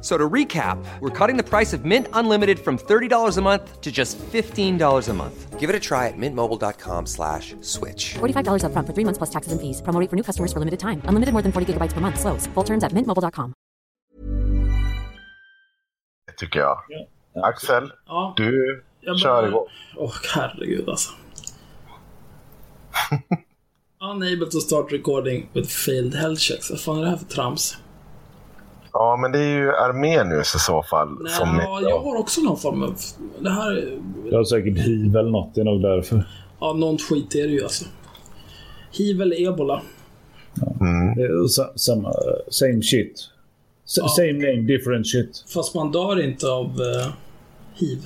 [0.00, 3.80] F- So to recap, we're cutting the price of Mint Unlimited from $30 a month
[3.82, 5.60] to just $15 a month.
[5.60, 8.14] Give it a try at mintmobile.com slash switch.
[8.18, 9.82] $45 upfront for three months plus taxes and fees.
[9.82, 11.02] Promo for new customers for limited time.
[11.04, 12.18] Unlimited more than 40 gigabytes per month.
[12.18, 12.48] Slows.
[12.54, 13.52] Full terms at mintmobile.com.
[16.36, 16.78] tycker jag.
[17.44, 19.66] Axel, Ja, du jag kör igång.
[19.96, 21.10] Åh, herregud alltså.
[24.00, 26.70] Unable to start recording with failed health checks.
[26.70, 27.76] Vad fan är det här för trams?
[28.92, 31.08] Ja, men det är ju Armenius i så fall.
[31.20, 32.94] Nej, som ja, jag har också någon form av...
[33.40, 33.98] Det här är...
[34.30, 36.24] Jag har säkert hiv eller något, det är nog därför.
[36.60, 37.84] Ja, någon skit är det ju alltså.
[38.92, 39.82] Hiv eller ebola.
[41.16, 42.12] Är sa- samma,
[42.48, 43.28] same shit.
[43.86, 45.44] S- Same name, different shit.
[45.54, 47.06] Fast man dör inte av eh,
[47.74, 47.98] hiv.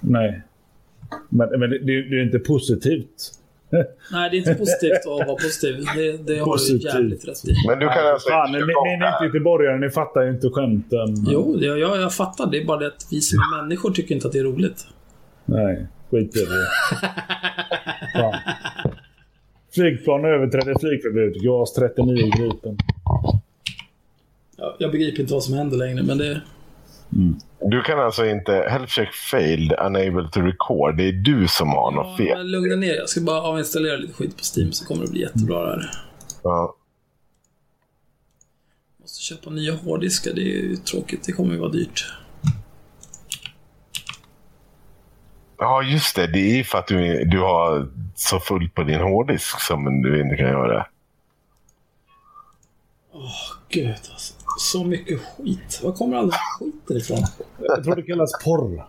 [0.00, 0.42] Nej.
[1.28, 3.32] Men, men det, det det är inte positivt.
[4.12, 5.84] Nej, det är inte positivt att vara positiv.
[5.96, 6.84] Det, det har du Positivt.
[6.84, 7.54] jävligt rätt i.
[7.68, 10.30] Men du kan alltså Fan, ni, inte ni, ni är inte göteborgare, ni fattar ju
[10.30, 11.14] inte skämten.
[11.28, 12.50] Jo, jag, jag, jag fattar.
[12.50, 14.86] Det är bara det att vi som är människor tycker inte att det är roligt.
[15.44, 16.66] Nej, skit i det.
[19.74, 21.36] Flygplan överträdde flygförbud.
[21.42, 22.76] JAS 39 Gripen.
[24.56, 26.40] Jag, jag begriper inte vad som händer längre, men det...
[27.60, 28.52] Du kan alltså inte...
[28.52, 30.96] Health check failed, unable to record.
[30.96, 32.38] Det är du som har något fel.
[32.38, 35.20] men lugna ner Jag ska bara avinstallera lite skit på Steam så kommer det bli
[35.20, 35.90] jättebra det här.
[36.42, 36.76] Ja.
[39.00, 40.32] Måste köpa nya hårddiskar.
[40.34, 41.22] Det är ju tråkigt.
[41.26, 42.04] Det kommer ju vara dyrt.
[45.60, 46.26] ja, just det.
[46.26, 50.36] Det är för att du, du har så fullt på din hårddisk som du inte
[50.36, 50.86] kan göra det.
[53.68, 54.34] Gud alltså.
[54.60, 55.80] Så mycket skit.
[55.84, 57.18] Var kommer all skiten ifrån?
[57.58, 58.86] Jag tror det kallas porr.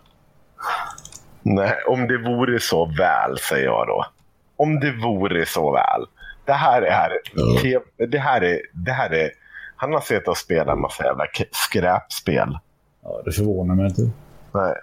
[1.42, 4.06] Nej, om det vore så väl, säger jag då.
[4.56, 6.06] Om det vore så väl.
[6.46, 6.92] Det här är...
[6.92, 7.12] Här,
[8.08, 9.32] det här är, det här är
[9.76, 12.58] han har sett och spelat en massa jävla skräpspel.
[13.04, 14.02] Ja, det förvånar mig inte.
[14.54, 14.76] Nej.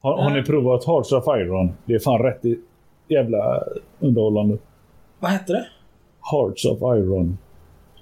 [0.00, 1.74] Har, har ni provat Hearts of Iron?
[1.84, 2.40] Det är fan rätt
[3.08, 3.62] jävla
[3.98, 4.58] underhållande.
[5.18, 5.66] Vad hette det?
[6.32, 7.38] Hearts of Iron.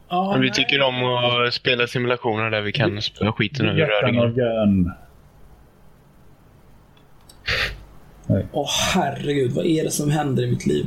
[0.09, 0.55] Ja, Men vi nej.
[0.55, 4.93] tycker om att spela simulationer där vi kan spöa skiten ur röringen.
[8.53, 10.87] Åh herregud, vad är det som händer i mitt liv?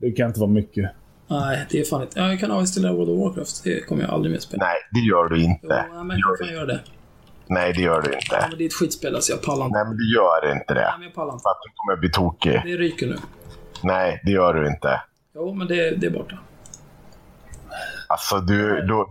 [0.00, 0.90] Det kan inte vara mycket.
[1.28, 2.20] Nej, det är fan inte...
[2.20, 3.64] Ja, jag kan avinstallera World of Warcraft.
[3.64, 4.64] Det kommer jag aldrig mer spela.
[4.64, 5.86] Nej, det gör du Jo, inte.
[5.94, 6.80] nej, men jag kan göra det.
[7.46, 8.46] Nej, det gör du Ja, inte.
[8.50, 9.32] men det är ett skitspel alltså.
[9.32, 9.78] Jag pallar inte.
[9.78, 10.80] Nej, men du gör inte det.
[10.80, 11.42] Nej, men jag pallar inte.
[11.42, 12.60] För att du kommer bli tokig.
[12.64, 13.16] Det ryker nu.
[13.82, 15.00] Nej, det gör du inte.
[15.34, 16.38] Jo, men det, det är borta.
[18.14, 18.80] Alltså, du...
[18.80, 19.06] Du,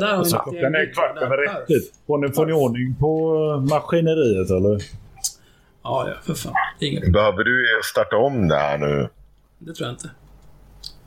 [0.00, 1.66] Där har vi Så mitt klockan är kvart över ett.
[1.66, 1.84] Typ.
[2.06, 4.82] Får ni, får ni ordning på eh, maskineriet eller?
[5.82, 6.52] Ja, ja, för fan.
[6.80, 7.12] Inget.
[7.12, 9.08] behöver du starta om det här nu?
[9.58, 10.10] Det tror jag inte.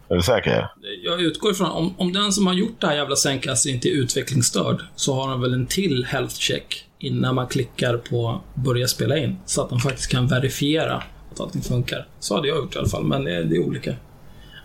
[0.10, 0.68] Är du säker?
[1.04, 3.92] Jag utgår ifrån, om, om den som har gjort det här jävla sängkastet inte är
[3.92, 9.18] utvecklingsstörd, så har han väl en till health check innan man klickar på börja spela
[9.18, 9.38] in.
[9.46, 12.08] Så att de faktiskt kan verifiera att allting funkar.
[12.20, 13.96] Så hade jag gjort i alla fall, men det, det är olika.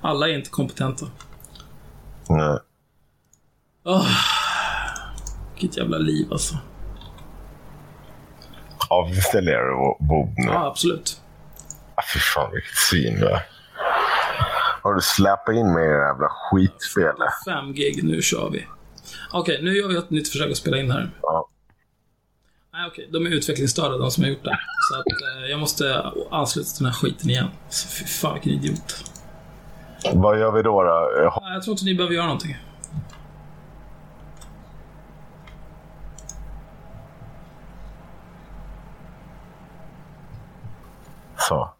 [0.00, 1.06] Alla är inte kompetenta.
[2.28, 2.58] Nej.
[3.84, 4.06] Oh,
[5.55, 6.56] vilket jävla liv alltså.
[8.90, 10.46] Avinstallerar du Bob nu?
[10.46, 11.20] Ja, absolut.
[11.94, 13.43] Ah, fy fan, vilket svin du är.
[14.82, 17.32] Har du släpat in mig i det jävla skitspelet?
[17.44, 18.67] 5 gig, nu kör vi.
[19.32, 21.11] Okej, nu gör vi ett nytt försök att spela in här.
[21.23, 21.49] Ja.
[22.73, 23.08] Nej, okej.
[23.12, 24.58] De är utvecklingsstörda, de som har gjort det.
[24.90, 27.49] Så att eh, jag måste ansluta till den här skiten igen.
[27.70, 29.05] Så fy fan vilken idiot.
[30.14, 30.82] Vad gör vi då?
[30.82, 31.11] då?
[31.17, 31.43] Jag...
[31.55, 32.56] jag tror inte ni behöver göra någonting.
[41.37, 41.70] Så.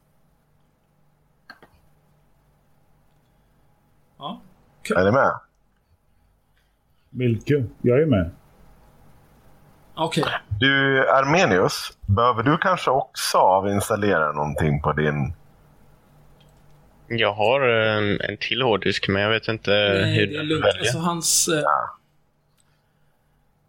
[4.19, 4.41] Ja.
[4.97, 5.33] Är ni med?
[7.11, 7.71] Vilken?
[7.83, 8.31] Jag är med.
[9.95, 10.23] Okej.
[10.23, 10.35] Okay.
[10.61, 15.35] Du, Armenius, behöver du kanske också avinstallera någonting på din
[17.09, 20.65] jag har en, en till hårddisk, men jag vet inte Nej, hur det är lugnt.
[20.65, 20.81] väljer.
[20.81, 21.49] Alltså hans...
[21.49, 21.63] eh,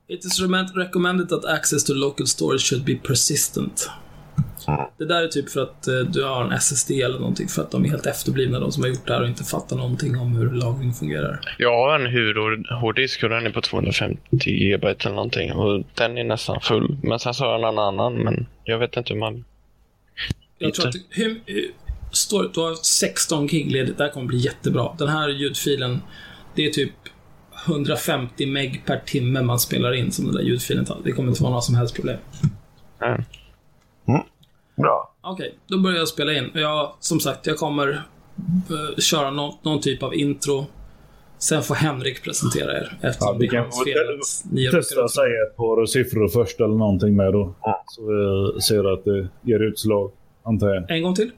[0.09, 3.89] It is recommend- recommended that access to local storage should be persistent.
[4.97, 7.71] Det där är typ för att eh, du har en SSD eller någonting, för att
[7.71, 10.35] de är helt efterblivna, de som har gjort det här och inte fattar någonting om
[10.35, 11.39] hur lagring fungerar.
[11.57, 15.51] Jag har en huvudhårddisk och den är på 250 GB eller någonting.
[15.51, 16.97] Och den är nästan full.
[17.03, 19.45] Men sen så har jag en annan, men jag vet inte hur man...
[20.57, 21.41] Jag tror att hur,
[22.17, 24.95] står, du har 16 gig ledigt, det här kommer bli jättebra.
[24.97, 26.01] Den här ljudfilen,
[26.55, 26.91] det är typ
[27.67, 30.97] 150 meg per timme man spelar in som den där ljudfilen tar.
[31.03, 32.17] Det kommer inte vara några som helst problem.
[32.99, 33.17] Ja.
[34.75, 35.13] Bra.
[35.21, 36.51] Okej, då börjar jag spela in.
[36.53, 37.87] Jag, som sagt, jag kommer
[38.69, 40.65] eh, köra nå- någon typ av intro.
[41.39, 43.65] Sen får Henrik presentera er eftersom Ja, vi kan
[44.71, 47.55] Testa att säga ett par siffror först eller någonting med då.
[47.85, 48.01] Så
[48.55, 50.11] vi ser att det ger utslag,
[50.43, 50.91] antar jag.
[50.91, 51.31] En gång till.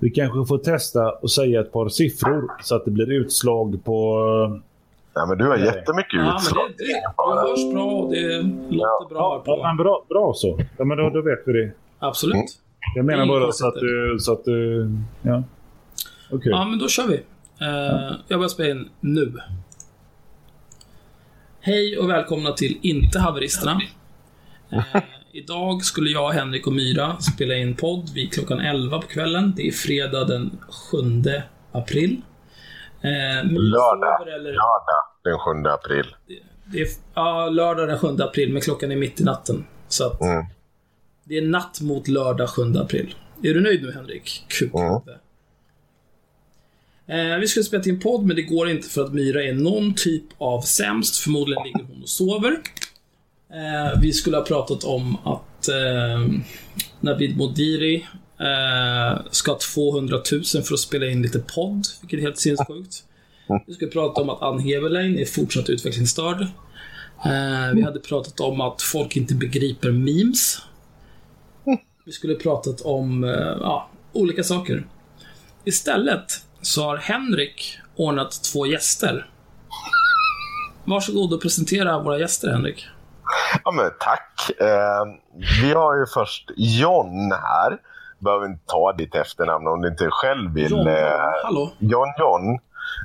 [0.00, 4.18] Vi kanske får testa och säga ett par siffror så att det blir utslag på...
[4.54, 4.62] eh,
[5.16, 5.66] Nej, men du har Nej.
[5.66, 6.70] jättemycket Ja, men utslag.
[6.78, 8.42] det, det, du hörs bra och det
[8.76, 10.60] låter bra Ja, men bra, bra så.
[10.78, 11.72] Ja, men då, då vet vi det.
[11.98, 12.34] Absolut.
[12.34, 12.46] Mm.
[12.94, 13.74] Jag menar bara så att.
[14.20, 14.90] Så att du
[15.22, 15.42] ja.
[16.32, 16.50] Okej.
[16.52, 17.14] Ja, men då kör vi.
[17.60, 19.32] Eh, Jag börjar spela in nu.
[21.60, 23.80] Hej och välkomna till Inte Haveristerna.
[24.70, 25.02] Eh,
[25.32, 29.52] idag skulle jag, Henrik och Myra spela in podd vid klockan 11 på kvällen.
[29.56, 30.58] Det är fredag den
[30.90, 30.96] 7
[31.72, 32.20] april.
[33.02, 34.28] Eh, Lördag.
[34.28, 36.06] eller- Lördag den 7 april.
[36.72, 39.66] Det är, ja, lördag den 7 april, men klockan är mitt i natten.
[39.88, 40.44] Så att Mm.
[41.24, 43.14] det är natt mot lördag 7 april.
[43.42, 44.44] Är du nöjd nu, Henrik?
[44.48, 44.70] Kul.
[44.74, 45.00] Mm.
[47.06, 49.94] Eh, vi skulle spela en podd, men det går inte för att Myra är någon
[49.94, 51.16] typ av sämst.
[51.16, 52.56] Förmodligen ligger hon och sover.
[53.52, 56.42] Eh, vi skulle ha pratat om att eh,
[57.00, 58.06] Navid Modiri
[58.38, 63.04] eh, ska ha 200 000 för att spela in lite podd, vilket är helt sinnessjukt.
[63.66, 66.40] Vi skulle prata om att Ann Heberlein är fortsatt utvecklingsstörd.
[67.24, 70.58] Eh, vi hade pratat om att folk inte begriper memes.
[72.04, 73.30] Vi skulle pratat om eh,
[73.60, 74.86] ja, olika saker.
[75.64, 79.30] Istället så har Henrik ordnat två gäster.
[80.84, 82.86] Varsågod och presentera våra gäster, Henrik.
[83.64, 84.50] Ja, men tack.
[84.60, 85.04] Eh,
[85.62, 87.78] vi har ju först John här.
[88.18, 90.70] Behöver inte ta ditt efternamn om du inte själv vill.
[90.70, 91.10] John, eh,
[91.44, 91.70] hallå.
[91.78, 92.58] John John.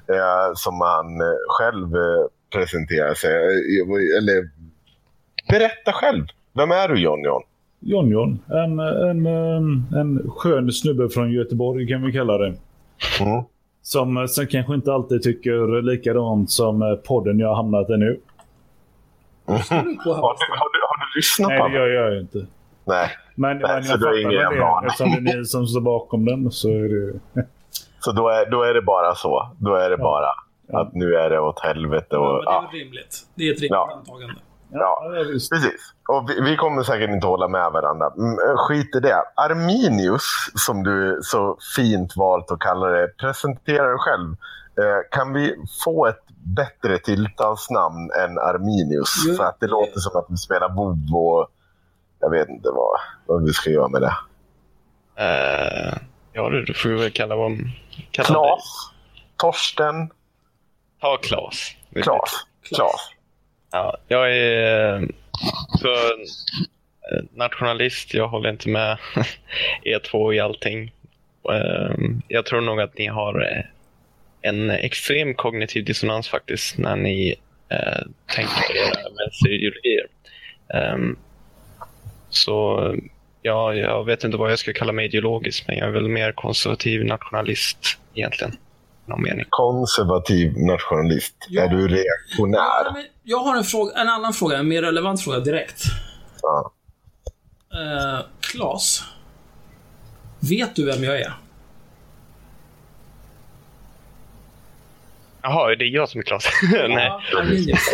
[0.07, 3.31] Eh, som han eh, själv eh, presenterar sig.
[3.31, 4.49] Eh, Eller
[5.49, 6.25] berätta själv.
[6.53, 7.41] Vem är du John John?
[7.79, 8.39] John John.
[8.47, 9.25] En, en,
[9.95, 12.47] en, skön snubbe från Göteborg kan vi kalla det.
[13.21, 13.43] Mm.
[13.81, 18.19] Som, som kanske inte alltid tycker likadant som podden jag har hamnat i nu.
[19.45, 21.93] Har, du, har, du, har du lyssnat Nej, på det den?
[21.93, 22.45] gör jag inte.
[22.85, 23.09] Nej.
[23.35, 24.87] Men, Nej, men så jag du har fattar ingen väl det.
[24.87, 27.19] Eftersom det är ni som står bakom den så är det...
[27.99, 29.49] Så då är, då är det bara så.
[29.59, 30.29] Då är det bara
[30.73, 32.07] att nu är det åt helvete.
[32.09, 33.15] Ja, Och, men det är ja, väl rimligt.
[33.35, 33.93] Det är ett rimligt Ja.
[33.97, 34.35] antagande.
[34.69, 35.11] ja.
[35.13, 35.23] Ja.
[35.51, 35.93] Precis.
[36.09, 38.05] Och vi, vi kommer säkert inte hålla med varandra.
[38.17, 39.15] Mm, eh, skit i det.
[39.35, 40.23] Arminius,
[40.55, 44.29] som du så fint valt att kalla det, presentera dig själv.
[44.79, 49.09] Eh, kan vi få ett bättre tilltalsnamn än Arminius?
[49.27, 51.47] Jo, För att det låter som att vi spelar WoW och
[52.19, 54.15] jag vet inte vad, vad vi ska göra med det.
[55.15, 55.97] Eh,
[56.33, 57.51] ja du, då får vi väl kalla vad...
[58.11, 58.27] Kalla.
[58.27, 58.91] Klas?
[59.37, 60.09] Torsten?
[61.01, 61.71] Ta Klas.
[61.93, 62.45] Klas?
[62.61, 63.11] Klas?
[63.71, 65.07] Ja, jag är eh,
[65.79, 68.13] så, eh, nationalist.
[68.13, 68.97] Jag håller inte med
[69.83, 70.91] er två i allting.
[72.27, 73.65] Jag tror nog att ni har
[74.45, 77.35] en extrem kognitiv dissonans faktiskt när ni
[77.69, 78.01] eh,
[78.35, 80.07] tänker på era vänsterideologier.
[80.93, 81.17] Um,
[82.29, 82.79] så
[83.41, 86.31] ja, jag vet inte vad jag ska kalla mig ideologisk, men jag är väl mer
[86.31, 88.57] konservativ nationalist egentligen.
[89.49, 91.35] Konservativ nationalist.
[91.49, 91.63] Ja.
[91.63, 92.93] Är du Ja, reaktionär?
[92.93, 95.83] men jag har en, fråga, en annan fråga, en mer relevant fråga direkt.
[96.41, 96.73] Ja.
[97.73, 99.03] Uh, Klas.
[100.39, 101.33] Vet du vem jag är?
[105.47, 106.47] Jaha, det är jag som är Klas?
[106.71, 106.89] Nej.
[106.89, 107.93] Ja, Arminius.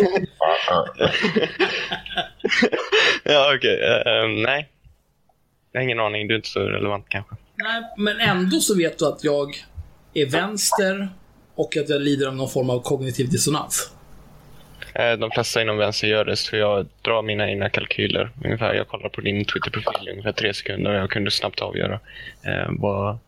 [3.24, 3.80] Ja, okej.
[3.82, 4.68] Eh, eh, nej.
[5.72, 6.28] Jag har ingen aning.
[6.28, 7.36] Du är inte så relevant kanske.
[7.54, 9.48] Nej, men ändå så vet du att jag
[10.14, 11.08] är vänster
[11.54, 13.92] och att jag lider av någon form av kognitiv dissonans.
[14.94, 18.30] Eh, De flesta inom vänster gör det, så jag drar mina egna kalkyler.
[18.44, 22.00] Ungefär, jag kollar på din Twitter-profil i ungefär tre sekunder och jag kunde snabbt avgöra
[22.46, 23.18] eh, vad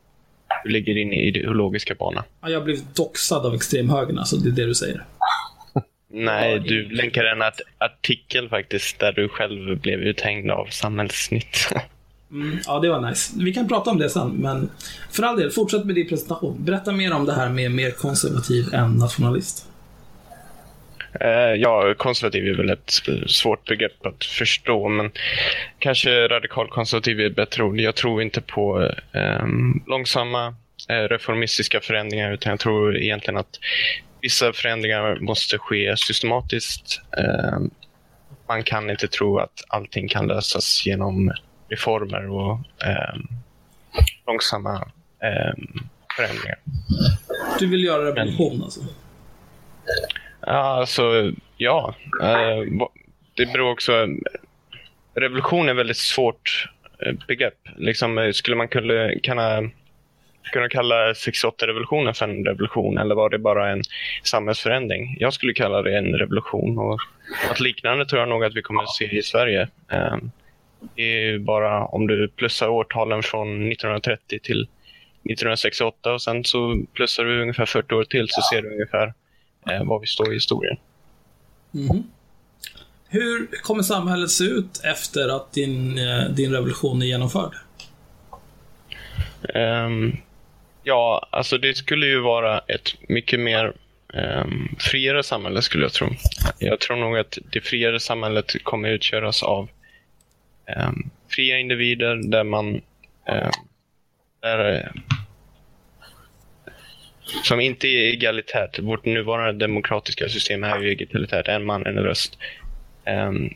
[0.65, 2.25] du ligger in i ideologiska bana.
[2.41, 4.37] Ja, jag blivit doxad av extremhögern, alltså.
[4.37, 5.05] Det är det du säger.
[6.09, 11.69] Nej, du länkar en art artikel faktiskt där du själv blev uthängd av Samhällsnytt.
[12.31, 13.33] Mm, ja, det var nice.
[13.37, 14.71] Vi kan prata om det sen, men
[15.11, 16.65] för all del, fortsätt med din presentation.
[16.65, 19.67] Berätta mer om det här med mer konservativ än nationalist.
[21.21, 22.93] Eh, ja, konservativ är väl ett
[23.27, 25.11] svårt begrepp att förstå, men
[25.79, 27.81] kanske radikalkonservativ är ett bättre ord.
[27.81, 29.47] Jag tror inte på eh,
[29.87, 30.55] långsamma
[30.89, 33.59] eh, reformistiska förändringar, utan jag tror egentligen att
[34.21, 37.01] vissa förändringar måste ske systematiskt.
[37.19, 37.59] Eh,
[38.49, 41.33] man kan inte tro att allting kan lösas genom
[41.69, 43.21] reformer och eh,
[44.27, 44.75] långsamma
[45.23, 45.55] eh,
[46.17, 46.59] förändringar.
[47.59, 48.81] Du vill göra revolution, alltså?
[50.47, 51.95] Ja, alltså, ja.
[52.23, 52.89] Eh,
[53.37, 54.09] det beror också...
[55.15, 56.69] Revolution är ett väldigt svårt
[57.07, 57.59] eh, begrepp.
[57.77, 59.71] Liksom, eh, skulle man kunna, kunna,
[60.53, 63.83] kunna kalla 68-revolutionen för en revolution eller var det bara en
[64.23, 65.17] samhällsförändring?
[65.21, 66.79] Jag skulle kalla det en revolution.
[66.79, 66.99] Och
[67.49, 69.69] något liknande tror jag nog att vi kommer att se i Sverige.
[70.97, 77.25] Det är bara om du plussar årtalen från 1930 till 1968 och sen så plussar
[77.25, 79.13] du ungefär 40 år till så ser du ungefär
[79.71, 80.77] eh, var vi står i historien.
[81.71, 82.05] Mhm.
[83.09, 87.55] Hur kommer samhället se ut efter att din, eh, din revolution är genomförd?
[89.55, 90.17] Ehm,
[90.83, 93.73] ja, alltså det skulle ju vara ett mycket mer
[94.15, 96.09] um, friare samhälle skulle jag tro.
[96.59, 99.69] Jag tror nog att det friare samhället kommer utgöras av
[100.67, 102.81] ehm, fria individer där man
[104.45, 104.93] där,
[107.43, 108.79] som inte är egalitärt.
[108.79, 112.39] Vårt nuvarande demokratiska system är ju egalitärt, en man, en röst.
[113.07, 113.51] Um,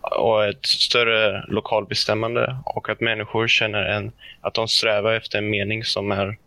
[0.00, 5.84] och ett större lokalbestämmande och att människor känner en, att de strävar efter en mening
[5.84, 6.38] som är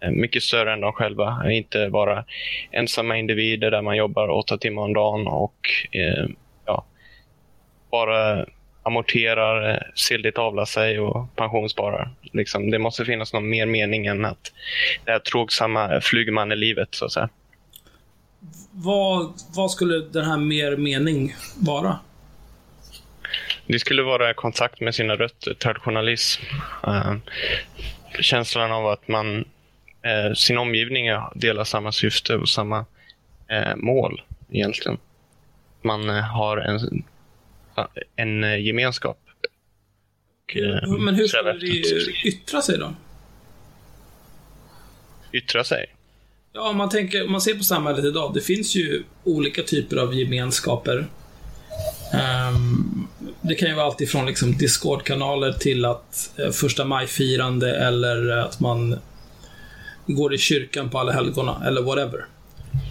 [0.00, 1.50] eh, mycket större än de själva.
[1.50, 2.24] Inte bara
[2.70, 5.56] ensamma individer där man jobbar åtta timmar om dagen och
[5.92, 6.26] eh,
[6.66, 6.84] ja,
[7.90, 8.46] bara
[8.82, 12.10] amorterar, eh, sildigt avlar sig och pensionssparar.
[12.32, 14.52] Liksom, det måste finnas någon mer mening än att
[15.04, 17.28] det här tråksamma flygmannelivet så att säga.
[18.70, 21.98] Vad, vad skulle den här mer mening vara?
[23.66, 26.42] Det skulle vara kontakt med sina rötter, traditionalism.
[26.86, 27.14] Eh,
[28.20, 29.44] känslan av att man,
[30.02, 32.84] eh, sin omgivning delar samma syfte och samma
[33.48, 34.98] eh, mål egentligen.
[35.82, 37.04] Man har en,
[38.16, 39.18] en eh, gemenskap.
[40.44, 41.66] Och, eh, Men hur skulle det
[42.24, 42.94] yttra sig då?
[45.32, 45.94] Yttra sig.
[46.52, 48.34] Ja, om man, tänker, om man ser på samhället idag.
[48.34, 51.06] Det finns ju olika typer av gemenskaper.
[52.12, 53.06] Ehm,
[53.40, 58.60] det kan ju vara allt ifrån liksom Discord-kanaler till att eh, första maj-firande eller att
[58.60, 58.98] man
[60.06, 62.26] går i kyrkan på alla helgona eller whatever.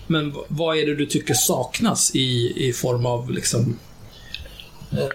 [0.08, 3.79] Men vad är det du tycker saknas i, i form av liksom...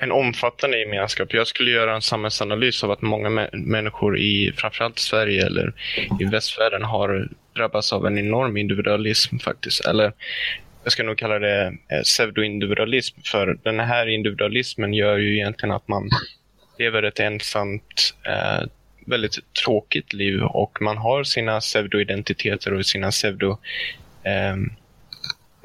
[0.01, 1.35] En omfattande gemenskap.
[1.35, 5.73] Jag skulle göra en samhällsanalys av att många mä- människor i framförallt Sverige eller
[6.21, 9.87] i västvärlden har drabbats av en enorm individualism faktiskt.
[9.87, 10.13] Eller
[10.83, 13.21] jag ska nog kalla det eh, pseudoindividualism.
[13.25, 16.09] För den här individualismen gör ju egentligen att man
[16.79, 18.67] lever ett ensamt, eh,
[19.07, 23.59] väldigt tråkigt liv och man har sina pseudoidentiteter och sina pseudo
[24.23, 24.57] eh,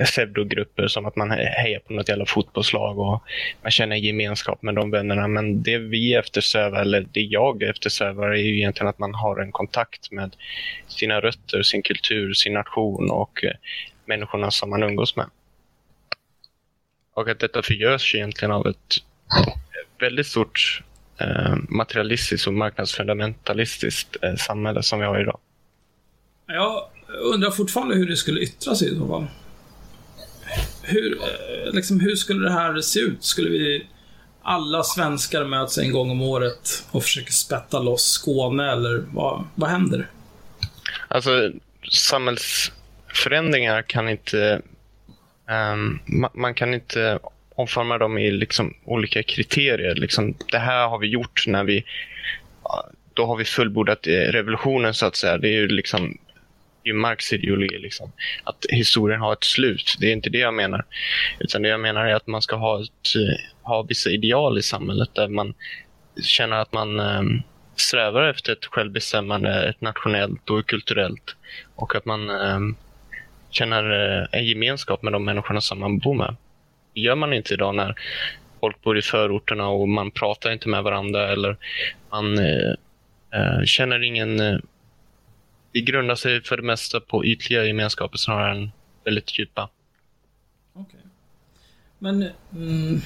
[0.06, 3.24] pseudogrupper som att man hejar på något jävla fotbollslag och
[3.62, 5.28] man känner gemenskap med de vännerna.
[5.28, 9.52] Men det vi eftersträvar, eller det jag eftersträvar, är ju egentligen att man har en
[9.52, 10.36] kontakt med
[10.88, 13.54] sina rötter, sin kultur, sin nation och eh,
[14.06, 15.26] människorna som man umgås med.
[17.14, 18.96] Och att detta förgörs egentligen av ett
[20.00, 20.84] väldigt stort
[21.18, 25.40] eh, materialistiskt och marknadsfundamentalistiskt eh, samhälle som vi har idag.
[26.48, 26.90] Jag
[27.34, 29.28] undrar fortfarande hur det skulle yttra sig i så fall.
[30.84, 31.20] Hur,
[31.72, 33.24] liksom, hur skulle det här se ut?
[33.24, 33.88] Skulle vi...
[34.42, 39.70] Alla svenskar möts en gång om året och försöker spätta loss Skåne, eller vad, vad
[39.70, 40.08] händer?
[41.08, 41.52] Alltså,
[41.92, 44.62] samhällsförändringar kan inte...
[45.50, 47.20] Um, ma- man kan inte
[47.56, 49.96] omforma dem i liksom olika kriterier.
[49.96, 51.84] Liksom, det här har vi gjort när vi...
[53.14, 55.38] Då har vi fullbordat eh, revolutionen, så att säga.
[55.38, 56.18] Det är ju liksom
[56.84, 58.12] det är Marx ideologi, liksom.
[58.44, 59.96] att historien har ett slut.
[60.00, 60.86] Det är inte det jag menar.
[61.40, 63.14] Utan det jag menar är att man ska ha, ett,
[63.62, 65.54] ha vissa ideal i samhället där man
[66.24, 67.42] känner att man ehm,
[67.76, 71.36] strävar efter ett självbestämmande, ett nationellt och kulturellt.
[71.76, 72.76] Och att man ehm,
[73.50, 76.36] känner eh, en gemenskap med de människorna som man bor med.
[76.94, 77.96] Det gör man inte idag när
[78.60, 81.58] folk bor i förorterna och man pratar inte med varandra eller
[82.10, 82.74] man eh,
[83.34, 84.40] eh, känner ingen...
[84.40, 84.58] Eh,
[85.72, 88.72] det grundar sig för det mesta på ytliga gemenskaper snarare än
[89.06, 89.70] väldigt djupa.
[90.74, 91.00] Okej.
[92.00, 93.02] Men mm,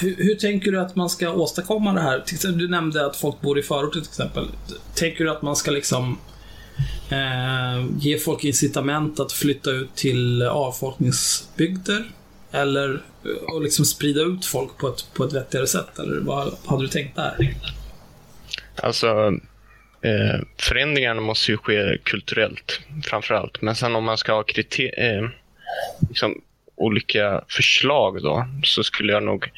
[0.00, 2.22] hur, hur tänker du att man ska åstadkomma det här?
[2.52, 4.48] Du nämnde att folk bor i förorter till exempel.
[4.94, 6.18] Tänker du att man ska liksom
[7.10, 12.10] eh, ge folk incitament att flytta ut till avfolkningsbygder?
[12.50, 15.98] Eller eh, och liksom sprida ut folk på ett, på ett vettigare sätt?
[15.98, 17.56] Eller vad hade du tänkt där?
[18.82, 19.32] Alltså,
[20.02, 23.62] eh, förändringarna måste ju ske kulturellt framför allt.
[23.62, 25.28] Men sen om man ska ha kriter- eh,
[26.08, 26.42] liksom,
[26.76, 29.50] olika förslag då, så skulle jag nog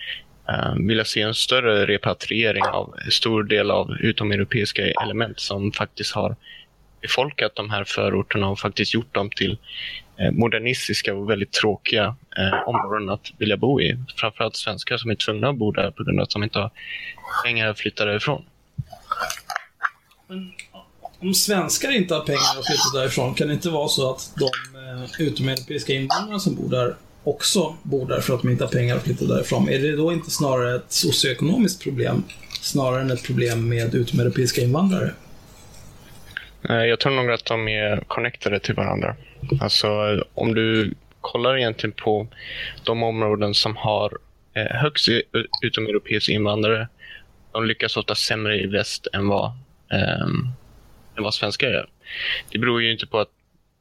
[0.49, 6.14] eh, vilja se en större repatriering av en stor del av utomeuropeiska element som faktiskt
[6.14, 6.37] har
[7.00, 9.59] befolkat de här förorterna och faktiskt gjort dem till
[10.16, 13.97] eh, modernistiska och väldigt tråkiga eh, områden att vilja bo i.
[14.16, 16.71] Framförallt svenskar som är tvungna att bo där på grund av att de inte har
[17.45, 18.45] pengar att flytta därifrån.
[20.28, 20.52] Men
[21.20, 24.44] om svenskar inte har pengar att flytta därifrån, kan det inte vara så att de
[24.44, 28.97] eh, utomeuropeiska invandrarna som bor där också bor där för att de inte har pengar
[28.97, 29.68] att flytta därifrån?
[29.68, 32.25] Är det då inte snarare ett socioekonomiskt problem,
[32.61, 35.12] snarare än ett problem med utomeuropeiska invandrare?
[36.62, 39.16] Jag tror nog att de är connectade till varandra.
[39.61, 39.88] Alltså
[40.35, 42.26] om du kollar egentligen på
[42.85, 44.18] de områden som har
[44.54, 46.88] eh, högst utomeuropeisk utomeuropeiska invandrare.
[47.52, 49.52] De lyckas ofta sämre i väst än vad,
[49.92, 50.26] eh,
[51.16, 51.88] än vad svenskar gör.
[52.50, 53.30] Det beror ju inte på att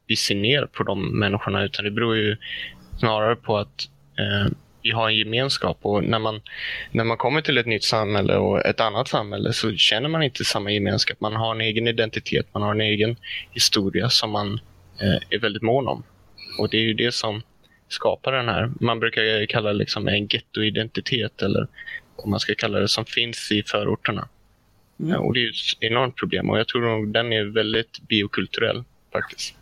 [0.06, 2.36] vi ser ner på de människorna utan det beror ju
[2.98, 3.88] snarare på att
[4.18, 6.40] eh, vi har en gemenskap och när man,
[6.92, 10.44] när man kommer till ett nytt samhälle och ett annat samhälle så känner man inte
[10.44, 11.20] samma gemenskap.
[11.20, 13.16] Man har en egen identitet, man har en egen
[13.50, 14.60] historia som man
[15.00, 16.02] eh, är väldigt mån om.
[16.58, 17.42] Och det är ju det som
[17.88, 21.66] skapar den här, man brukar kalla det liksom en gettoidentitet eller
[22.16, 24.28] om man ska kalla det som finns i förorterna.
[25.00, 25.12] Mm.
[25.12, 28.00] Ja, och det är ju ett enormt problem och jag tror nog den är väldigt
[28.08, 29.54] biokulturell faktiskt.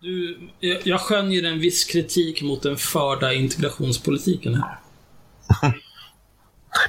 [0.00, 4.78] Du, jag, jag skönjer en viss kritik mot den förda integrationspolitiken här.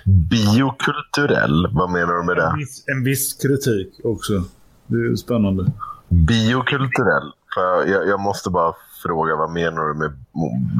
[0.05, 2.57] Biokulturell, vad menar du med En det?
[2.57, 4.43] viss, en viss kritik också.
[4.87, 5.71] Det är spännande.
[6.07, 7.31] Biokulturell?
[7.53, 8.73] För jag, jag måste bara
[9.03, 10.11] fråga, vad menar du med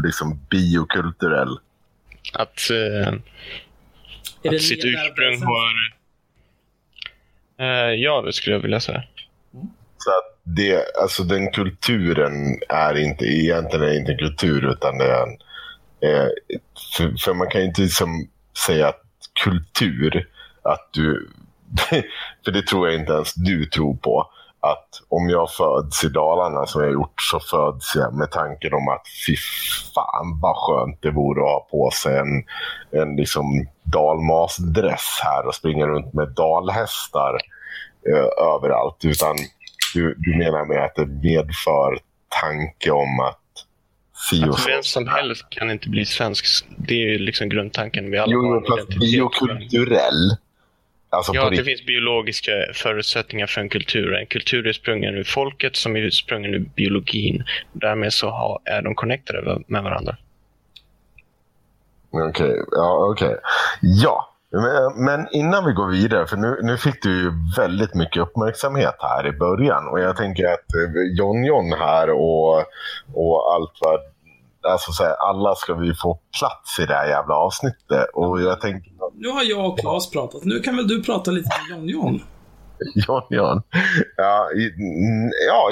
[0.04, 1.58] liksom, biokulturell?
[2.34, 3.14] Att, eh,
[4.54, 5.99] att sitt ursprung har...
[7.62, 9.04] Uh, ja, det skulle jag vilja säga.
[9.98, 15.06] Så att det, alltså den kulturen är inte egentligen är inte en kultur utan det
[15.06, 15.38] är en...
[16.02, 16.28] Eh,
[16.98, 18.30] för, för man kan ju inte liksom
[18.66, 19.02] säga att
[19.44, 20.28] kultur,
[20.64, 21.30] att du...
[22.46, 24.32] för det tror jag inte ens du tror på.
[24.62, 28.88] Att om jag föds i Dalarna som jag gjort så föds jag med tanken om
[28.88, 29.36] att fy
[29.96, 32.44] fan vad skönt det vore att ha på sig en,
[33.02, 37.38] en liksom dalmasdress här och springa runt med dalhästar
[38.10, 39.06] eh, överallt.
[39.06, 39.36] Utan
[39.94, 42.00] du, du menar med att det medför
[42.42, 43.40] tanke om att
[44.30, 44.58] så.
[44.68, 46.46] vem som helst kan inte bli svensk.
[46.78, 48.12] Det är ju liksom grundtanken.
[48.12, 50.38] Vi alla Jo, har jo, fast biokulturell.
[51.10, 54.14] Alltså Ja, det finns biologiska förutsättningar för en kultur.
[54.14, 57.44] En kultur är sprungen ur folket som är sprungen ur biologin.
[57.74, 60.18] Därmed så har, är de connectade med varandra.
[62.12, 63.36] Okej, ja, okej.
[63.82, 64.30] Ja,
[64.96, 69.28] men, innan vi går vidare, för nu, nu fick du ju väldigt mycket uppmärksamhet här
[69.28, 69.88] i början.
[69.88, 72.58] Och jag tänker att eh, John John här och,
[73.14, 74.00] och allt vad...
[74.72, 78.08] Alltså så här, alla ska vi få plats i det här jävla avsnittet.
[78.14, 78.89] Och jag tänker...
[79.16, 80.44] Nu har jag och Claes pratat.
[80.44, 82.22] Nu kan väl du prata lite med John John?
[83.08, 83.62] John John.
[84.18, 84.50] Ja,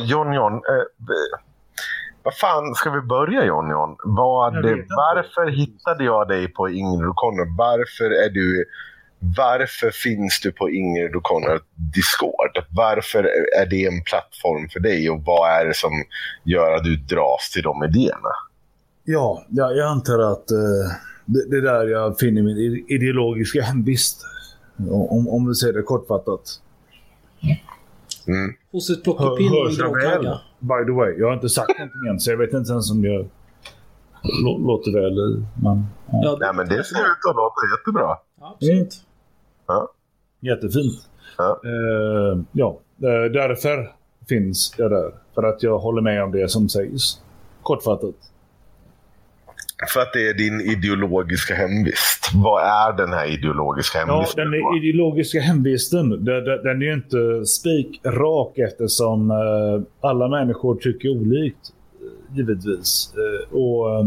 [0.02, 0.54] John John.
[0.54, 1.40] Eh,
[2.24, 3.96] vad fan ska vi börja John John?
[4.04, 4.54] Vad,
[4.98, 7.58] varför hittade jag dig på Ingrid O'Connor?
[7.58, 8.66] Varför är du...
[9.20, 12.66] Varför finns du på Ingrid O'Connor Discord?
[12.70, 13.24] Varför
[13.62, 15.92] är det en plattform för dig och vad är det som
[16.44, 18.32] gör att du dras till de idéerna?
[19.04, 20.92] Ja, jag, jag antar att eh,
[21.28, 24.22] det, det är där jag finner min ide- ideologiska hemvist.
[24.90, 26.62] Om, om vi säger det kortfattat.
[28.28, 28.54] Mm.
[28.72, 30.38] Hos ett plockepinn och en Hörs jag väl?
[30.60, 33.04] By the way, jag har inte sagt någonting än så jag vet inte ens om
[33.06, 33.30] jag
[34.44, 35.46] lå, låter väl.
[35.64, 36.22] Men, ja.
[36.24, 38.18] Ja, Nej, men det ser ut att låta jättebra.
[38.42, 38.94] Absolut.
[39.68, 39.90] Ja.
[40.40, 40.94] Jättefint.
[41.38, 41.60] Ja.
[41.64, 43.96] Eh, ja, eh, därför
[44.30, 45.12] finns jag där.
[45.36, 47.22] För att jag håller med om det som sägs.
[47.64, 48.16] Kortfattat.
[49.86, 52.32] För att det är din ideologiska hemvist.
[52.36, 54.52] Vad är den här ideologiska Ja, hemvisten?
[54.52, 62.38] den ideologiska hemvisten, den, är ju inte spikrak eftersom eh, alla människor tycker olikt, eh,
[62.38, 63.14] givetvis.
[63.16, 64.06] Eh, och,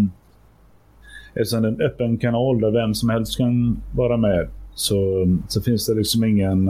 [1.35, 5.63] eftersom det är en öppen kanal där vem som helst kan vara med så, så
[5.63, 6.67] finns det liksom ingen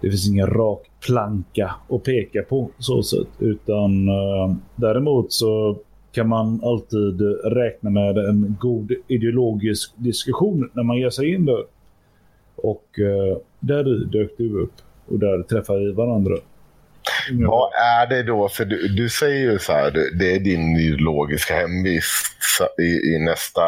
[0.00, 3.28] det finns ingen rak planka att peka på så sätt.
[3.38, 4.06] Utan
[4.76, 5.78] däremot så
[6.14, 11.64] kan man alltid räkna med en god ideologisk diskussion när man ger sig in där.
[12.56, 14.72] Och eh, där dök du upp
[15.06, 16.34] och där träffade vi varandra.
[17.30, 17.46] Mm.
[17.46, 18.48] Vad är det då?
[18.48, 22.60] För du, du säger ju så här, det är din ideologiska hemvist.
[22.78, 23.62] I, I, nästa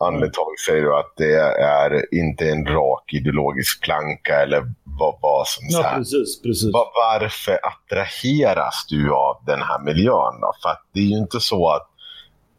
[0.00, 5.64] andetag säger du att det är inte en rak ideologisk planka eller vad, vad som
[5.68, 5.96] ja, här.
[5.96, 6.72] Precis, precis.
[6.72, 10.40] Var, varför attraheras du av den här miljön?
[10.40, 10.52] Då?
[10.62, 11.86] För att det är ju inte så att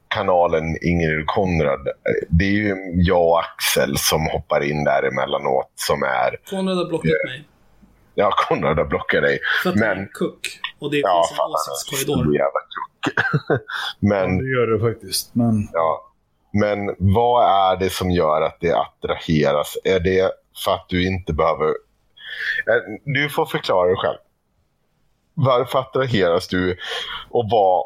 [0.07, 1.87] kanalen Ingrid Konrad,
[2.29, 6.49] det är ju jag och Axel som hoppar in där emellanåt som är...
[6.49, 7.47] Konrad har blockat äh, mig.
[8.15, 9.39] Ja, Konrad har blockat dig.
[9.63, 10.59] För att men, är kuck.
[10.79, 12.37] Och det ja, finns en åsiktskorridor.
[13.99, 15.35] men, ja, det gör det faktiskt.
[15.35, 15.69] Men...
[15.73, 16.10] Ja.
[16.51, 19.77] Men vad är det som gör att det attraheras?
[19.83, 20.31] Är det
[20.65, 21.67] för att du inte behöver...
[21.67, 24.17] Eh, du får förklara dig själv.
[25.33, 26.77] Varför attraheras du
[27.29, 27.83] och vara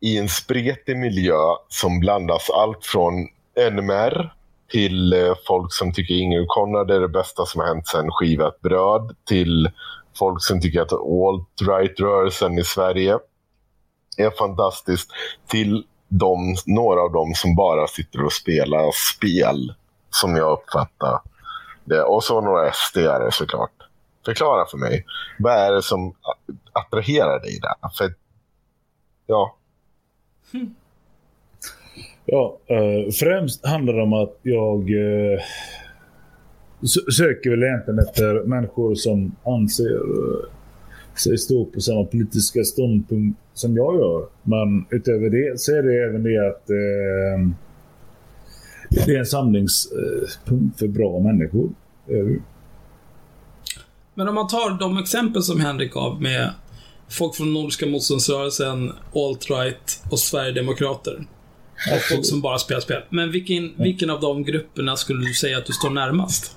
[0.00, 3.28] i en spretig miljö som blandas allt från
[3.72, 4.32] NMR
[4.70, 8.60] till eh, folk som tycker Ingrid Conrad är det bästa som har hänt sedan skivat
[8.60, 9.70] bröd till
[10.18, 13.18] folk som tycker att alt-right-rörelsen i Sverige
[14.16, 15.10] är fantastiskt
[15.46, 19.74] till de, några av dem som bara sitter och spelar spel
[20.10, 21.20] som jag uppfattar
[21.84, 22.02] det.
[22.02, 22.98] Och så några sd
[23.30, 23.70] såklart.
[24.24, 25.04] Förklara för mig.
[25.38, 26.14] Vad är det som
[26.72, 27.88] attraherar dig där?
[27.98, 28.14] För,
[29.26, 29.56] ja.
[32.28, 35.40] Ja, eh, främst handlar det om att jag eh,
[37.16, 40.55] söker väl egentligen efter människor som anser eh,
[41.18, 44.26] stå på samma politiska ståndpunkt som jag gör.
[44.42, 47.66] Men utöver det så är det även det att eh,
[49.06, 51.70] det är en samlingspunkt för bra människor.
[54.14, 56.50] Men om man tar de exempel som Henrik gav med
[57.08, 61.26] folk från Nordiska motståndsrörelsen, alt-right och Sverigedemokrater.
[61.92, 63.02] Och folk som bara spelar spel.
[63.10, 66.56] Men vilken, vilken av de grupperna skulle du säga att du står närmast?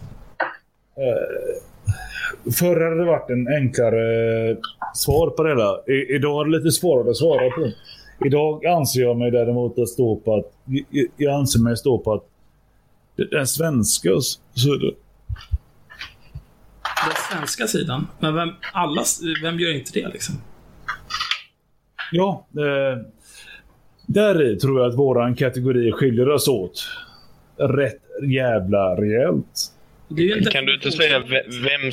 [0.98, 1.69] Uh,
[2.60, 4.58] förr hade det varit en enklare
[4.94, 5.94] svar på det.
[5.94, 7.72] I, idag är det lite svårare att svara på.
[8.26, 10.46] Idag anser jag mig däremot att stå på att...
[11.18, 12.24] Jag anser mig stå på att
[13.32, 14.10] den svenska
[14.56, 14.94] sidan.
[17.06, 18.08] Den svenska sidan?
[18.20, 19.04] Men vem, alla,
[19.44, 20.36] vem gör inte det liksom?
[22.12, 23.06] Ja, eh,
[24.06, 26.88] där tror jag att våran kategori skiljer oss åt.
[27.58, 29.74] Rätt jävla rejält.
[30.52, 31.92] Kan du inte säga vem...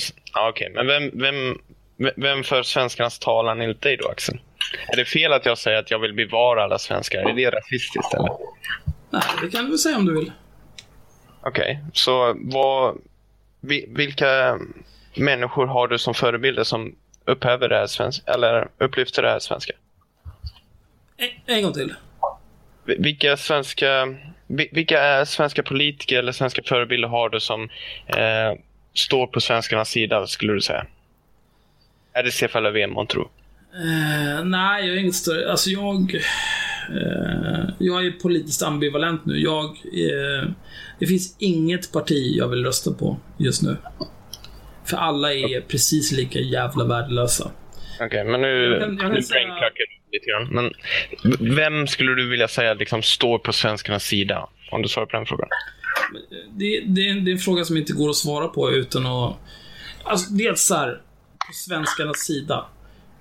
[0.48, 0.70] Okej, okay.
[0.74, 1.58] men vem, vem,
[2.16, 4.38] vem för svenskarnas talan enligt dig då, Axel?
[4.88, 7.18] Är det fel att jag säger att jag vill bevara alla svenskar?
[7.18, 8.30] Är det rasistiskt eller?
[9.10, 10.32] Nej, det kan du väl säga om du vill.
[11.40, 11.90] Okej, okay.
[11.92, 12.98] så vad...
[13.88, 14.58] Vilka
[15.14, 19.72] människor har du som förebilder som upphäver det här svenska, eller upplyfter det här svenska?
[21.16, 21.94] En, en gång till.
[22.84, 24.14] Vilka svenska,
[24.46, 27.62] vilka är svenska politiker eller svenska förebilder har du som
[28.06, 28.60] eh,
[28.94, 30.86] står på svenskarnas sida, skulle du säga?
[32.12, 33.30] Är det Stefan Löfven, månntro?
[33.74, 35.50] Eh, nej, jag är inget större...
[35.50, 36.14] Alltså jag...
[36.94, 39.38] Eh, jag är politiskt ambivalent nu.
[39.38, 39.64] Jag...
[39.64, 40.48] Eh,
[40.98, 43.76] det finns inget parti jag vill rösta på just nu.
[44.84, 47.50] För alla är precis lika jävla värdelösa.
[47.96, 49.70] Okej, okay, men nu, jag kan, jag nu säga...
[50.12, 50.48] lite grann.
[50.50, 50.72] Men
[51.56, 54.48] vem skulle du vilja säga liksom står på svenskarnas sida?
[54.70, 55.48] Om du svarar på den frågan.
[56.58, 59.36] Det, det, det är en fråga som inte går att svara på utan att...
[60.02, 61.00] Alltså, dels så här,
[61.46, 62.66] på svenskarnas sida.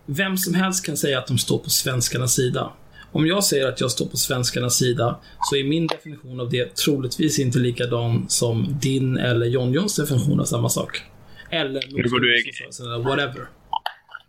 [0.05, 2.73] Vem som helst kan säga att de står på svenskarnas sida.
[3.11, 6.75] Om jag säger att jag står på svenskarnas sida, så är min definition av det
[6.75, 11.03] troligtvis inte likadan som din eller John Johns definition av samma sak.
[11.49, 13.47] Eller du eller whatever.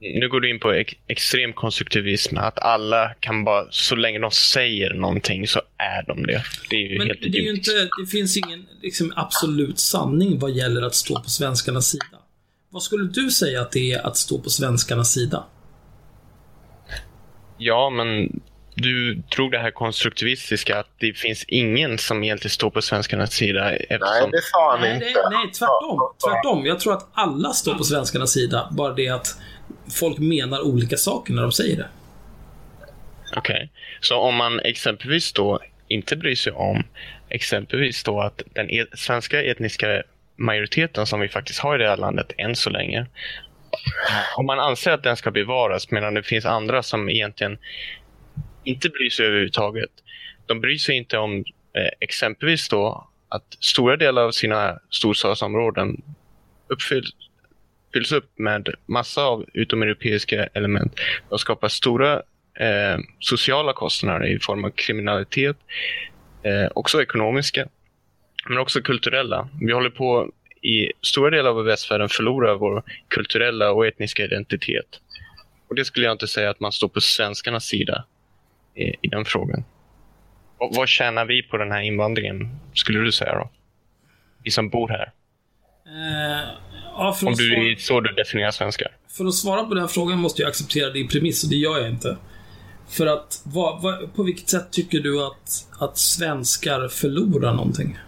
[0.01, 2.39] Nu går du in på ex extrem konstruktivism.
[2.39, 6.43] Att alla kan bara, så länge de säger någonting så är de det.
[6.71, 10.39] Det är ju Men helt det, är ju inte, det finns ingen liksom, absolut sanning
[10.39, 12.19] vad gäller att stå på svenskarnas sida.
[12.71, 15.45] Vad skulle du säga att det är att stå på svenskarnas sida?
[17.59, 18.41] Ja, men
[18.75, 23.77] du drog det här konstruktivistiska att det finns ingen som egentligen står på svenskarnas sida.
[23.77, 24.09] Eftersom...
[24.21, 25.07] Nej, det sa han nej, inte.
[25.07, 26.01] Det, nej, tvärtom.
[26.25, 26.67] Tvärtom.
[26.67, 28.69] Jag tror att alla står på svenskarnas sida.
[28.73, 29.39] Bara det att
[29.91, 31.89] folk menar olika saker när de säger det.
[33.37, 33.55] Okej.
[33.55, 33.69] Okay.
[34.01, 36.83] Så om man exempelvis då inte bryr sig om
[37.29, 40.03] exempelvis då att den e svenska etniska
[40.37, 43.07] majoriteten som vi faktiskt har i det här landet än så länge.
[44.37, 47.59] Om man anser att den ska bevaras medan det finns andra som egentligen
[48.65, 49.91] inte bryr sig överhuvudtaget.
[50.47, 51.45] de bryr sig inte om
[51.77, 56.03] eh, exempelvis då att stora delar av sina storstadsområden
[56.69, 57.11] uppfylls
[57.93, 60.95] fylls upp med massa av utomeuropeiska element.
[61.29, 62.15] De skapar stora
[62.59, 65.57] eh, sociala kostnader i form av kriminalitet,
[66.43, 67.69] eh, också ekonomiska,
[68.49, 69.49] men också kulturella.
[69.61, 75.01] Vi håller på i stora delar av västvärlden förlora vår kulturella och etniska identitet.
[75.69, 78.05] Och det skulle jag inte säga att man står på svenskarnas sida
[78.75, 79.65] i, i den frågan.
[80.59, 83.51] Och vad tjänar vi på den här invandringen, skulle du säga då?
[84.43, 85.13] Vi som bor här.
[85.87, 86.49] Eh,
[86.99, 88.89] ja, Om du svara- är så du definierar svenskar.
[89.09, 91.89] För att svara på den frågan måste jag acceptera din premiss och det gör jag
[91.91, 92.17] inte.
[92.89, 97.99] För att, vad, vad, på vilket sätt tycker du att, att svenskar förlorar någonting?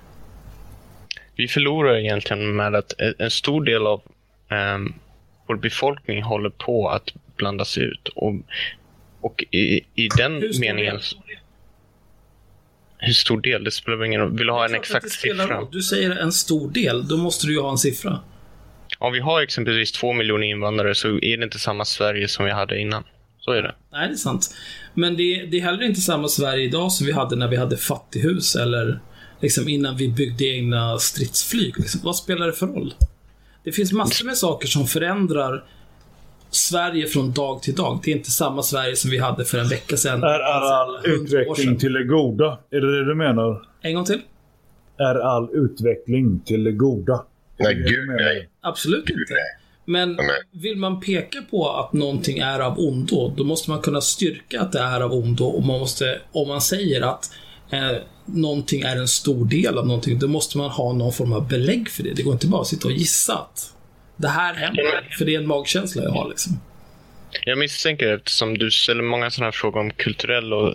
[1.36, 4.02] Vi förlorar egentligen med att en- en stor del av
[4.76, 4.94] um,
[5.48, 8.08] vår befolkning håller på att blandas ut.
[8.08, 8.34] Och,
[9.20, 10.94] och i, i den Hur meningen...
[10.94, 11.02] del?
[13.00, 13.64] Hur stor del?
[13.64, 14.36] Det spelar ingen roll.
[14.38, 15.46] Vill du ha en exakt siffra?
[15.46, 15.68] roll.
[15.72, 18.18] Du säger en stor del, då måste du ju ha en siffra.
[18.98, 22.50] Om vi har exempelvis två miljoner invandrare så är det inte samma Sverige som vi
[22.50, 23.04] hade innan.
[23.38, 23.74] Så är det.
[23.92, 24.54] Nej, det är sant.
[24.94, 27.76] Men det, det är heller inte samma Sverige idag som vi hade när vi hade
[27.76, 29.00] fattighus eller
[29.40, 31.78] liksom innan vi byggde egna stridsflyg.
[31.78, 32.94] Liksom, vad spelar det för roll?
[33.64, 35.64] Det finns massor med saker som förändrar
[36.50, 38.00] Sverige från dag till dag.
[38.04, 40.22] Det är inte samma Sverige som vi hade för en vecka sedan.
[40.22, 42.58] Är, är all 100 år utveckling till det goda?
[42.70, 43.62] Är det det du menar?
[43.82, 44.20] En gång till?
[44.98, 47.24] Är all utveckling till det goda?
[47.58, 48.48] Nej, gud nej.
[48.60, 49.34] Absolut inte.
[49.84, 50.26] Men Nej.
[50.52, 54.72] vill man peka på att någonting är av ondo, då måste man kunna styrka att
[54.72, 55.44] det är av ondo.
[55.44, 57.30] Och man måste, om man säger att
[57.70, 61.48] eh, någonting är en stor del av någonting, då måste man ha någon form av
[61.48, 62.14] belägg för det.
[62.14, 63.74] Det går inte bara att sitta och gissa att
[64.16, 65.08] det här händer.
[65.18, 66.60] För det är en magkänsla jag har liksom.
[67.44, 70.74] Jag misstänker eftersom du ställer många sådana här frågor om kulturell och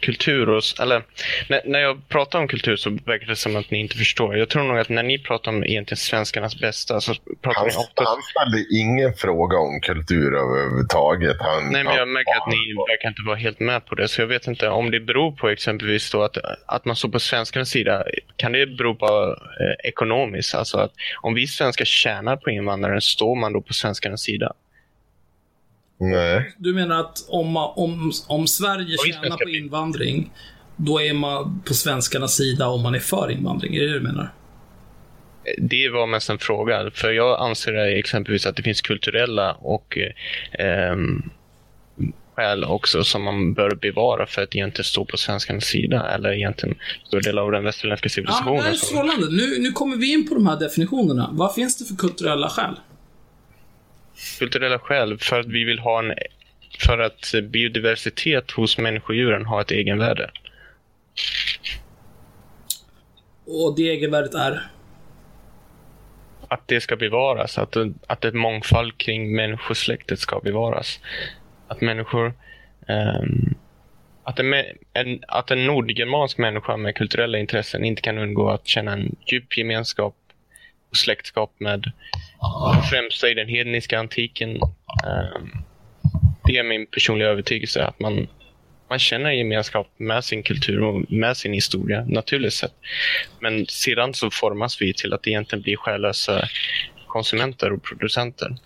[0.00, 0.48] kultur.
[0.48, 1.02] Och, eller,
[1.48, 4.36] när, när jag pratar om kultur så verkar det som att ni inte förstår.
[4.36, 7.74] Jag tror nog att när ni pratar om egentligen svenskarnas bästa så pratar Han, ni
[7.74, 8.08] oftast...
[8.08, 11.36] han ställde ingen fråga om kultur överhuvudtaget.
[11.40, 14.08] Han, Nej, men jag märker att ni verkar inte vara helt med på det.
[14.08, 16.36] Så jag vet inte om det beror på exempelvis då att,
[16.66, 18.04] att man står på svenskarnas sida.
[18.36, 20.54] Kan det bero på eh, ekonomiskt?
[20.54, 24.52] Alltså att om vi svenskar tjänar på invandraren, står man då på svenskarnas sida?
[26.10, 26.54] Nej.
[26.58, 30.32] Du menar att om, om, om Sverige Ja, tjänar på invandring,
[30.76, 33.74] då är man på svenskarnas sida om man är för invandring?
[33.76, 34.32] Är det det du menar?
[35.58, 36.90] Det var mest en fråga.
[36.94, 39.98] För jag anser exempelvis att det finns kulturella och
[40.58, 40.96] eh,
[42.36, 46.10] skäl också som man bör bevara för att egentligen stå på svenskarnas sida.
[46.14, 48.66] Eller egentligen stora delar av den västerländska Ja, men det civilisationen.
[48.66, 49.26] är strålande.
[49.30, 51.30] Nu, nu kommer vi in på de här definitionerna.
[51.32, 52.74] Vad finns det för kulturella skäl?
[54.38, 56.14] Kulturella skäl för att vi vill ha en
[56.78, 60.30] för att biodiversitet hos människodjuren har ett egenvärde.
[63.46, 64.70] Och det egenvärdet är?
[66.48, 71.00] Att det ska bevaras, att, att ett mångfald kring människosläktet ska bevaras.
[71.68, 72.32] Att människor...
[72.86, 73.54] ehm,
[74.24, 74.54] att, en,
[74.92, 79.56] en, att en nordgermansk människa med kulturella intressen inte kan undgå att känna en djup
[79.56, 80.16] gemenskap
[80.90, 81.92] och släktskap med
[82.90, 84.50] främst i den hedniska antiken.
[85.06, 85.50] Ehm,
[86.44, 88.26] det är min personliga övertygelse att man,
[88.90, 92.74] man känner gemenskap med sin kultur och med sin historia, naturligt sett.
[93.40, 96.48] Men sedan så formas vi till att egentligen bli själlösa
[97.06, 98.56] konsumenter och producenter.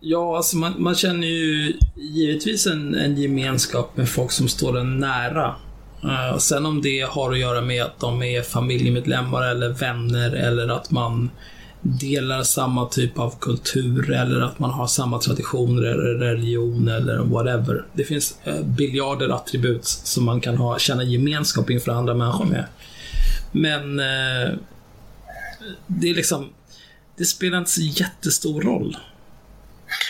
[0.00, 4.98] Ja, alltså man, man känner ju givetvis en, en gemenskap med folk som står en
[4.98, 5.54] nära.
[6.04, 10.68] Uh, sen om det har att göra med att de är familjemedlemmar eller vänner eller
[10.68, 11.30] att man
[11.80, 17.84] delar samma typ av kultur eller att man har samma traditioner eller religion eller whatever.
[17.92, 22.64] Det finns eh, biljarder attribut som man kan ha, känna gemenskap inför andra människor med.
[23.52, 24.54] Men eh,
[25.86, 26.48] det är liksom,
[27.18, 28.96] det spelar inte så jättestor roll.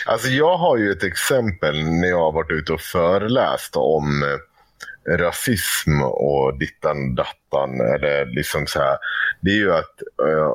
[0.05, 5.17] Alltså jag har ju ett exempel när jag har varit ute och föreläst om eh,
[5.17, 7.69] rasism och dittan dattan.
[7.95, 8.97] Eller liksom så här.
[9.41, 10.53] Det är ju att eh,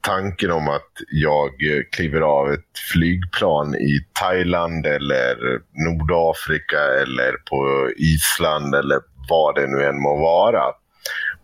[0.00, 5.36] tanken om att jag eh, kliver av ett flygplan i Thailand eller
[5.84, 10.62] Nordafrika eller på Island eller vad det nu än må vara.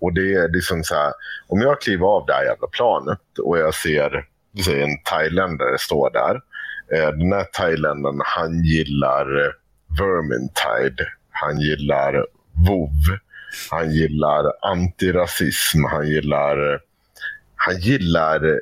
[0.00, 1.12] Och det är liksom så här,
[1.48, 4.24] om jag kliver av det här jävla planet och jag ser,
[4.64, 6.40] ser en thailändare stå där.
[6.92, 9.54] Eh, den här thailändaren, han gillar
[9.98, 11.06] Vermintide.
[11.30, 12.26] Han gillar
[12.68, 13.18] vov.
[13.70, 15.84] Han gillar antirasism.
[15.84, 16.80] Han gillar
[17.54, 18.58] eh, Han gillar eh,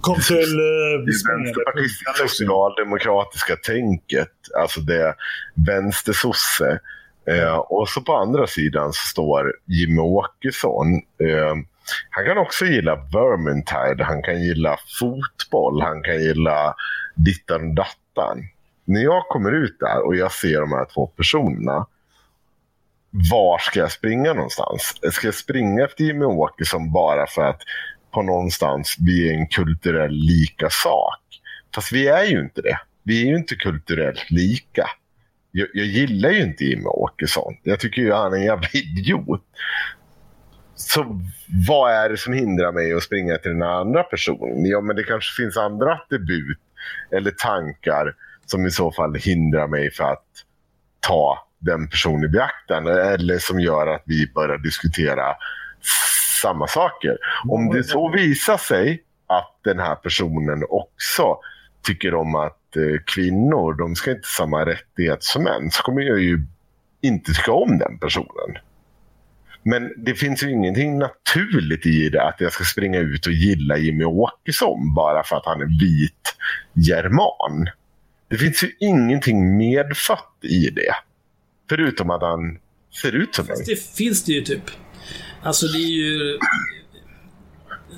[0.00, 4.32] Kom till det vänsterpartistiska socialdemokratiska tänket.
[4.60, 5.14] Alltså det
[5.54, 6.80] vänstersosse.
[7.26, 10.94] Eh, och så på andra sidan så står Jimmy Åkesson.
[10.94, 11.54] Eh,
[12.10, 16.74] han kan också gilla Vermintide, han kan gilla fotboll, han kan gilla
[17.14, 18.48] dittan och dattan.
[18.84, 21.86] När jag kommer ut där och jag ser de här två personerna,
[23.10, 24.94] var ska jag springa någonstans?
[25.12, 27.60] Ska jag springa efter Jimmy Åkesson bara för att
[28.10, 31.20] på någonstans vi är en kulturell lika sak?
[31.74, 32.78] Fast vi är ju inte det.
[33.02, 34.86] Vi är ju inte kulturellt lika.
[35.50, 37.54] Jag, jag gillar ju inte Jimmie Åkesson.
[37.62, 39.44] Jag tycker ju han är en jävla idiot.
[40.74, 41.20] Så
[41.68, 44.66] vad är det som hindrar mig att springa till den andra personen?
[44.66, 46.58] Ja, men det kanske finns andra attribut
[47.10, 48.14] eller tankar
[48.46, 50.24] som i så fall hindrar mig för att
[51.00, 55.36] ta den personen i beaktande eller som gör att vi börjar diskutera
[56.40, 57.18] samma saker.
[57.48, 61.36] Om det så visar sig att den här personen också
[61.82, 66.02] tycker om att eh, kvinnor, de ska inte ha samma rättighet som män, så kommer
[66.02, 66.46] jag ju
[67.00, 68.58] inte tycka om den personen.
[69.62, 73.76] Men det finns ju ingenting naturligt i det att jag ska springa ut och gilla
[73.76, 76.36] Jimmy Åkesson bara för att han är vit
[76.74, 77.68] german.
[78.28, 80.94] Det finns ju ingenting medfött i det.
[81.68, 82.58] Förutom att han
[83.02, 83.56] ser ut som mig.
[83.66, 84.62] Det finns det ju typ.
[85.42, 86.38] Alltså det är ju...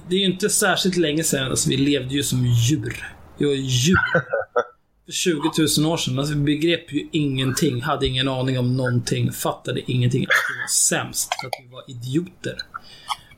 [0.09, 3.07] Det är ju inte särskilt länge sedan alltså, vi levde ju som djur.
[3.39, 3.99] Vi var djur.
[5.07, 6.19] För 20 000 år sedan.
[6.19, 7.83] Alltså, vi begrep ju ingenting.
[7.83, 9.33] Hade ingen aning om någonting.
[9.33, 10.23] Fattade ingenting.
[10.23, 11.33] Att vi var sämst.
[11.41, 12.57] För att vi var idioter.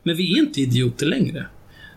[0.03, 1.47] Men vi är inte idioter längre.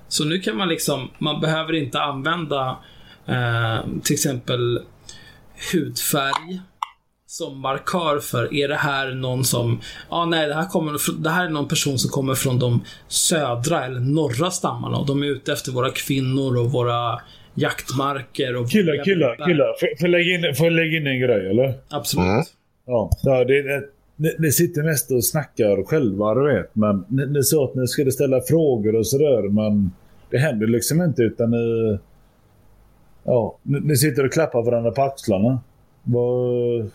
[0.08, 2.78] Så nu kan man liksom, man behöver inte använda
[3.26, 4.82] eh, till exempel
[5.72, 6.60] hudfärg
[7.37, 11.31] som markör för, är det här någon som, ja ah, nej det här, kommer, det
[11.31, 15.27] här är någon person som kommer från de södra eller norra stammarna och de är
[15.27, 17.20] ute efter våra kvinnor och våra
[17.55, 18.70] jaktmarker och...
[18.70, 19.66] Killar, killar, killar.
[19.81, 21.75] Får får jag lägga in, får jag lägga in en grej eller?
[21.88, 22.27] Absolut.
[22.27, 22.44] Mm.
[22.87, 23.83] Ja, ja det, det,
[24.16, 26.70] ni, ni sitter mest och snackar själva, du vet.
[26.75, 29.90] Men ni, ni sa att ni skulle ställa frågor och sådär, men
[30.31, 31.99] det händer liksom inte utan ni...
[33.25, 35.61] Ja, ni, ni sitter och klappar varandra på axlarna.
[36.03, 36.90] Vad...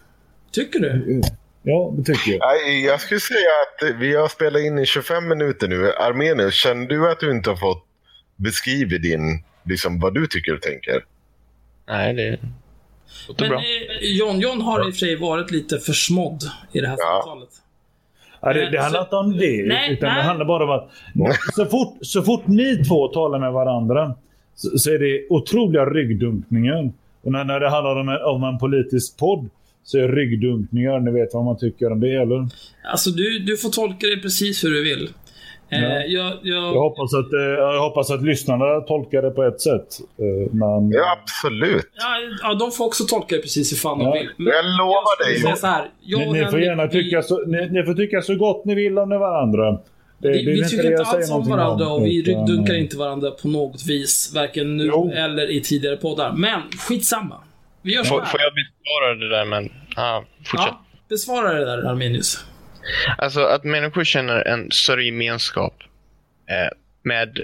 [0.51, 1.21] Tycker du?
[1.63, 2.39] Ja, det tycker jag.
[2.39, 5.91] Nej, Jag skulle säga att vi har spelat in i 25 minuter nu.
[5.93, 7.83] Armenius, känner du att du inte har fått
[8.35, 11.05] beskriva din, liksom, vad du tycker och tänker?
[11.87, 12.37] Nej, det
[13.27, 13.59] låter Men bra.
[13.59, 17.21] eh, John, John har i och för sig varit lite försmådd i det här Ja.
[17.25, 17.49] samtalet.
[18.41, 19.65] Ja, det, det Eh, handlar så- inte om det.
[19.67, 20.23] Nej, utan det nej.
[20.23, 20.89] handlar bara om att
[21.55, 24.15] så fort, så fort ni två talar med varandra
[24.55, 26.91] så, så är det otroliga ryggdunkningar.
[27.23, 29.49] Och när, när det handlar om en, om en politisk podd
[29.83, 32.47] så är ryggdunkningar, ni vet vad man tycker om det, eller?
[32.91, 35.09] Alltså, du, du får tolka det precis hur du vill.
[35.73, 36.01] Eh, Ja.
[36.07, 39.87] jag, jag, Jag hoppas att, eh, jag hoppas att lyssnarna tolkar det på ett sätt.
[40.19, 41.89] Eh, Men, Ja, absolut.
[41.97, 44.05] ja, ja, de får också tolka det precis hur fan Ja.
[44.13, 44.29] de vill.
[44.37, 45.57] Men Jag lovar skulle dig.
[45.57, 45.89] så här.
[46.01, 48.75] Jag ni, ni, får gärna vi- tycka så, ni, ni får tycka så gott ni
[48.75, 49.71] vill om ni varandra.
[50.21, 52.97] Det, Vi, det vi tycker inte jag alls om varandra och vi utan- ryggdunkar inte
[52.97, 54.31] varandra på något vis.
[54.35, 55.11] Varken nu Jo.
[55.15, 56.33] eller i tidigare poddar.
[56.37, 57.35] Men skitsamma.
[57.81, 60.67] Vi gör så Får, får jag besvara det där, men ah, fortsätt.
[60.71, 62.45] Ja, besvara det där Armenius.
[63.17, 65.83] Alltså att människor känner en större gemenskap
[66.49, 67.39] eh, med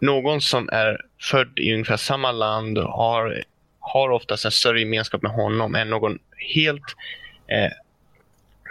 [0.00, 3.44] någon som är född i ungefär samma land och har,
[3.80, 6.18] har oftast en större gemenskap med honom än någon
[6.54, 6.84] helt
[7.48, 7.72] eh,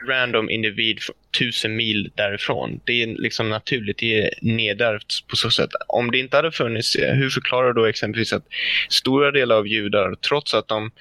[0.08, 1.00] random individ
[1.40, 2.80] tusen mil därifrån.
[2.84, 5.70] Det är liksom naturligt, det är nedärvt på så sätt.
[5.88, 8.46] Om det inte hade funnits, eh, hur förklarar du då exempelvis att
[8.90, 10.92] stora delar av judar, trots att de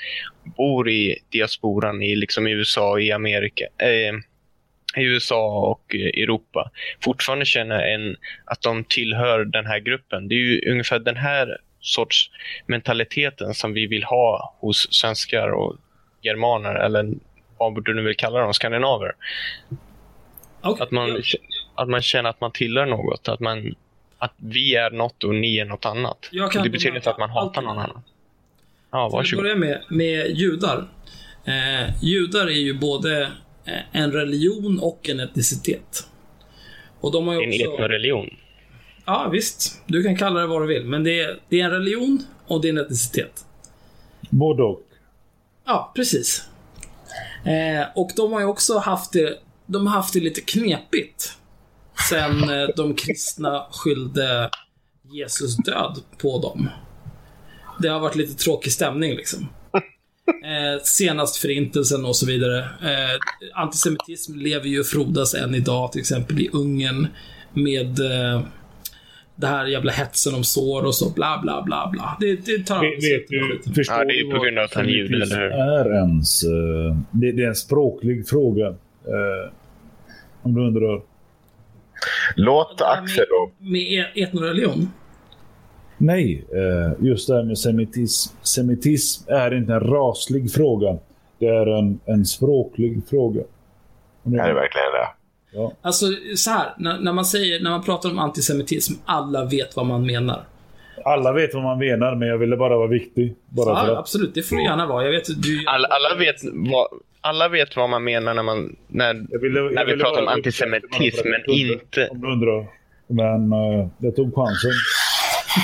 [0.57, 4.15] bor i diasporan i liksom USA, i Amerika, eh,
[4.97, 6.71] i USA och eh, Europa
[7.05, 10.29] fortfarande känner en, att de tillhör den här gruppen.
[10.29, 12.31] Det är ju ungefär den här sorts
[12.67, 15.77] mentaliteten som vi vill ha hos svenskar och
[16.23, 17.13] germaner eller
[17.59, 19.13] vad du nu vill kalla dem, skandinaver.
[20.61, 20.83] Okej.
[20.83, 21.23] Att man,
[21.75, 23.75] att man känner att man tillhör något, att, man,
[24.19, 26.29] att vi är något och ni är något annat.
[26.63, 27.63] Det betyder inte att man hatar alltid.
[27.65, 28.03] någon annan.
[28.91, 29.43] Ja, Vi varsågod.
[29.45, 30.89] börjar med, med judar.
[31.45, 33.23] Eh, judar är ju både
[33.65, 36.07] eh, en religion och en etnicitet.
[37.01, 37.63] Och de har ju En också...
[37.75, 38.37] etnoreligion.
[39.05, 39.83] Ja, visst.
[39.87, 40.85] Du kan kalla det vad du vill.
[40.85, 43.45] Men det är, det är en religion och det är en etnicitet.
[44.31, 44.83] Både och.
[45.67, 46.48] Ja, precis.
[47.45, 51.33] Eh, och de har ju också haft det, de har haft det lite knepigt.
[52.09, 54.51] Sen eh, de kristna skyllde
[55.13, 56.71] Jesus död på dem.
[57.79, 59.49] Det har varit lite tråkig stämning liksom.
[60.29, 62.59] Eh, senast förintelsen och så vidare.
[62.59, 63.19] Eh,
[63.55, 67.09] antisemitism lever ju och frodas än idag, till exempel i Ungern.
[67.53, 68.43] Med eh,
[69.41, 72.17] det här jävla hetsen om sår och så bla bla bla bla.
[72.21, 74.85] Det, det tar Vet, vet du, förstår Ja, det är på grund av att han
[74.85, 75.91] är jude, antisemitism eller hur?
[75.93, 76.43] är ens...
[76.45, 78.67] eh, Det, det är en språklig fråga.
[78.67, 79.53] Eh,
[80.43, 81.03] om du undrar.
[82.37, 83.51] Låt Det Axel då.
[83.59, 84.91] Med, med etnoreligion?
[85.99, 88.35] Nej, eh, just det här med semitism.
[88.43, 90.99] Semitism är inte en raslig fråga.
[91.39, 93.41] Det är en, en språklig fråga.
[94.23, 95.09] Om Är det verkligen det?
[95.83, 96.75] Alltså, så här.
[96.77, 100.45] När, när, man säger, när man pratar om antisemitism, alla vet vad man menar.
[101.05, 103.35] Alla vet vad man menar, men jag ville bara vara viktig.
[103.49, 105.05] Bara Ja, att, absolut, det får du gärna vara.
[105.05, 105.65] Jag vet du...
[105.67, 106.89] Alla, alla, vet vad,
[107.21, 110.29] alla vet vad man menar när, man, när, jag ville, jag när vi pratar om
[110.29, 112.09] antisemitism, men inte...
[112.09, 112.67] Om du undrar.
[113.07, 114.71] Men eh, jag tog chansen.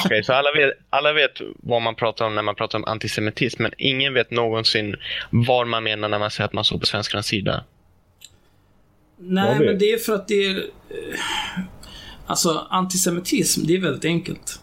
[0.05, 3.63] Okej, så alla vet, alla vet vad man pratar om när man pratar om antisemitism,
[3.63, 4.97] men ingen vet någonsin
[5.31, 7.65] vad man menar när man säger att man står på svenskarnas sida.
[9.27, 10.57] Nej, men det är för att det är...
[10.57, 11.61] eh,
[12.27, 14.61] Alltså, antisemitism, det är väldigt enkelt.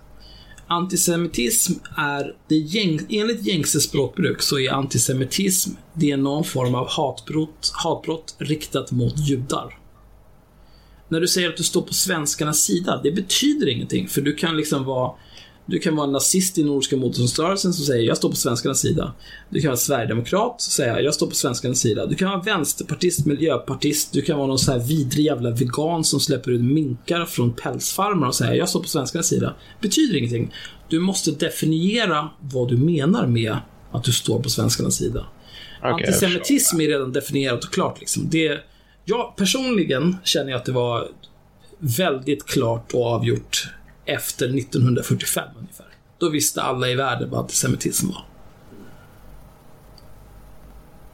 [0.67, 6.87] Antisemitism är, det gäng, enligt gängse språkbruk så är antisemitism, det är någon form av
[6.89, 9.77] hatbrott, hatbrott riktat mot judar.
[11.07, 14.57] När du säger att du står på svenskarnas sida, det betyder ingenting, för du kan
[14.57, 15.11] liksom vara
[15.65, 19.13] du kan vara en nazist i Nordiska motståndsrörelsen som säger jag står på svenskarnas sida.
[19.49, 22.05] Du kan vara sverigedemokrat som säger jag står på svenskarnas sida.
[22.05, 26.19] Du kan vara vänsterpartist, miljöpartist, du kan vara någon sån här vidrig jävla vegan som
[26.19, 29.55] släpper ut minkar från pälsfarmar och säger jag står på svenskarnas sida.
[29.81, 30.53] Betyder ingenting.
[30.87, 33.57] Du måste definiera vad du menar med
[33.91, 35.25] att du står på svenskarnas sida.
[35.81, 37.99] jag Antisemitism är redan definierat och klart.
[37.99, 38.29] Liksom.
[38.29, 38.59] Det,
[39.05, 41.07] jag personligen känner jag att det var
[41.79, 43.67] väldigt klart och avgjort
[44.11, 45.85] efter 1945 ungefär.
[46.17, 48.25] Då visste alla i världen vad antisemitism var.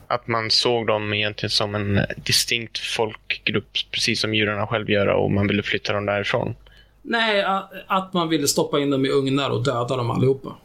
[0.08, 5.32] Att man såg dem egentligen som en distinkt folkgrupp, precis som judarna själv gör, och
[5.32, 6.56] man ville flytta dem därifrån.
[7.02, 7.46] Nej,
[7.88, 10.56] att man ville stoppa in dem i ugnar och döda dem allihopa.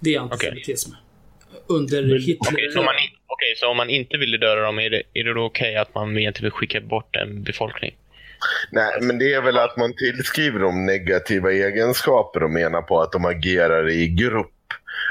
[0.00, 0.92] Det är antisemitism.
[1.66, 2.36] Under Hitler.
[2.38, 5.02] Okej, så, om man in, okej, så om man inte ville döda dem, är det,
[5.14, 7.94] är det då okej att man egentligen vill skicka bort en befolkning?
[8.70, 13.12] Nej, men det är väl att man tillskriver dem negativa egenskaper och menar på att
[13.12, 14.50] de agerar i grupp.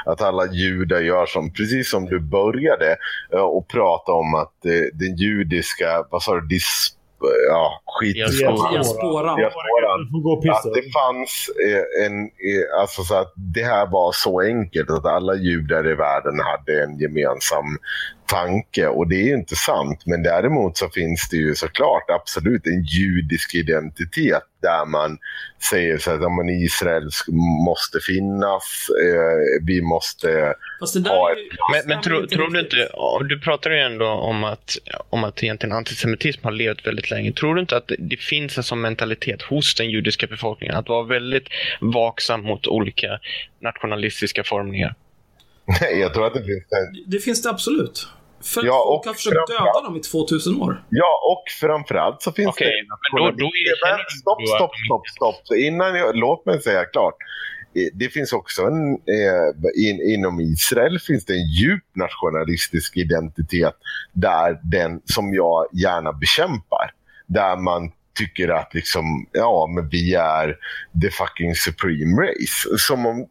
[0.04, 2.96] Att alla judar gör som, precis som du började
[3.32, 6.96] eh, och prata om att eh, den judiska, vad sa du, dis,
[7.48, 8.20] ja, skit i.
[8.20, 9.40] Diasporan.
[10.50, 12.30] Att det fanns eh, en,
[12.80, 16.98] alltså så att det här var så enkelt att alla judar i världen hade en
[16.98, 17.78] gemensam
[18.30, 20.02] tanke och det är ju inte sant.
[20.06, 25.18] Men däremot så finns det ju såklart absolut en judisk identitet där man
[25.70, 27.08] säger så att ja, Israel
[27.66, 32.44] måste finnas, eh, vi måste Fast det där Ja, är ju- Men, men tror, stämmer
[32.44, 32.88] tror du inte,
[33.34, 34.76] du pratar ju ändå om att,
[35.10, 37.32] om att egentligen antisemitism har levt väldigt länge.
[37.32, 41.02] Tror du inte att det finns en sån mentalitet hos den judiska befolkningen att vara
[41.02, 41.48] väldigt
[41.80, 43.18] vaksam mot olika
[43.60, 44.94] nationalistiska formningar?
[45.80, 48.08] Nej, jag tror att det finns en Det finns det absolut.
[48.44, 50.84] För att Ja, folk och har försökt döda dem i 2000 år.
[50.88, 52.86] Ja, och framförallt så finns Okej, det...
[53.12, 53.50] men då- då
[53.86, 55.56] Men du stopp, stopp, stopp, stopp.
[55.56, 57.14] Innan jag, låt mig säga klart.
[57.94, 58.92] Det finns också en...
[58.92, 63.74] Eh, in, inom Israel finns det en djup nationalistisk identitet
[64.12, 66.90] där den som jag gärna bekämpar.
[67.26, 70.56] Där man tycker att liksom, ja, men vi är
[71.02, 72.78] the fucking supreme race.
[72.78, 73.26] Som om,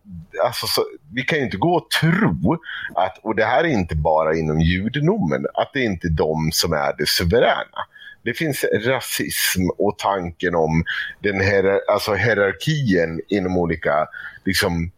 [0.45, 0.81] alltså, så,
[1.13, 2.57] vi kan ju inte gå och tro
[2.95, 6.49] att, och det här är inte bara inom judendomen, att det är inte är de
[6.51, 7.81] som är det suveräna.
[8.23, 10.83] Det finns rasism och tanken om
[11.19, 14.07] den här, alltså hierarkin inom olika
[14.45, 14.91] liksom,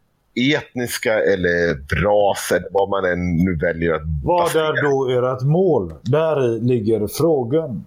[0.55, 1.73] etniska eller
[2.03, 5.93] ras eller vad man än nu väljer att Vad är då ert mål?
[6.03, 7.85] Där ligger frågan.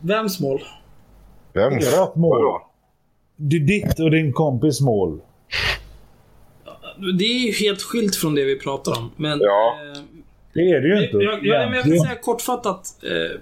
[0.00, 0.62] Vems mål?
[1.52, 1.72] Vem?
[1.72, 2.60] Ert mål.
[3.36, 5.20] Det är ditt och din kompis mål.
[7.18, 9.10] Det är ju helt skilt från det vi pratar om.
[9.16, 9.78] Men, Ja.
[9.96, 10.02] eh,
[10.52, 11.16] Det är det ju inte.
[11.16, 12.80] jag, jag, jag, kan säga kortfattat.
[13.02, 13.40] Eh,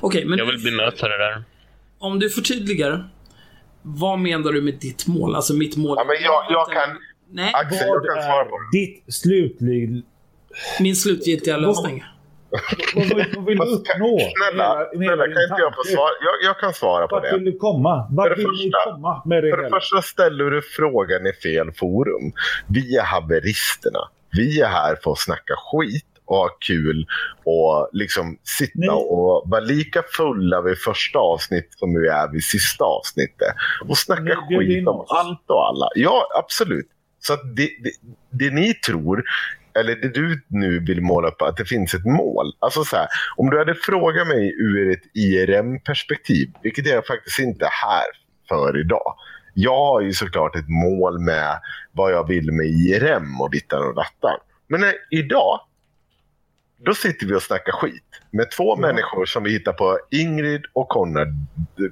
[0.00, 1.42] Okej, men Jag vill bemöta det där.
[1.98, 3.08] om du förtydligar.
[3.82, 5.34] Vad menar du med ditt mål?
[5.34, 5.96] Alltså mitt mål.
[5.98, 6.96] Ja, men jag, jag kan...
[7.32, 10.02] Nej, Axel, jag Vad kan svara ditt slutlig...
[10.80, 12.04] min slutgiltiga lösning.
[12.94, 14.18] Vad vill, vad vill du uppnå?
[14.36, 16.10] Snälla, snälla kan inte jag få svara?
[16.20, 17.34] Jag, jag kan svara på Vart det.
[17.36, 18.08] vill du komma?
[18.10, 19.76] Vart det vill ni första- komma med det För det hela?
[19.76, 22.32] första ställer du frågan i fel forum.
[22.68, 24.00] Vi är haveristerna.
[24.32, 27.06] Vi är här för att snacka skit och ha kul
[27.44, 28.88] och liksom sitta Nej.
[28.90, 33.54] och vara lika fulla vid första avsnitt som vi är vid sista avsnittet.
[33.88, 35.88] Och snacka Nej, det skit om allt och alla.
[35.94, 36.86] Ja, absolut.
[37.22, 37.90] Så det, det,
[38.30, 39.22] det ni tror,
[39.74, 42.52] eller det du nu vill måla upp, att det finns ett mål.
[42.58, 43.06] Alltså så här,
[43.36, 48.04] om du hade frågat mig ur ett IRM-perspektiv, vilket jag faktiskt inte är här
[48.48, 49.14] för idag.
[49.54, 51.60] Jag har ju såklart ett mål med
[51.92, 54.38] vad jag vill med IRM och dittan och dattan.
[54.68, 55.60] Men nej, idag,
[56.78, 60.88] då sitter vi och snackar skit med två människor som vi hittar på Ingrid och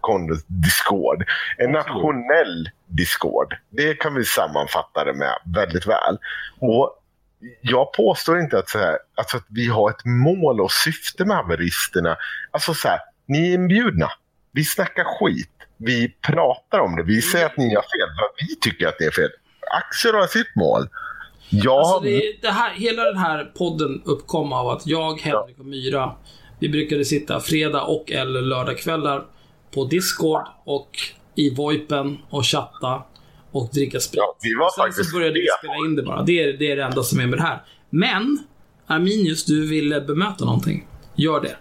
[0.00, 1.24] Konrads Discord.
[1.56, 3.54] En nationell Discord.
[3.70, 6.18] Det kan vi sammanfatta det med väldigt väl.
[6.58, 6.97] Och
[7.60, 11.36] jag påstår inte att, så här, alltså att vi har ett mål och syfte med
[11.36, 12.16] haveristerna.
[12.50, 14.08] Alltså så här, ni är inbjudna.
[14.52, 15.50] Vi snackar skit.
[15.76, 17.02] Vi pratar om det.
[17.02, 18.08] Vi säger att ni har fel.
[18.18, 19.30] För vi tycker att det är fel.
[19.70, 20.88] Axel har sitt mål.
[21.50, 25.66] Jag Alltså det, det här, hela den här podden uppkom av att jag, Henrik och
[25.66, 26.12] Myra,
[26.58, 29.24] vi brukade sitta fredag och eller lördagkvällar
[29.74, 30.90] på Discord och
[31.34, 33.02] i VoIpen och chatta
[33.52, 34.18] och dricka sprit.
[34.18, 36.22] Ja, vi var Sen faktiskt så började vi spela in det bara.
[36.22, 37.62] Det är, det är det enda som är med det här.
[37.90, 38.38] Men,
[38.86, 40.86] Arminius, du ville bemöta någonting.
[41.16, 41.56] Gör det.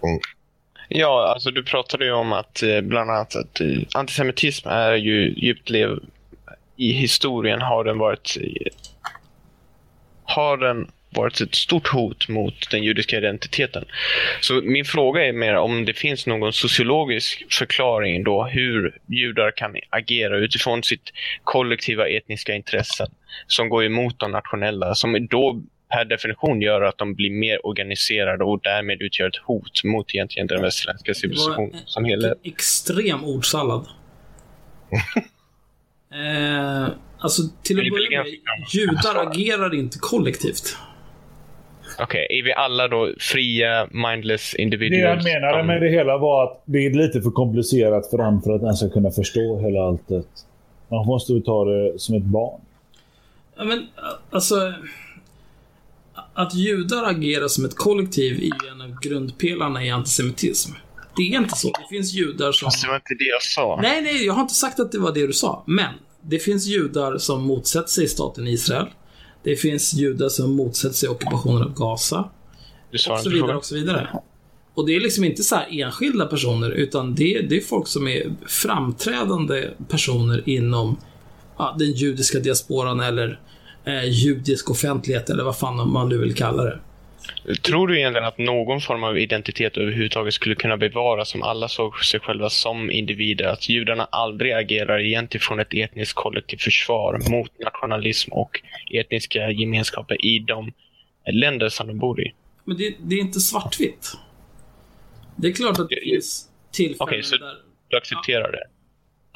[0.90, 5.34] Ja, alltså du pratade ju om att eh, bland annat att eh, antisemitism är ju
[5.38, 6.00] djupt lev...
[6.76, 8.38] I historien har den varit...
[10.24, 13.86] Har den varit ett stort hot mot den judiska identiteten.
[14.41, 19.76] Så min fråga är mer om det finns någon sociologisk förklaring då hur judar kan
[19.89, 21.11] agera utifrån sitt
[21.43, 23.07] kollektiva etniska intressen
[23.47, 28.43] som går emot de nationella, som då per definition gör att de blir mer organiserade
[28.43, 32.39] och därmed utgör ett hot mot egentligen den västerländska civilisationen som helhet.
[32.43, 33.88] Extrem ordsallad.
[36.11, 36.88] eh,
[37.20, 38.34] alltså, till att börja med,
[38.74, 40.78] judar agerar inte kollektivt.
[42.00, 45.26] Okej, är vi alla då fria, mindless Det individuals?
[45.26, 48.56] jag menade med det hela var att det är lite för komplicerat för honom för
[48.56, 50.28] att han ska kunna förstå hela alltet.
[50.89, 52.62] Man måste ju ta det som ett barn.
[53.58, 53.88] Ja, men
[54.30, 54.74] alltså...
[56.34, 60.72] Att judar agerar som ett kollektiv är en av grundpelarna i antisemitism.
[61.16, 61.68] Det är inte så.
[61.68, 62.66] Det finns judar som...
[62.66, 63.80] Fast det var inte det jag sa.
[63.82, 65.64] Nej, nej, jag har inte sagt att det var det du sa.
[65.68, 68.86] Men det finns judar som motsätter sig staten Israel.
[69.48, 72.30] Det finns judar som motsätter sig ockupationen av Gaza.
[72.91, 74.10] Du Och så vidare, och så vidare.
[74.74, 78.08] Och det är liksom inte så här enskilda personer, utan det, det är folk som
[78.08, 80.98] är framträdande personer inom
[81.58, 83.39] ja, den judiska diasporan eller
[83.86, 86.80] eh, judisk offentlighet eller vad fan man nu vill kalla det.
[87.62, 92.04] Tror du egentligen att någon form av identitet överhuvudtaget skulle kunna bevaras om alla såg
[92.06, 93.46] sig själva som individer?
[93.48, 98.62] Att judarna aldrig agerar egentligen från ett etniskt kollektivt försvar mot nationalism och
[98.94, 100.72] etniska gemenskaper i de
[101.32, 102.34] länder som de bor i?
[102.64, 104.14] Men det, det är inte svartvitt.
[105.36, 106.12] Det är klart att det Ja, ja.
[106.14, 107.54] finns tillfällen Okej, så- där...
[107.90, 108.64] Du accepterar det?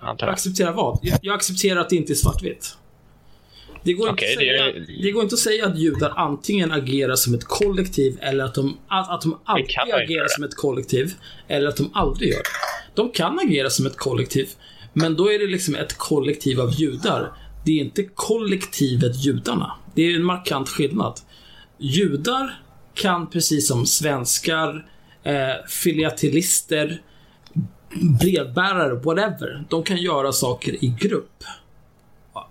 [0.05, 0.33] Antar Jag jag.
[0.33, 0.99] accepterar vad?
[1.01, 2.77] Jag, jag accepterar att det inte är svartvitt.
[3.83, 6.71] Det går, Okej, inte att det säga, det går inte att säga att judar antingen
[6.71, 11.13] agerar som ett kollektiv eller att de, att, att de alltid agerar som ett kollektiv.
[11.47, 12.95] Eller att de aldrig gör det.
[12.95, 14.49] De kan agera som ett kollektiv.
[14.93, 17.33] Men då är det liksom ett kollektiv av judar.
[17.65, 19.71] Det är inte kollektivet judarna.
[19.95, 21.19] Det är en markant skillnad.
[21.77, 22.61] Judar
[22.93, 24.85] kan precis som svenskar,
[25.23, 27.01] eh, filatelister,
[28.21, 29.63] brevbärare, whatever.
[29.69, 31.43] De kan göra saker i grupp.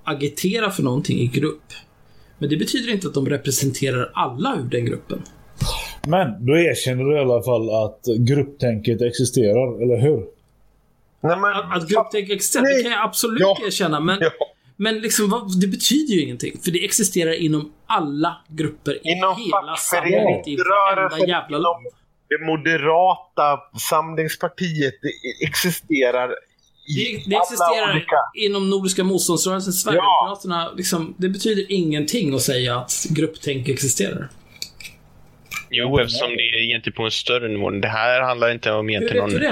[0.05, 1.62] Agitera för någonting i grupp.
[2.38, 5.22] Men det betyder inte att de representerar alla ur den gruppen.
[6.09, 10.24] Men då erkänner du i alla fall att grupptänket existerar, eller hur?
[11.22, 13.57] Nej, men, Att, att grupptänk existerar, det kan jag absolut Ja.
[13.66, 14.01] erkänna.
[14.01, 14.30] Men, Ja.
[14.76, 16.61] men liksom, vad, det betyder ju ingenting.
[16.64, 20.48] För det existerar inom alla grupper i Inom hela samhället.
[20.48, 21.86] I varenda jävla inom land.
[22.28, 23.59] det moderata
[23.90, 26.30] samlingspartiet, det existerar
[26.97, 28.16] Det, existerar olika...
[28.34, 30.72] inom Nordiska motståndsrörelsen, Sverigedemokraterna.
[30.76, 34.28] Liksom, det betyder ingenting att säga att grupptänk existerar.
[35.70, 37.70] Jo, eftersom det är egentligen på en större nivå.
[37.70, 39.43] Det här handlar inte om egentligen någon,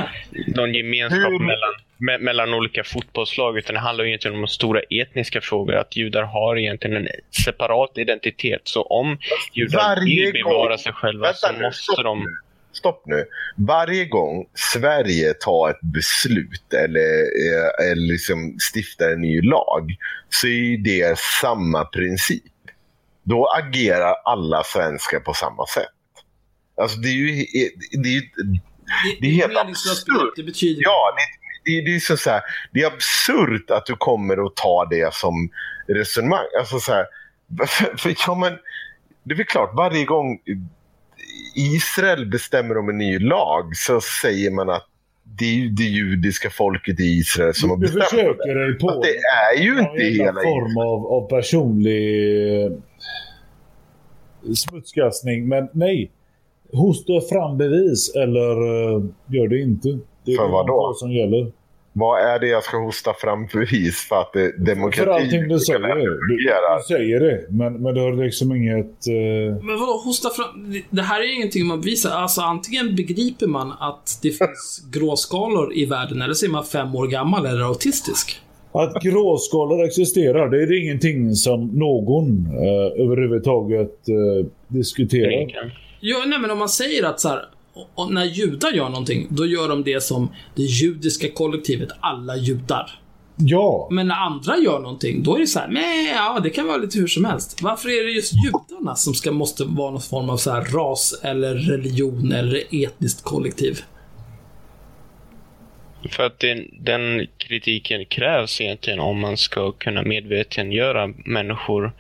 [0.57, 5.41] någon gemenskap Hur- mellan, me, mellan olika fotbollslag, utan det handlar egentligen om stora etniska
[5.41, 5.75] frågor.
[5.75, 7.09] Att judar har egentligen en
[7.45, 8.61] separat identitet.
[8.65, 9.19] Så om
[9.55, 12.27] judar Varje vill gång- bevara sig själva Vänta så måste stopp de...
[12.73, 13.25] Stopp nu.
[13.57, 19.97] Varje gång Sverige tar ett beslut eller, eh, eller liksom stiftar en ny lag
[20.29, 22.43] så är det samma princip.
[23.23, 25.89] Då agerar alla svenskar på samma sätt.
[26.81, 27.47] Alltså det är ju...
[28.03, 28.23] Det är,
[29.21, 30.33] Det, är helt absurt.
[30.37, 32.43] Det betyder Ja, det, det, det är så, så här,
[32.73, 35.51] det är absurt att du kommer att ta det som
[35.87, 36.47] resonemang.
[36.59, 37.07] Alltså så här,
[37.67, 38.59] för, för, ja, men,
[39.23, 40.39] det är väl klart, varje gång
[41.55, 44.87] Israel bestämmer om en ny lag så säger man att
[45.39, 48.75] det är ju det judiska folket i Israel som har bestämt försöker det.
[48.75, 49.19] på Fast det
[49.57, 52.73] är ju inte hela form av, av personlig eh,
[54.55, 55.49] smutskastning.
[55.49, 56.11] Men nej.
[56.73, 59.99] Hosta fram bevis eller uh, gör det inte.
[60.25, 60.95] Det är För vad då?
[60.97, 61.53] som gäller.
[61.99, 65.49] Vad är det jag ska hosta fram för bevis för att det, demokrati För allting
[65.49, 65.97] du säger.
[65.97, 66.49] Du, du
[66.89, 69.07] säger det, men, men du har liksom inget...
[69.07, 70.73] eh, Men vadå, hosta fram?
[70.91, 72.11] Det- här är ju ingenting man bevisar.
[72.11, 76.95] Alltså antingen begriper man att det finns gråskalor i världen, eller så är man fem
[76.95, 78.41] år gammal eller autistisk.
[78.73, 85.73] Att gråskalor existerar, det är ingenting som någon eh, överhuvudtaget eh, diskuterar.
[86.01, 87.45] Jo, nej men om man säger att så här,
[87.95, 93.01] och, när judar gör någonting, då gör de det som det judiska kollektivet, alla judar.
[93.41, 96.67] Ja, Men när andra gör någonting, då är det så här, nej, ja, det kan
[96.67, 97.63] vara lite hur som helst.
[97.63, 101.21] Varför är det just judarna som ska, måste vara någon form av så här ras
[101.23, 103.81] eller religion eller etniskt kollektiv?
[106.11, 111.93] För att den, den kritiken krävs egentligen om man ska kunna medvetengöra människor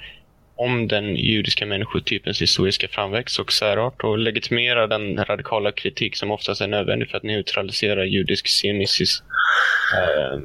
[0.58, 6.60] om den judiska människotypens historiska framväxt och särart och legitimera den radikala kritik som oftast
[6.60, 9.22] är nödvändig för att neutralisera judisk sionistisk
[9.94, 10.40] eh,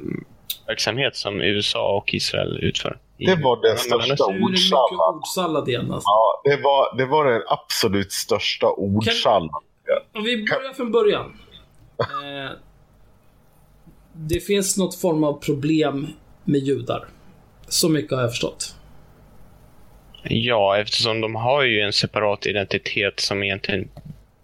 [0.66, 2.98] verksamhet som USA och Israel utför.
[3.18, 5.14] Det var den i största Ordsallad.
[5.14, 6.04] ordsallad alltså.
[6.04, 9.62] Ja, det var, det var den absolut största ordsalvan.
[10.14, 11.38] Om vi börjar från början.
[11.98, 12.50] Eh,
[14.12, 16.08] det finns något form av problem
[16.44, 17.08] med judar.
[17.68, 18.74] Så mycket har jag förstått.
[20.28, 23.88] Ja, eftersom de har ju en separat identitet som egentligen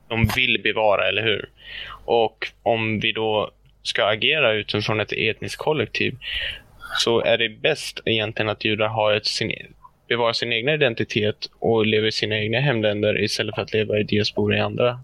[0.08, 1.48] de vill bevara, eller hur?
[2.04, 3.50] Och om vi då
[3.82, 6.16] ska agera utifrån ett etniskt kollektiv
[6.98, 9.52] så är det bäst egentligen att judar har ett, sin,
[10.08, 14.02] bevarar sin egen identitet och lever i sina egna hemländer istället för att leva i
[14.02, 15.00] diaspora i andra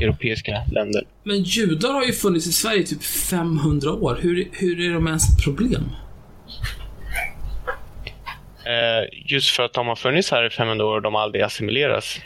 [0.00, 1.04] europeiska länder.
[1.22, 4.18] Men judar har ju funnits i Sverige i typ 500 år.
[4.20, 5.82] Hur, hur är de ens ett problem?
[8.68, 12.18] Eh, just för att de har funnits här i 500 år och de aldrig assimileras.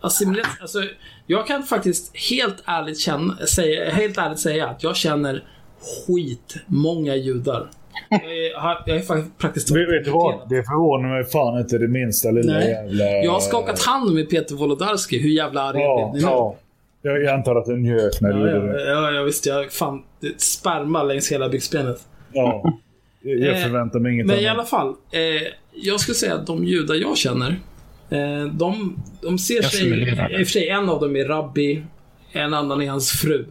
[0.00, 0.78] Assimilerat, alltså,
[1.26, 5.44] jag kan faktiskt helt ärligt, känna, säga, helt ärligt säga att jag känner
[6.06, 7.70] skitmånga judar.
[8.10, 10.48] Jag är, jag är faktiskt praktiskt vet, vet du vad?
[10.48, 12.68] Det förvånar mig fan inte det minsta lilla Nej.
[12.68, 13.04] jävla...
[13.04, 15.18] Jag har skakat hand med Peter Wolodarski.
[15.22, 16.56] Hur jävla arg Ja, blev ni ja.
[17.02, 18.90] Jag jag antar att den njöt när du Ja, gjorde ja, det.
[18.90, 19.46] ja, ja, visst.
[19.46, 22.00] Jag fan det sperma längs hela byxbenet.
[22.32, 22.72] Ja.
[23.28, 24.58] Jag jag Eh, förväntar mig inget Men i annat.
[24.58, 24.94] alla fall.
[25.10, 25.20] Eh,
[25.74, 27.48] jag skulle säga att de judar jag känner,
[28.10, 29.88] eh, de, de ser sig...
[29.88, 31.82] I och för sig, en av dem är rabbi,
[32.32, 33.44] en annan är hans fru.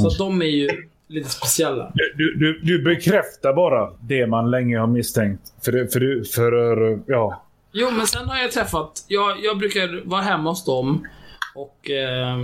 [0.00, 0.68] Så att de är ju
[1.08, 1.92] lite speciella.
[2.14, 5.40] Du, du, du bekräftar bara det man länge har misstänkt.
[5.64, 7.42] För, det, för, det, för ja.
[7.72, 9.04] Jo, men sen har jag träffat...
[9.08, 11.06] Jag, jag brukar vara hemma hos dem
[11.56, 12.36] och eh,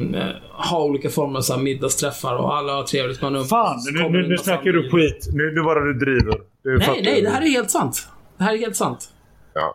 [0.70, 3.22] ha olika former av så här middagsträffar och alla har trevligt.
[3.22, 3.44] Man.
[3.44, 5.28] Fan, nu, nu, nu snackar du skit.
[5.32, 6.40] Nu, nu bara du driver.
[6.62, 8.08] Du Nej, nej, det här är helt sant.
[8.38, 9.08] Det här är helt sant.
[9.54, 9.74] Ja.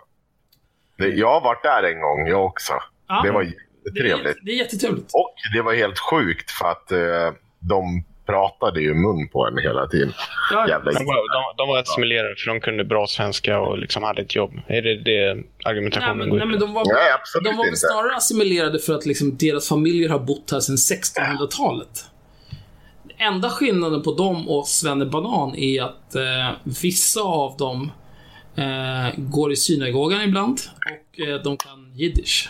[0.97, 2.73] Det, jag har varit där en gång, jag också.
[3.07, 3.21] Ja.
[3.23, 4.38] Det var Det är, jättetrevligt.
[4.45, 5.11] det är jättetrevligt.
[5.13, 6.99] Och det var helt sjukt för att eh,
[7.59, 10.13] de pratade ju mun på en hela tiden.
[10.51, 14.03] Ja, Jävla De var, de, de var assimilerade för de kunde bra svenska och liksom
[14.03, 14.51] hade ett jobb.
[14.67, 17.63] Är det det Nej, argumentationen men, går nej, men de var, Nej, absolut de var
[17.63, 17.78] väl inte.
[17.78, 22.05] snarare assimilerade för att liksom deras familjer har bott här sedan 1600-talet.
[23.17, 24.65] Enda skillnaden på dem och
[25.11, 26.51] Banan är att eh,
[26.82, 27.91] vissa av dem
[28.55, 30.59] eh, går i synagogan ibland
[30.91, 32.49] och eh, de kan jiddisch.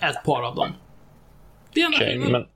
[0.00, 0.68] Ett par av dem.
[1.74, 2.32] Det är enda Okej, skillnaden.
[2.32, 2.46] men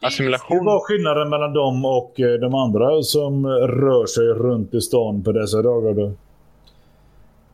[0.00, 0.64] Assimilation...
[0.64, 5.32] var skillnaden mellan dem och eh, de andra som rör sig runt i stan på
[5.32, 6.12] dessa dagar då?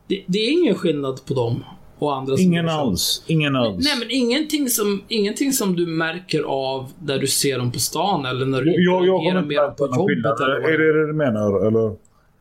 [0.07, 1.63] det, det är ingen skillnad på dem
[1.99, 3.23] och andra Ingen alls.
[3.27, 3.85] Ingen alls.
[3.85, 8.25] Nej men ingenting som, ingenting som du märker av där du ser dem på stan
[8.25, 10.41] eller när du jag, jag kommer interagerar inte med dem märka på någon jobbet skillnad.
[10.41, 10.93] eller vad Är det är.
[10.93, 11.67] det det du menar?
[11.67, 11.95] Eller?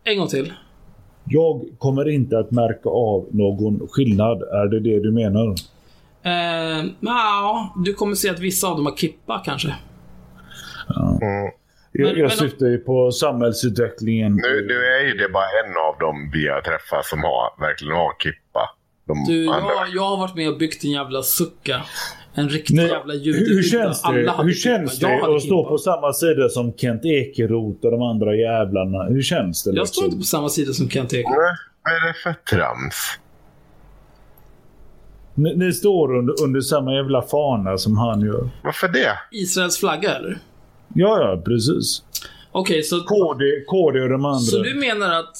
[0.05, 0.53] En gång till.
[1.25, 4.43] Jag kommer inte att märka av någon skillnad.
[4.43, 5.55] Är det det du menar?
[6.23, 9.75] Eh, ja, du kommer se att vissa av dem har kippa kanske.
[10.89, 11.51] Mm.
[11.93, 14.33] Jag, Men- jag men- syftar ju på samhällsutvecklingen.
[14.35, 17.95] Nu, nu är ju det bara en av dem vi har träffat som har, verkligen
[17.97, 18.71] har kippa.
[19.07, 21.83] De Du, jag, jag har varit med och byggt en jävla sucka.
[22.35, 23.55] En riktig Nej, jävla hur, judehydda.
[23.55, 27.91] hur känns det, hur känns det att stå på samma sida som Kent Ekeroth och
[27.91, 29.05] de andra jävlarna?
[29.05, 29.71] Hur känns det?
[29.77, 30.05] Jag står liksom?
[30.05, 31.39] inte på samma sida som Kent Ekeroth.
[31.39, 31.55] Nej,
[31.85, 33.19] Vad är det för trams?
[35.35, 38.49] Ni, ni står under, under samma jävla fana som han gör.
[38.65, 39.19] Varför det?
[39.33, 40.39] Israels flagga eller?
[40.95, 42.03] Ja, ja, precis.
[42.53, 44.39] Okej, så, KD, KD och de andra.
[44.39, 45.37] så du menar att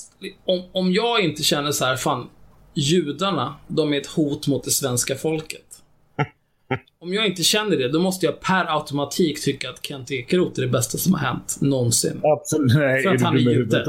[0.47, 2.27] om, om jag inte känner så här, fan,
[2.75, 5.61] judarna, de är ett hot mot det svenska folket.
[7.01, 10.63] Om jag inte känner det, då måste jag per automatik tycka att Kent Ekeroth är
[10.63, 12.21] det bästa som har hänt någonsin.
[12.39, 12.73] Absolut.
[12.75, 13.85] Nej, För att är han är jude.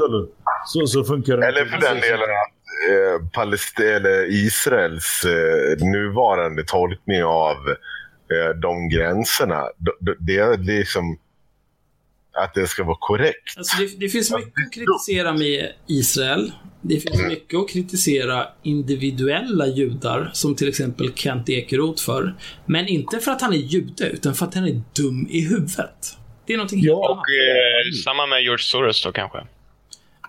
[0.66, 2.52] Så, så funkar det Eller för den delen att
[2.90, 7.56] eh, Palest- eller Israels eh, nuvarande tolkning av
[8.32, 9.62] eh, de gränserna.
[9.62, 11.18] d- d- Det är liksom...
[12.36, 13.54] att det ska vara korrekt.
[13.56, 16.52] Alltså det, det finns mycket att kritisera med Israel.
[16.80, 22.34] Det finns mycket att kritisera individuella judar, som till exempel Kent Ekeroth för.
[22.66, 26.16] Men inte för att han är jude, utan för att han är dum i huvudet.
[26.46, 27.18] Det är någonting helt Ja, annat.
[27.18, 29.38] Och eh, samma med George Soros då kanske.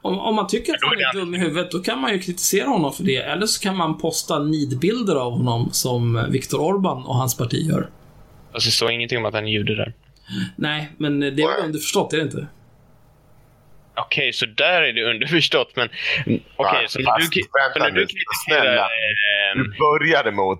[0.01, 2.67] Om, om man tycker att han är dum i huvudet, då kan man ju kritisera
[2.67, 3.17] honom för det.
[3.17, 7.89] Eller så kan man posta nidbilder av honom, som Viktor Orban och hans parti gör.
[8.51, 9.93] Fast det står ingenting om att han är jude där.
[10.55, 12.47] Nej, men det är väl underförstått, är det inte?
[13.95, 15.89] Okej, så där är det underförstått, men...
[16.55, 18.77] Okej, Fast- så när du, fast, så när du kritiserar...
[18.77, 20.59] ehm, Du började med att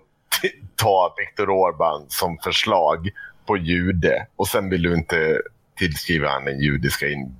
[0.76, 3.09] ta Viktor Orban som förslag
[3.47, 5.41] på jude och sen vill du inte
[5.78, 7.36] tillskriva han den judiska in...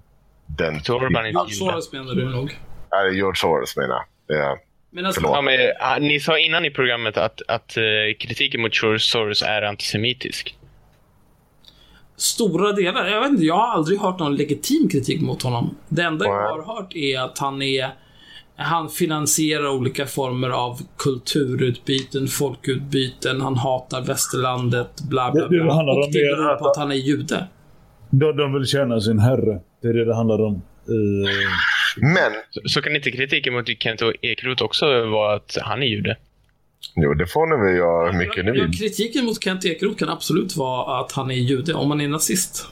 [0.45, 0.73] Den...
[0.73, 1.71] Viktor Orban är George inte jude.
[1.71, 2.57] Soros menar du nog.
[2.91, 4.38] Nej, George Soros menar jag.
[4.39, 4.57] Ja.
[4.91, 5.21] Men alltså.
[5.23, 7.84] Ja, men, ah, ni sa innan i programmet att, att eh,
[8.19, 10.57] kritiken mot George Soros är antisemitisk.
[12.18, 13.07] Stora delar.
[13.07, 15.76] Jag vet inte, jag har aldrig hört någon legitim kritik mot honom.
[15.89, 17.89] Det enda jag har hört är att han är
[18.59, 25.74] han finansierar olika former av kulturutbyten, folkutbyten, han hatar västerlandet, bla bla Det- det bla.
[25.74, 27.47] handlar Och om det det beror på att han är jude.
[28.09, 29.59] De, de vill tjäna sin herre.
[29.82, 30.53] Det är det det handlar om.
[30.88, 31.26] I,
[32.01, 36.15] Men, Så, så kan inte kritiken mot Kent Ekeroth också vara att han är jude?
[36.97, 38.79] Jo det får ni väl göra hur mycket ni vill.
[38.79, 42.67] kritiken mot Kent Ekeroth kan absolut vara att han är jude, om han är nazist.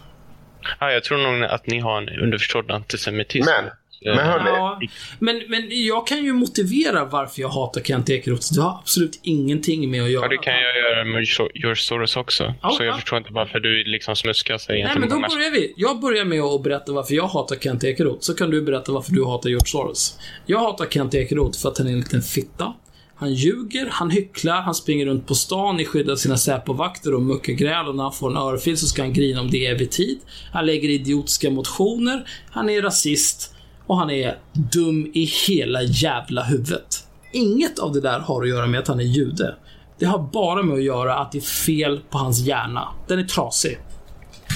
[0.80, 3.50] Ja, jag tror nog att ni har en underförstådd antisemitism.
[3.50, 3.72] Men,
[4.16, 4.50] men hörni.
[4.50, 4.80] Ja,
[5.20, 8.54] men, men jag kan ju motivera varför jag hatar Kent Ekeroth.
[8.54, 10.26] Det har absolut ingenting med att göra.
[10.26, 12.54] Ja, det kan jag göra med George Soros också.
[12.62, 12.96] Ja, så jag ja.
[12.96, 15.74] förstår inte varför du liksom smuskar sig Nej, men då börjar vi.
[15.78, 18.20] Jag börjar med att berätta varför jag hatar Kent Ekeroth.
[18.20, 20.20] Så kan du berätta varför du hatar George Soros.
[20.46, 22.74] Jag hatar Kent Ekeroth för att han är en liten fitta.
[23.18, 27.22] Han ljuger, han hycklar, han springer runt på stan i skydd av sina Säpovakter och
[27.22, 29.78] muckar gräl och när han får en örfil så ska han grina om det är
[29.78, 30.20] vid tid.
[30.54, 33.54] Han lägger idiotiska motioner, han är rasist
[33.88, 37.08] och han är dum i hela jävla huvudet.
[37.32, 39.56] Inget av det där har att göra med att han är jude.
[40.00, 42.88] Det har bara med att göra att det är fel på hans hjärna.
[43.08, 43.78] Den är trasig.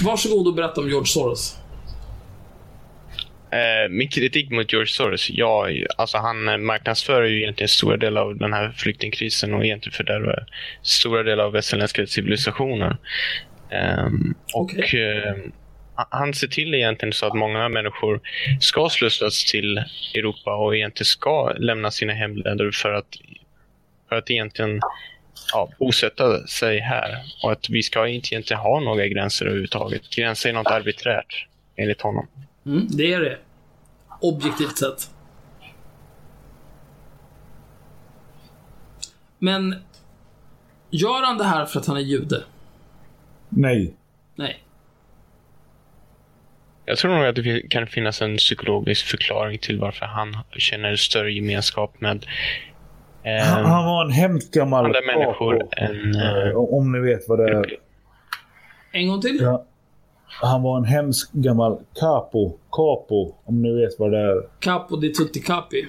[0.04, 1.56] Varsågod och berätta om George Soros.
[3.52, 8.22] Eh, min kritik mot George Soros, ja, alltså han eh, marknadsför ju egentligen stora delar
[8.22, 10.46] av den här flyktingkrisen och egentligen fördärvar
[10.82, 12.96] stora delar av västerländska civilisationen.
[13.70, 15.18] Ehm, och Okej.
[15.18, 15.34] eh,
[16.10, 18.20] han ser till egentligen så att många människor
[18.60, 19.84] ska slussas till
[20.14, 23.16] Europa och egentligen ska lämna sina hemländer för att,
[24.08, 24.80] för att egentligen
[25.52, 27.18] ja, bosätta sig här.
[27.42, 30.10] Och att vi ska inte egentligen ha några gränser överhuvudtaget.
[30.16, 31.46] Gränser är något arbiträrt,
[31.76, 32.26] enligt honom.
[32.70, 33.38] Mm, det är det.
[34.20, 35.10] Objektivt sett.
[39.38, 39.74] Men
[40.90, 42.44] gör han det här för att han är jude?
[43.48, 43.94] nej.
[44.34, 44.62] Nej.
[46.84, 51.32] Jag tror nog att det kan finnas en psykologisk förklaring till varför han känner större
[51.32, 52.26] gemenskap med
[53.22, 56.14] eh, Han, han var en hemskt gammal andra människor än...
[56.14, 57.76] Eh, om- Om ni vet vad det är.
[58.92, 59.38] En gång till?
[59.42, 59.64] Ja.
[60.30, 62.52] Han var en hemsk gammal capo.
[62.72, 63.34] Capo.
[63.44, 64.42] Om ni vet vad det är.
[64.58, 65.86] Capo di tutti capi.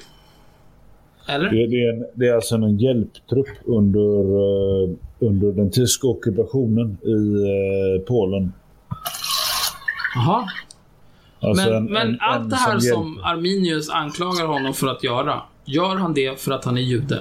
[1.27, 1.49] Eller?
[1.49, 4.89] Det, det, är, en, det är alltså en hjälptrupp under, eh,
[5.19, 8.53] under den tyska ockupationen i eh, Polen.
[10.15, 10.43] Jaha.
[11.39, 12.93] Alltså Men, en- men en- allt det här hjälper.
[12.93, 17.19] som Arminius anklagar honom för att göra, gör han det för att han är jude?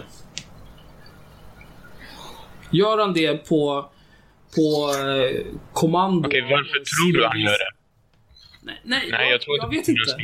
[2.71, 3.85] Gör han det på,
[4.57, 6.29] på eh, kommando?
[6.29, 7.71] Okej, varför tror du han gör det?
[8.63, 10.15] Nej, nej, Nej, jag tror jag inte vet inte.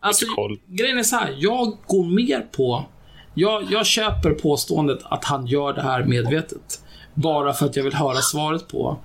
[0.00, 0.26] Alltså,
[0.66, 1.34] grejen är så här.
[1.38, 2.86] Jag går mer på...
[3.34, 6.80] Jag, jag köper påståendet att han gör det här medvetet.
[7.14, 8.98] Bara för att jag vill höra svaret på.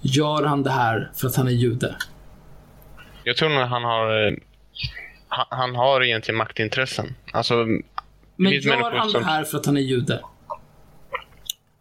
[0.00, 1.96] Gör han det här för att han är jude?
[3.24, 4.26] Jag tror nog att han har...
[4.26, 4.32] eh,
[5.28, 7.14] Han, han har egentligen maktintressen.
[7.32, 7.54] Alltså,
[8.36, 10.20] Men gör han som- det här för att han är jude?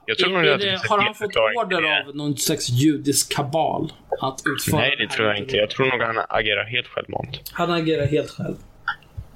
[0.05, 4.41] Jag tror Är att det har han fått order av någon slags judisk kabal att
[4.55, 5.57] utföra Nej, det tror jag inte.
[5.57, 7.51] Jag tror nog han agerar helt självmant.
[7.51, 8.55] Han agerar helt själv.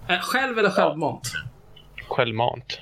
[0.08, 1.32] Eh, själv eller självmant?
[2.08, 2.80] Självmant.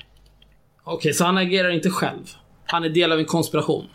[0.84, 2.24] Okej, så han agerar inte själv?
[2.66, 3.88] Han är del av en konspiration?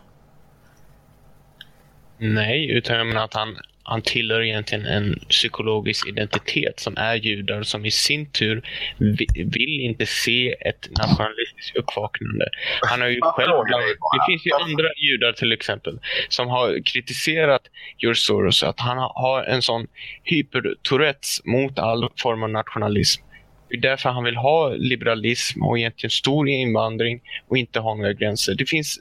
[2.17, 7.63] Nej, utan jag menar att han, han tillhör egentligen en psykologisk identitet som är judar
[7.63, 8.67] som i sin tur
[8.97, 12.49] vi- vill inte se ett nationalistiskt uppvaknande.
[12.81, 13.49] Han har ju själv...
[13.49, 17.61] Det finns ju andra judar till exempel som har kritiserat
[17.97, 19.87] George Soros att han har en sån
[20.23, 23.23] hyper-tourettes mot all form av nationalism.
[23.69, 28.13] Det är därför han vill ha liberalism och egentligen stor invandring och inte ha några
[28.13, 28.55] gränser.
[28.55, 28.99] Det finns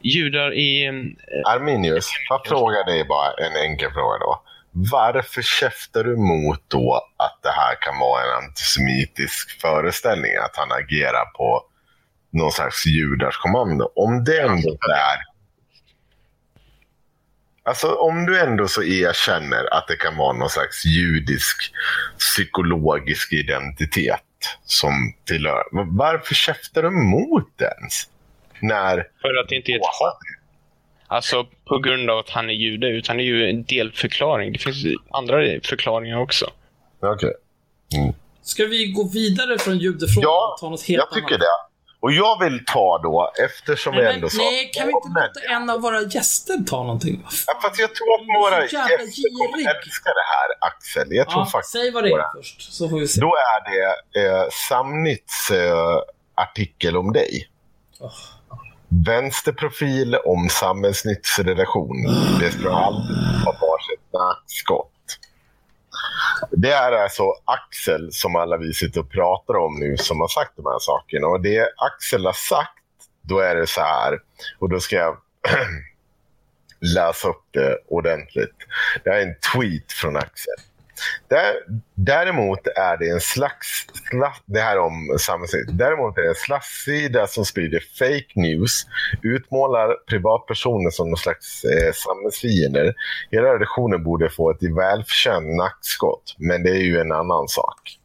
[0.00, 0.86] judar i...
[0.86, 0.92] eh,
[1.54, 4.42] Arminius, jag frågar dig bara en enkel fråga då.
[4.92, 10.36] varför käftar du emot då att det här kan vara en antisemitisk föreställning?
[10.36, 11.62] Att han agerar på
[12.32, 13.92] någon slags judars kommando.
[13.94, 15.34] Om det ändå är...
[17.66, 21.72] Alltså om du ändå så erkänner att det kan vara någon slags judisk
[22.18, 24.20] psykologisk identitet
[24.64, 24.92] som
[25.26, 25.62] tillhör.
[25.72, 28.08] Varför käftar du emot det ens?
[28.68, 28.96] När...
[29.22, 30.18] För att det inte är ett hat.
[31.06, 34.52] Alltså på grund av att han är jude, utan det är ju en delförklaring.
[34.52, 34.76] Det finns
[35.10, 36.46] andra förklaringar också.
[37.02, 37.32] Okej.
[38.42, 41.40] Ska vi gå vidare från judefrågan Ja, och ta något helt jag tycker annat?
[41.40, 41.74] det.
[42.00, 44.42] Och jag vill ta då, eftersom Nej, jag men, ändå sa...
[44.42, 47.22] nej, kan vi inte låta en av våra gäster ta någonting?
[47.46, 48.14] Ja, fast jag tror
[48.54, 51.06] att jävla gäster kommer älska det här, Axel.
[51.10, 53.20] Jag tror Ja, faktiskt säg vad det är först, så får vi se.
[53.20, 55.98] Då är det eh, Samnits eh,
[56.34, 57.48] artikel om dig.
[58.00, 58.12] Åh.
[59.02, 62.02] Vänsterprofil om Samhällsnytts redaktion.
[62.40, 64.90] Det ska aldrig vara varsitt skott.
[66.50, 70.56] Det är alltså Axel, som alla vi sitter och pratar om nu, som har sagt
[70.56, 71.26] de här sakerna.
[71.26, 72.82] Och det Axel har sagt,
[73.22, 74.18] då är det så här.
[74.58, 75.16] Och då ska jag
[76.94, 78.56] läsa upp det ordentligt.
[79.04, 80.54] Det här är en tweet från Axel.
[81.28, 81.54] Där,
[81.94, 83.86] däremot är det en slags,
[84.46, 85.78] det här om samhällsnytt.
[85.78, 88.86] Däremot är det en slagsida som sprider fake news,
[89.22, 92.94] utmålar privatpersoner som någon slags eh, samhällsfiender.
[93.30, 97.98] Hela redaktionen borde få ett välförtjänt nackskott, men det är ju en annan sak.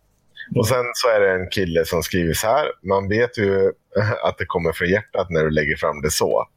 [0.55, 2.71] Och sen så är det en kille som skriver så här.
[2.83, 3.71] Man vet ju
[4.23, 6.47] att det kommer från hjärtat när du lägger fram det så.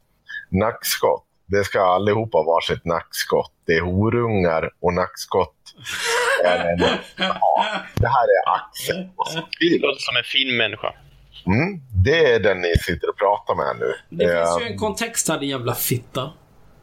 [0.49, 1.25] Nackskott.
[1.45, 3.51] Det ska allihopa ha varsitt nackskott.
[3.65, 5.55] Det är horungar och nackskott
[6.45, 6.79] är en-
[7.17, 7.65] Ja,
[7.95, 8.95] det här är Axel.
[9.59, 10.93] Det låter som en fin människa.
[11.45, 13.93] Mm, det är den ni sitter och pratar med nu.
[14.17, 16.21] Det finns Eh, ju en kontext här, din jävla fitta.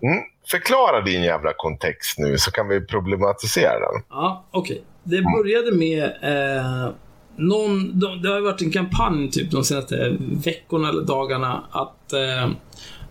[0.03, 0.19] mm,
[0.51, 4.03] förklara din jävla kontext nu så kan vi problematisera den.
[4.11, 4.83] Ja, okej.
[5.05, 6.91] Det började med eh,
[7.37, 12.13] någon, de, det har ju varit en kampanj typ de senaste veckorna eller dagarna att
[12.13, 12.49] eh,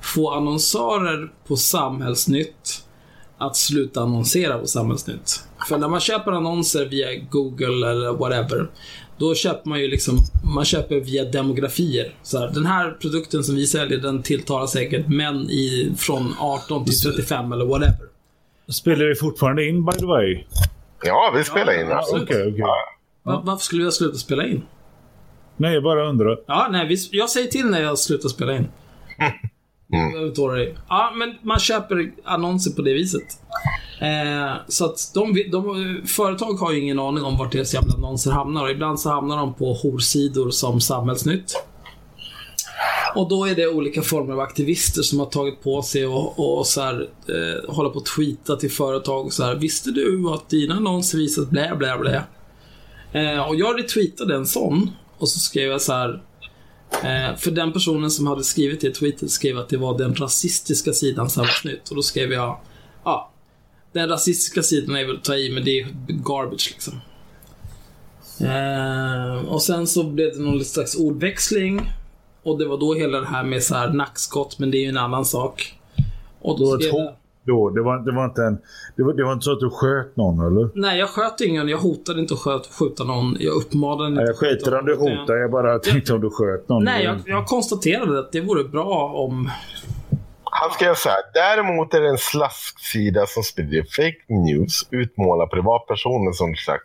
[0.01, 2.83] få annonsörer på Samhällsnytt
[3.37, 5.43] att sluta annonsera på Samhällsnytt.
[5.67, 8.69] För när man köper annonser via Google eller whatever,
[9.17, 10.17] då köper man ju liksom,
[10.55, 12.13] man köper via demografier.
[12.23, 16.85] Så här, den här produkten som vi säljer, den tilltalar säkert män i, från 18
[16.85, 17.99] till 35 eller whatever.
[18.67, 20.43] Spelar vi fortfarande in by the way?
[21.03, 21.87] Ja, vi spelar in.
[21.89, 22.23] Ja, absolut.
[22.23, 22.53] Okej, okej.
[22.57, 22.75] Ja.
[23.23, 24.61] Va- Varför skulle jag sluta spela in?
[25.57, 26.37] Nej, jag bara undrar.
[26.47, 28.67] Ja, nej, vi, jag säger till när jag slutar spela in.
[29.93, 30.11] Mm.
[30.11, 30.77] behöver inte oroa dig.
[30.89, 33.41] Ja, men man köper annonser på det viset.
[34.01, 38.31] Eh, så att de, de, företag har ju ingen aning om vart deras jävla annonser
[38.31, 38.63] hamnar.
[38.63, 41.65] Och ibland så hamnar de på horsidor som Samhällsnytt.
[43.15, 46.67] Och då är det olika former av aktivister som har tagit på sig och, och
[46.67, 49.55] så här, eh, håller på att tweeta till företag och så här.
[49.55, 52.23] Visste du att dina annonser visat blä, blä, blä?
[53.11, 54.91] Eh, och jag retweetade en sån.
[55.17, 56.21] Och så skrev jag så här.
[56.91, 60.93] Eh, för den personen som hade skrivit det tweetet skrev att det var den rasistiska
[60.93, 61.89] sidan Samhällsnytt.
[61.89, 62.59] Och då skrev jag,
[63.03, 63.31] ja,
[63.91, 67.01] den rasistiska sidan är väl att ta i, men det är garbage liksom.
[68.41, 71.91] Eh, och sen så blev det någon slags ordväxling.
[72.43, 74.89] Och det var då hela det här med så här nackskott, men det är ju
[74.89, 75.79] en annan sak.
[76.41, 78.57] Och då var skrev jag, Då, det, var, det, var inte en,
[78.95, 80.69] det, var, det var inte så att du sköt någon, eller?
[80.75, 84.31] nej, jag sköt ingen, jag hotade inte att sköt, skjuta någon, jag uppmanade Nej, inte
[84.31, 85.35] jag skiter om du jag- hotar.
[85.35, 86.83] Jag bara tänkte om du sköt någon.
[86.83, 89.49] Nej, jag, jag konstaterade att det vore bra om...
[90.51, 91.17] Han skrev så här.
[91.33, 96.83] Däremot är det en slasksida som sprider fake news, utmålar privatpersoner som slags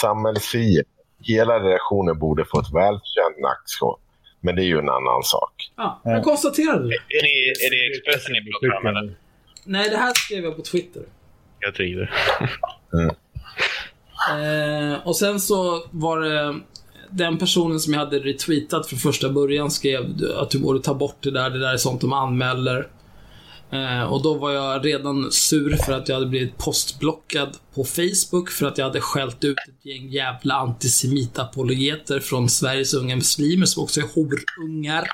[0.00, 0.84] samhällsfiender.
[1.22, 4.00] Hela redaktionen borde få ett välkänt nackskott.
[4.40, 5.52] Men det är ju en annan sak.
[5.76, 6.94] Ja, jag konstaterade det.
[7.18, 8.40] Är, ni, är det Expressen ni
[8.70, 9.14] pratar om?
[9.64, 11.02] Nej, det här skrev jag på Twitter.
[11.60, 12.10] Jag driver.
[14.30, 16.60] Eh, och sen så var det
[17.10, 21.16] den personen som jag hade retweetat från första början skrev att du borde ta bort
[21.20, 22.88] det där, det där är sånt de anmäler.
[23.70, 28.50] Eh, och då var jag redan sur för att jag hade blivit postblockad på Facebook
[28.50, 33.82] för att jag hade skällt ut ett gäng jävla antisemitapologeter från Sveriges unga muslimer som
[33.82, 35.08] också är horungar.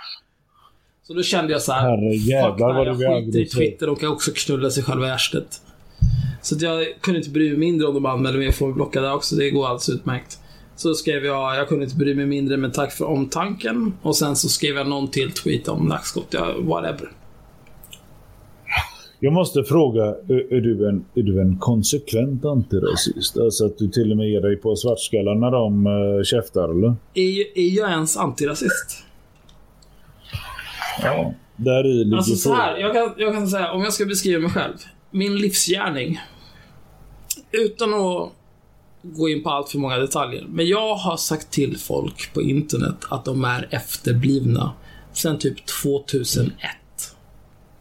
[1.11, 1.81] Så då kände jag så här.
[1.81, 3.47] Herre jävlar fuck det här, vad du jag skiter i.
[3.47, 5.61] Twitter, de kan också knulla sig själva i arslet.
[6.43, 8.75] Så att jag kunde inte bry mig mindre om de anmälde mig och får mig
[8.75, 9.37] blockade också.
[9.37, 10.39] Det går alldeles utmärkt.
[10.77, 13.93] Så skrev jag, jag kunde inte bry mig mindre men tack för omtanken.
[14.03, 17.13] Och sen så skrev jag någon till tweet om nackskott, ja, whatever.
[19.21, 23.39] Jag måste fråga, är, är, du en, är du en konsekvent antirasist?
[23.39, 26.95] Alltså att du till och med ger dig på svartskallar när de uh, käftar, eller?
[27.15, 29.05] Är, är jag ens antirasist?
[31.03, 31.35] Ja.
[31.57, 34.41] Där i ligger Alltså så här, jag kan, jag kan säga, om jag ska beskriva
[34.41, 34.75] mig själv.
[35.11, 36.21] Min livsgärning
[37.51, 38.33] utan att
[39.03, 40.45] gå in på allt för många detaljer.
[40.49, 44.73] Men jag har sagt till folk på internet att de är efterblivna
[45.13, 46.53] sen typ 2001.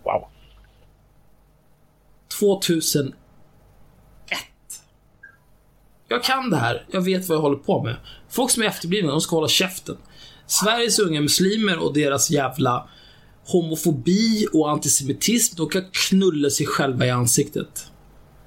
[0.03, 0.27] Wow.
[2.39, 3.13] 2001.
[6.07, 6.85] Jag kan det här.
[6.91, 7.95] Jag vet vad jag håller på med.
[8.29, 9.97] Folk som är efterblivna, de ska hålla käften.
[10.47, 12.89] Sveriges unga muslimer och deras jävla
[13.51, 17.91] homofobi och antisemitism, de kan knulla sig själva i ansiktet.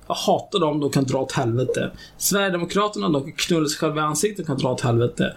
[0.08, 1.90] Jag hatar dem, de kan dra åt helvete.
[2.18, 5.36] Sverigedemokraterna, de kan knulla sig själva i ansiktet, de kan dra åt helvete.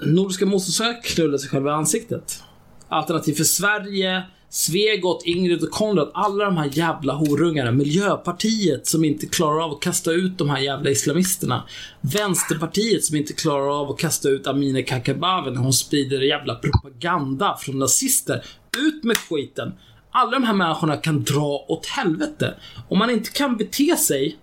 [0.00, 2.42] Nordiska motståndsrörelsen knullar sig själva i ansiktet.
[2.88, 4.22] Alternativ för Sverige,
[4.52, 7.72] Svegot, Ingrid och Konrad, alla de här jävla horungarna.
[7.72, 11.64] Miljöpartiet som inte klarar av att kasta ut de här jävla islamisterna.
[12.00, 17.56] Vänsterpartiet som inte klarar av att kasta ut Amineh Kakabaveh när hon sprider jävla propaganda
[17.60, 18.44] från nazister.
[18.78, 19.72] Ut med skiten!
[20.10, 22.54] Alla de här människorna kan dra åt helvete.
[22.88, 24.36] Om man inte kan bete sig,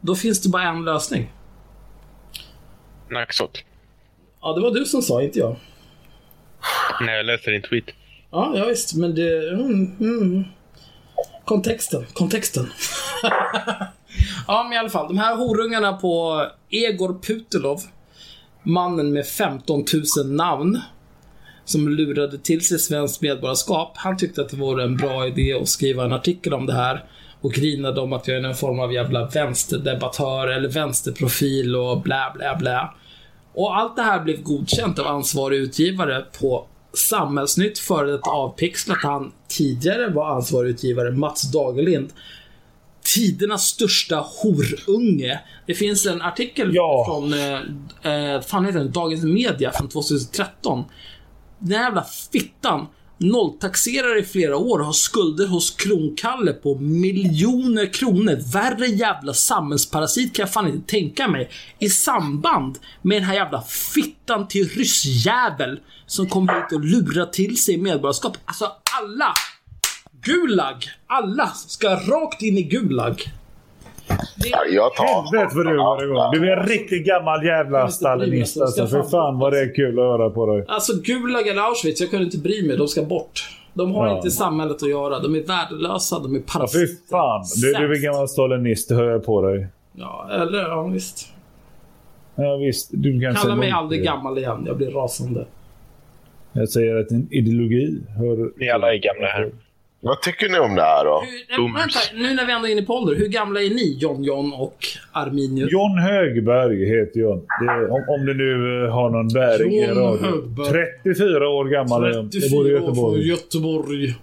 [0.00, 1.32] då finns det bara en lösning.
[3.10, 3.64] Nacksot.
[4.40, 5.56] Ja, det var du som sa, inte jag.
[7.00, 7.84] Nej, jag läste din tweet.
[8.30, 9.48] Ja, ja visst, men det...
[9.48, 10.44] Mm, mm.
[11.44, 12.70] Kontexten, kontexten.
[14.46, 15.08] ja, men i alla fall.
[15.08, 17.80] De här horungarna på Egor Putelov,
[18.62, 19.84] mannen med 15
[20.16, 20.80] 000 namn,
[21.64, 23.92] som lurade till sig svenskt medborgarskap.
[23.94, 27.04] Han tyckte att det vore en bra idé att skriva en artikel om det här
[27.40, 32.32] och grinade om att jag är någon form av jävla vänsterdebattör eller vänsterprofil och blä,
[32.34, 32.88] blä, blä.
[33.54, 36.66] Och allt det här blev godkänt av ansvarig utgivare på
[36.96, 38.98] Samhällsnytt före det avpixlat.
[39.02, 42.12] Han tidigare var ansvarig utgivare, Mats Dagerlind.
[43.14, 45.40] Tidernas största horunge.
[45.66, 47.04] Det finns en artikel Ja.
[47.08, 48.92] från, eh, eh, fan heter den?
[48.92, 50.84] Dagens Media från 2013.
[51.58, 52.86] Den här jävla fittan
[53.18, 58.52] nolltaxerar i flera år och har skulder hos Kronkalle på miljoner kronor.
[58.52, 61.50] Värre jävla samhällsparasit kan jag fan inte tänka mig.
[61.78, 67.62] I samband med den här jävla fittan till ryssjävel som kom hit och lurade till
[67.62, 68.36] sig medborgarskap.
[68.44, 69.32] Alltså alla!
[70.22, 70.84] Gulag!
[71.06, 73.32] Alla ska rakt in i Gulag.
[74.36, 75.04] Ja, jag tar
[75.36, 76.30] Helvete vad du var igång.
[76.32, 78.86] Du är en riktigt gammal jävla stalinist alltså.
[78.86, 80.64] För fan vad det är kul att höra på dig.
[80.68, 82.76] Alltså Gulag eller Auschwitz, jag kunde inte bry mig.
[82.76, 83.48] De ska bort.
[83.74, 84.16] De har Ja.
[84.16, 85.18] inte samhället att göra.
[85.18, 86.86] De är värdelösa, de är Ja, parasiter.
[86.86, 87.44] fy fan.
[87.62, 89.66] Du, du är gammal stalinist, det hör jag på dig.
[89.92, 91.28] Ja, eller ja, visst.
[92.34, 94.04] Ja, visst, du kan Kalla mig aldrig det.
[94.06, 94.62] gammal igen.
[94.66, 95.46] Jag blir rasande.
[96.52, 98.52] Jag säger att din ideologi hör...
[98.60, 99.50] Ni alla är gamla här.
[100.06, 101.20] Vad tycker ni om det här då?
[101.20, 101.80] Hur, nej, Boomers.
[101.80, 103.14] vänta, nu när vi ändå är inne på ålder.
[103.14, 104.78] Hur gamla är ni, John John och
[105.12, 105.72] Arminius?
[105.72, 107.40] John Högberg heter jag.
[107.60, 110.26] Det, om, om det nu eh, har någon bäring i radio.
[110.26, 110.86] Högberg.
[111.04, 112.24] 34 år gammal är jag.
[112.24, 113.28] Jag 34 bor i år från Göteborg.
[113.28, 114.14] Göteborg.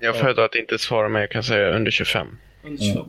[0.00, 2.26] Jag föredrar att inte svara, men jag kan säga under 25.
[2.64, 3.06] Under 25.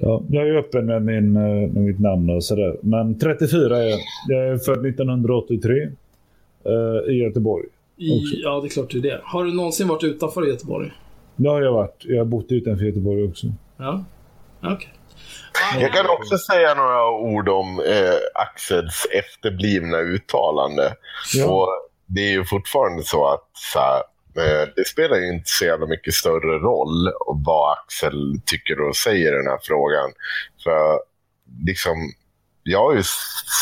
[0.00, 2.76] Ja, jag är öppen med, min, eh, med mitt namn och sådär.
[2.80, 4.00] Men 34 är jag.
[4.28, 5.88] Jag är född 1983
[6.64, 7.66] eh, i Göteborg.
[7.96, 9.20] I, ja, det är klart du är det.
[9.24, 10.90] Har du någonsin varit utanför Göteborg?
[11.38, 12.02] Det har jag varit.
[12.04, 13.46] Jag har bott utanför Göteborg också.
[13.76, 14.04] Ja.
[14.62, 14.92] Okej.
[15.80, 20.94] Jag kan också säga några ord om eh, Axels efterblivna uttalande.
[21.34, 21.46] Ja.
[21.46, 21.68] Och
[22.06, 23.98] det är ju fortfarande så att så här,
[24.36, 29.32] eh, det spelar ju inte så jävla mycket större roll vad Axel tycker och säger
[29.32, 30.10] i den här frågan.
[30.64, 31.00] För
[31.66, 32.12] liksom,
[32.62, 33.02] jag har ju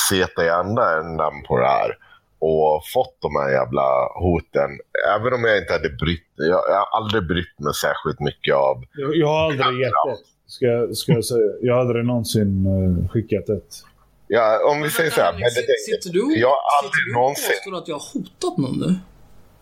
[0.09, 1.97] sett i andra ändan på det här
[2.39, 4.71] och fått de här jävla hoten.
[5.17, 8.85] Även om jag inte hade brytt jag, jag har aldrig brytt mig särskilt mycket av
[8.93, 10.27] Jag, jag har aldrig gett ett.
[10.47, 11.53] Ska, ska jag säga.
[11.61, 13.75] Jag har aldrig någonsin uh, skickat ett.
[14.29, 15.33] Ja, om vi säger så här.
[15.33, 15.51] Det,
[15.87, 17.51] Sitter du, jag har sitter aldrig du någonsin...
[17.51, 18.95] påstår att jag har hotat någon nu?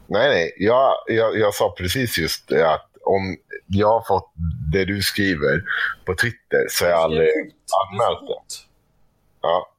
[0.06, 0.54] Nej, nej.
[0.58, 4.32] Jag, jag, jag sa precis just det att om jag har fått
[4.72, 5.62] det du skriver
[6.06, 7.28] på Twitter så har jag aldrig
[7.82, 8.66] anmält Det.
[9.40, 9.70] Ja.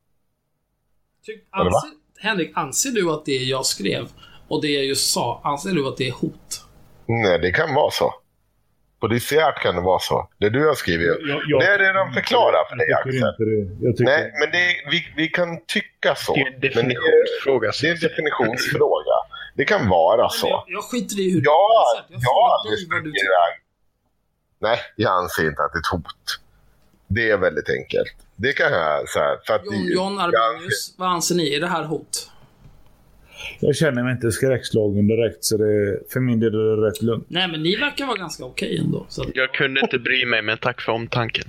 [1.26, 1.48] Tyck-?
[1.50, 1.90] Anser,
[2.20, 4.08] Henrik, anser du att det jag skrev
[4.48, 6.62] och det jag just sa, anser du att det är hot?
[7.08, 8.14] Nej, det kan vara så.
[9.00, 10.30] Polisiärt kan det vara så.
[10.38, 11.08] Det du har skrivit.
[11.08, 14.06] Jag, jag, det är redan förklarat för dig, Axel.
[14.06, 16.34] Nej, men det, vi, vi kan tycka så.
[16.36, 17.72] Det är en är, definitionsfråga.
[17.82, 19.16] det är en definitionsfråga.
[19.56, 20.48] Det kan vara så.
[20.48, 22.14] Jag, jag skiter i hur Ja, du anser.
[22.14, 23.26] Jag jag har aldrig tycker.
[23.26, 23.54] iväg.
[24.60, 26.26] Nej, jag anser inte att det är ett hot.
[27.08, 28.16] Det är väldigt enkelt.
[28.36, 29.38] Det kan jag säga.
[29.48, 31.54] För att John, det- John jag Arminius, vad anser ni?
[31.56, 32.32] Är det här hot?
[33.60, 37.26] jag känner mig inte skräckslagen direkt, så det, för min del är det rätt lugnt.
[37.30, 39.06] Nej, men ni verkar vara ganska okej ändå.
[39.10, 41.48] Så Jag kunde inte bry mig, men tack för omtanken.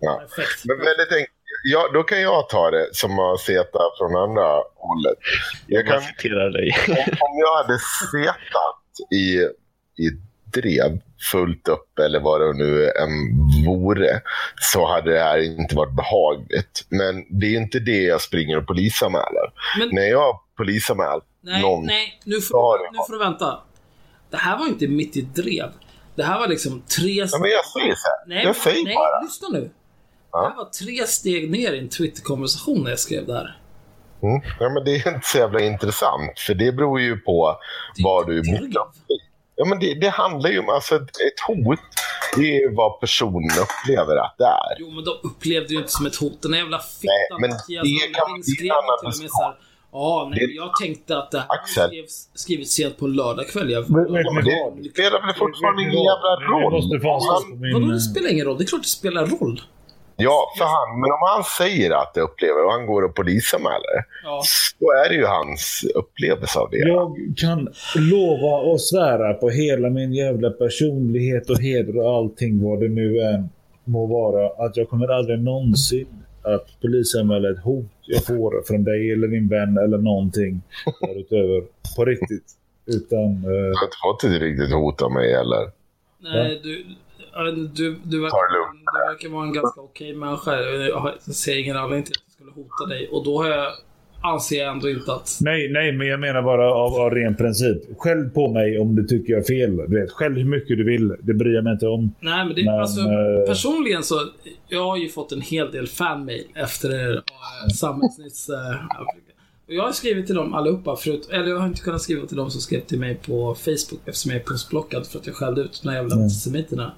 [0.00, 0.22] Ja.
[0.36, 0.64] perfekt.
[0.64, 1.30] Men väldigt enkelt.
[1.64, 5.18] Ja, då kan jag ta det som har setat från andra hållet.
[5.66, 6.76] Jag Jag kan, bara citerar dig.
[6.88, 7.78] om, om jag hade
[8.12, 9.38] setat i,
[10.04, 10.10] i
[10.54, 11.00] drev
[11.32, 13.10] fullt upp eller vad det nu än
[13.66, 14.20] vore
[14.72, 16.86] så hade det här inte varit behagligt.
[16.88, 19.52] Men det är inte det jag springer och polisanmäler.
[19.78, 21.86] Men- När jag polisanmäl Nej, någon...
[21.86, 23.58] nej, nu får, det nu får du vänta.
[24.30, 25.72] Det här var inte mitt i drev.
[26.14, 27.12] Det här var liksom tre...
[27.12, 28.26] Ja, men jag säger så här.
[28.34, 29.20] nej, jag säger nej, bara.
[29.20, 29.70] lyssna nu.
[30.32, 30.40] Ja.
[30.40, 33.58] Det här var tre steg ner i en Twitter-konversation när jag skrev det här.
[34.22, 34.40] Mm.
[34.60, 36.38] Ja, men det är inte så jävla intressant.
[36.38, 37.56] För det beror ju på
[38.04, 39.18] vad du är mitt uppe i.
[39.56, 41.78] Ja, men det, det handlar ju om alltså, ett, hot.
[42.36, 44.76] Det är vad personen upplever att det är.
[44.78, 46.42] Jo, men de upplevde ju inte som ett hot.
[46.42, 49.54] Den där jävla Nej, fittan men Mattias det kan- det skrev till och med såhär.
[49.92, 51.88] Ja, nej, Det- men jag tänkte att det här Axel.
[51.88, 53.70] skrevs, skrivit sent på en lördagkväll.
[53.70, 56.72] Jag, Men- men- men det spelar väl fortfarande ingen jävla roll?
[57.74, 58.58] Vadå, det spelar ingen roll?
[58.58, 59.60] Det är klart det spelar roll.
[60.16, 61.00] Ja, för han.
[61.00, 63.96] Men om han säger att det upplever och han går och polisanmäler.
[64.24, 64.42] Ja.
[64.78, 66.78] Då är det ju hans upplevelse av det.
[66.78, 72.80] Jag kan lova och svära på hela min jävla personlighet och heder och allting vad
[72.80, 73.48] det nu än
[73.84, 74.66] må vara.
[74.66, 76.06] Att jag kommer aldrig någonsin
[76.42, 80.62] att polisanmäla ett hot jag får från dig eller din vän eller någonting
[81.00, 81.62] därutöver.
[81.96, 82.44] På riktigt.
[82.86, 83.42] Utan...
[83.42, 85.70] Jag Eh, har inte fått ett riktigt hot av mig heller.
[86.18, 86.84] Nej, du,
[87.42, 88.38] du, du, verkar,
[88.72, 90.60] du verkar vara en ganska okej människa.
[90.60, 93.08] Jag ser ingen anledning till att jag skulle hota dig.
[93.08, 93.72] Och då har jag,
[94.22, 95.38] anser jag ändå inte att...
[95.40, 97.82] nej, nej, men jag menar bara av, av ren princip.
[97.98, 99.76] Skäll på mig om du tycker jag är fel.
[99.76, 101.16] Du vet, skäll hur mycket du vill.
[101.20, 102.14] Det bryr jag mig inte om.
[102.20, 104.20] Nej, men det, Men, alltså, eh, personligen så,
[104.68, 107.20] jag har ju fått en hel del fanmail efter uh,
[107.74, 108.50] Samhällsnytts...
[108.50, 108.56] Uh,
[109.66, 112.36] och jag har skrivit till dem allihopa, förut, eller jag har inte kunnat skriva till
[112.36, 115.60] dem som skrev till mig på Facebook eftersom jag är postblockad för att jag skällde
[115.60, 116.92] ut de här jävla antisemiterna.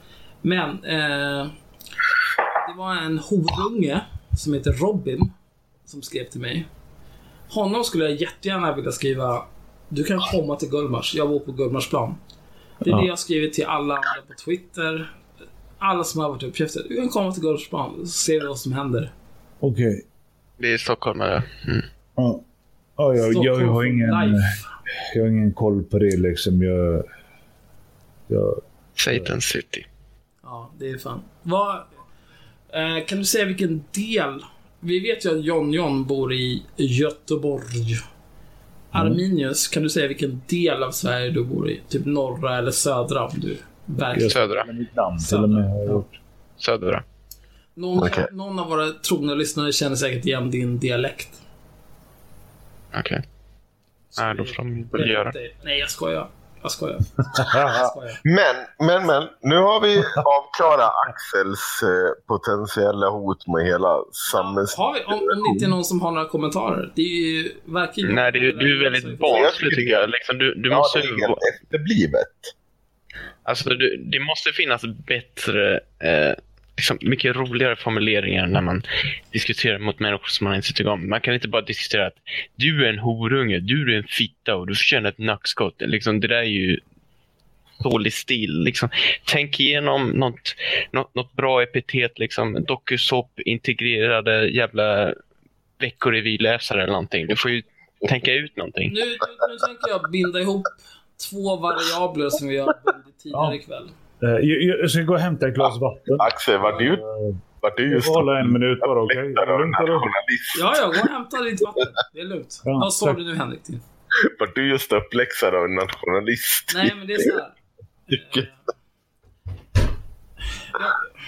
[0.46, 1.46] Men, eh,
[2.68, 4.00] det var en horunge
[4.36, 5.32] som heter Robin
[5.84, 6.68] som skrev till mig.
[7.48, 9.42] Honom skulle jag jättegärna vilja skriva
[9.88, 12.14] Du kan komma till Gullmars, jag bor på Gullmarsplan.
[12.78, 13.00] Det är Ja.
[13.00, 15.12] det jag skrivit till alla andra på Twitter.
[15.78, 16.88] Alla som har varit uppkäftade.
[16.88, 19.12] Du kan komma till Gullmarsplan, så ser vi vad som händer.
[19.60, 20.06] Okej.
[20.58, 21.42] Det är stockholmare.
[21.66, 21.82] Mm.
[22.16, 22.40] Ja.
[22.96, 24.46] Ja, jag, jag, jag, har Stockholm ingen, life.
[25.14, 26.62] jag har ingen koll på det liksom.
[26.62, 27.02] Jag,
[28.26, 28.60] jag,
[28.94, 29.86] Satan City.
[30.46, 31.22] Ja, det är fan.
[31.42, 31.76] Vad...
[32.68, 34.44] Eh, kan du säga vilken del?
[34.80, 37.96] Vi vet ju att John John bor i Göteborg.
[38.90, 41.80] Arminius, kan du säga vilken del av Sverige du bor i?
[41.88, 44.30] Typ norra eller södra om du verkligen...
[44.30, 44.64] Södra.
[46.56, 47.02] Södra.
[47.74, 48.26] Någon, Okej.
[48.32, 51.42] någon av våra trogna lyssnare känner säkert igen din dialekt.
[52.98, 53.28] Okej.
[54.18, 54.62] Nej, då får
[54.98, 55.32] de göra.
[55.64, 56.28] Nej, jag skojar.
[56.62, 56.98] Jag skojar.
[57.16, 58.20] Jag skojar.
[58.24, 59.28] Men, men, men.
[59.42, 60.02] Nu har vi
[60.36, 63.98] avklarat Axels eh, potentiella hot med hela
[64.32, 64.76] samhälls...
[64.76, 66.92] Har vi, om, om det inte är någon som har några kommentarer.
[66.96, 68.14] Det är ju verkligen...
[68.14, 70.10] Nej, det är, du är väldigt barnslig tycker jag.
[70.10, 72.36] Liksom, du, du Ja, måste det ju är efterblivet.
[73.42, 76.34] Alltså, du, det måste finnas bättre, eh,
[76.76, 78.82] liksom, mycket roligare formuleringar när man
[79.30, 81.08] diskuterar mot människor som man inte tycker om.
[81.08, 82.16] Man kan inte bara diskutera att
[82.56, 85.74] du är en horunge, du är en fitta och du förtjänar ett nackskott.
[85.78, 86.80] Liksom, det där är ju
[87.78, 88.60] dålig stil.
[88.62, 88.88] Liksom.
[89.24, 90.54] Tänk igenom något,
[90.92, 92.64] något, något bra epitet, liksom.
[92.64, 95.14] dokusåp, integrerade jävla
[95.78, 97.26] veckorevyläsare eller någonting.
[97.26, 97.62] Du får ju
[98.08, 98.92] tänka ut någonting.
[98.92, 99.06] Nu, nu,
[99.50, 100.62] nu tänker jag binda ihop
[101.30, 103.88] två variabler som vi har bundit tidigare ikväll.
[104.22, 106.16] Eh, jag, jag ska gå och hämta ett glas vatten.
[106.20, 106.96] Axel, var du,
[107.60, 109.16] var du Jag just hålla en minut bara, okej?
[109.18, 110.52] uppläxad av en Lugnt nationalist?
[110.60, 111.92] Ja, ja, gå och hämta ditt vatten.
[112.12, 112.60] Det är lugnt.
[112.64, 113.60] Ja, Vad sa du nu Henrik?
[114.38, 116.72] Var du just uppläxad av en nationalist?
[116.74, 117.48] Nej, men det är så här.
[118.08, 118.48] Vilket,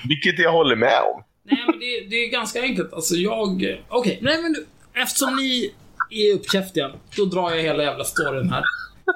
[0.09, 1.25] vilket jag håller med om.
[1.45, 2.93] Nej, men det, det är ganska enkelt.
[2.93, 3.79] Alltså jag...
[3.89, 4.67] Okej, nej men nu,
[5.03, 5.75] eftersom ni
[6.11, 8.65] är uppkäftiga, då drar jag hela jävla storyn här.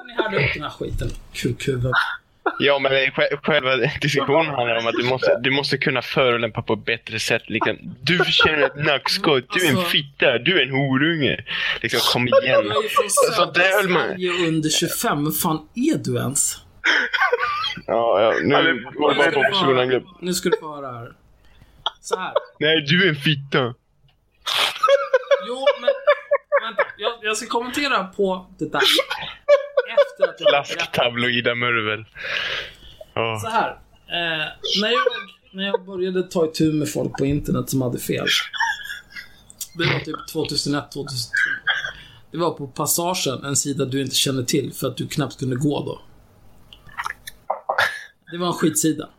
[0.07, 1.91] Ni härda upp den här skiten, kukhuvud.
[2.59, 6.73] Ja, men sj- själva diskussionen handlar om att du måste, du måste kunna förolämpa på
[6.73, 7.41] ett bättre sätt.
[7.47, 11.45] Liksom, du förtjänar ett nackskott, du är en Alltså- fitta, du är en horunge.
[11.81, 12.71] Liksom, kom igen.
[13.35, 15.23] Så där höll man- under 25.
[15.25, 16.55] Vad fan är du ens?
[17.87, 20.03] Ja, ja, nu går det bara på Nu ska du få personangrepp.
[20.03, 21.11] höra- Nu ska du få höra här.
[22.01, 22.33] Så här.
[22.59, 23.73] Nej, du är en fitta.
[25.47, 25.89] Jo, men.
[26.97, 28.81] Jag, jag ska kommentera på det där.
[29.97, 30.67] Efter att jag.
[30.67, 32.05] Flasktabloida murvel.
[33.13, 33.39] Ja.
[33.43, 33.69] Så här.
[34.07, 34.47] Eh,
[34.81, 35.05] när, jag,
[35.51, 38.27] när jag började ta itu med folk på internet som hade fel.
[39.77, 41.03] Det var typ 2001, 2002.
[42.31, 45.55] Det var på Passagen, en sida du inte känner till för att du knappt kunde
[45.55, 46.01] gå då.
[48.31, 49.09] Det var en skitsida.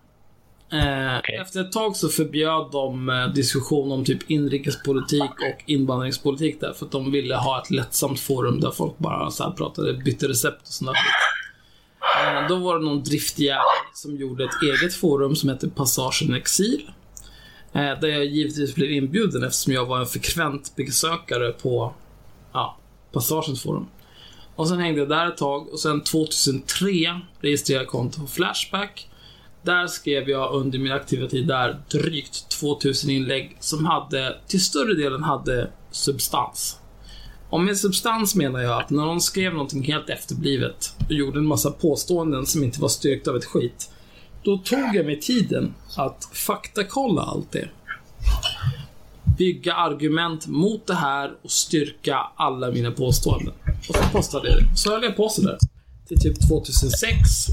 [0.75, 1.37] Eh, Okej.
[1.37, 6.87] Efter ett tag så förbjöd de eh, diskussion om typ inrikespolitik och invandringspolitik där för
[6.87, 10.69] att de ville ha ett lättsamt forum där folk bara så pratade, bytte recept och
[10.69, 12.43] sånt där.
[12.43, 13.63] Eh, då var det någon driftig jävel
[13.95, 16.91] som gjorde ett eget forum som hette Passagen Exil.
[17.73, 21.95] Där jag givetvis blev inbjuden eftersom jag var en frekvent besökare på
[22.53, 22.79] ja,
[23.13, 23.87] Passagens forum.
[24.57, 29.09] Och sen hängde jag där ett tag och sen 2003 registrerade jag konto på Flashback.
[29.65, 34.95] Där skrev jag under min aktiva tid där drygt 2000 inlägg som hade, till större
[34.95, 36.79] delen hade substans.
[37.51, 41.47] Och med substans menar jag att när någon skrev någonting helt efterblivet och gjorde en
[41.47, 43.91] massa påståenden som inte var styrkt av ett skit.
[44.43, 47.69] Då tog jag mig tiden att faktakolla allt det.
[49.39, 53.55] Bygga argument mot det här och styrka alla mina påståenden.
[53.89, 54.77] Och så postade jag det.
[54.77, 55.59] Så höll jag på sådär.
[56.09, 57.47] Till typ 2006.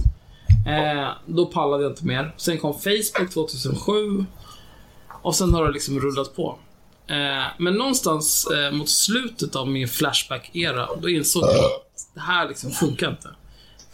[0.68, 2.34] Eh, då pallade jag inte mer.
[2.38, 4.26] Sen kom Facebook 2007.
[5.22, 6.58] Och sen har det liksom rullat på.
[7.08, 12.48] Eh, men någonstans eh, mot slutet av min Flashback-era, då insåg jag att det här
[12.48, 13.28] liksom funkar inte.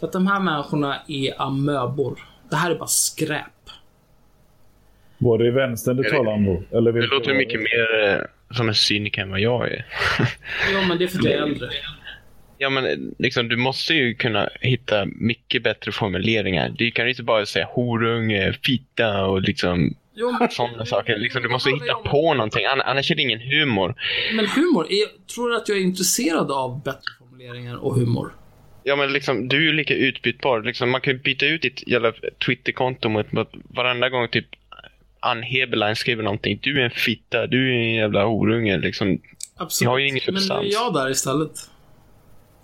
[0.00, 2.18] För att de här människorna är amöbor.
[2.50, 3.44] Det här är bara skräp.
[5.18, 6.76] Var det vänstern du talade om då?
[6.78, 9.86] Eller Det låter mycket mer eh, som en cyniker än vad jag är.
[10.72, 11.68] Ja, men det är för att jag är äldre.
[12.58, 16.68] Ja, men eh, liksom, du måste ju kunna hitta mycket bättre formuleringar.
[16.68, 21.18] Du kan ju inte bara säga horunge, fitta och liksom Jo, men, sådana saker.
[21.18, 23.94] Liksom, du måste hitta på någonting, Ann- annars är det ingen humor.
[24.34, 28.32] men humor, är, tror du att jag är intresserad av bättre formuleringar och humor?
[28.84, 30.62] Ja, men liksom, du är ju lika utbytbar.
[30.62, 32.12] Liksom, man kan ju byta ut ditt jävla
[32.46, 34.46] Twitterkonto mot, mot varenda gång typ
[35.20, 36.58] Ann Heberlein skriver någonting.
[36.62, 38.78] Du är en fitta, du är en jävla horunge.
[38.78, 39.20] Liksom.
[39.56, 39.84] Absolut.
[39.86, 40.66] Jag har ju ingen Men nu är substans.
[40.72, 41.50] jag där istället.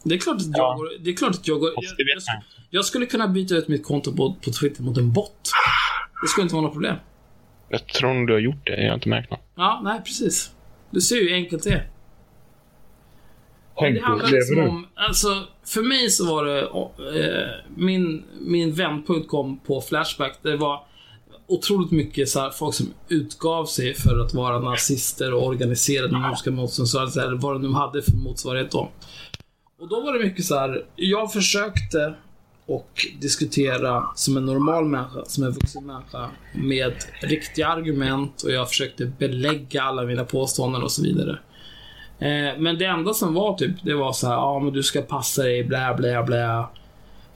[0.04, 0.88] Det är klart att jag går...
[1.00, 1.70] Det är klart att jag går...
[1.76, 2.46] Jag, jag, inte.
[2.70, 5.50] jag skulle kunna byta ut mitt konto på, på Twitter mot en bot.
[6.22, 6.96] Det skulle inte vara något problem.
[7.68, 9.40] Jag tror nog du har gjort det, jag har inte märkt något.
[9.54, 10.50] Ja, nej precis.
[10.90, 11.88] Du ser ju hur enkelt det är.
[13.78, 19.28] Tänk det handlar liksom om, alltså, för mig så var det, eh, min, min vändpunkt
[19.28, 20.38] kom på Flashback.
[20.42, 20.86] Det var
[21.46, 26.50] otroligt mycket så här, folk som utgav sig för att vara nazister och organiserade nordiska
[26.50, 28.90] motståndsrörelser, eller vad de nu hade för motsvarighet då.
[29.84, 32.14] Och då var det mycket så här, jag försökte
[32.66, 38.68] och diskutera som en normal människa, som en vuxen människa, med riktiga argument och jag
[38.68, 41.38] försökte belägga alla mina påståenden och så vidare.
[42.18, 45.02] Eh, men det enda som var typ, det var så här, ja men du ska
[45.02, 46.64] passa dig, blä blä blä.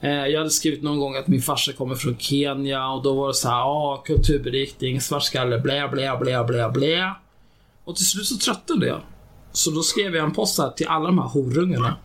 [0.01, 3.27] Eh, jag hade skrivit någon gång att min farsa kommer från Kenya och då var
[3.27, 7.13] det så här, ja kulturberiktning, svartskalle, blä blä blä blä blä.
[7.83, 9.01] Och till slut så tröttnade jag.
[9.51, 11.95] Så då skrev jag en post här till alla de här horungarna.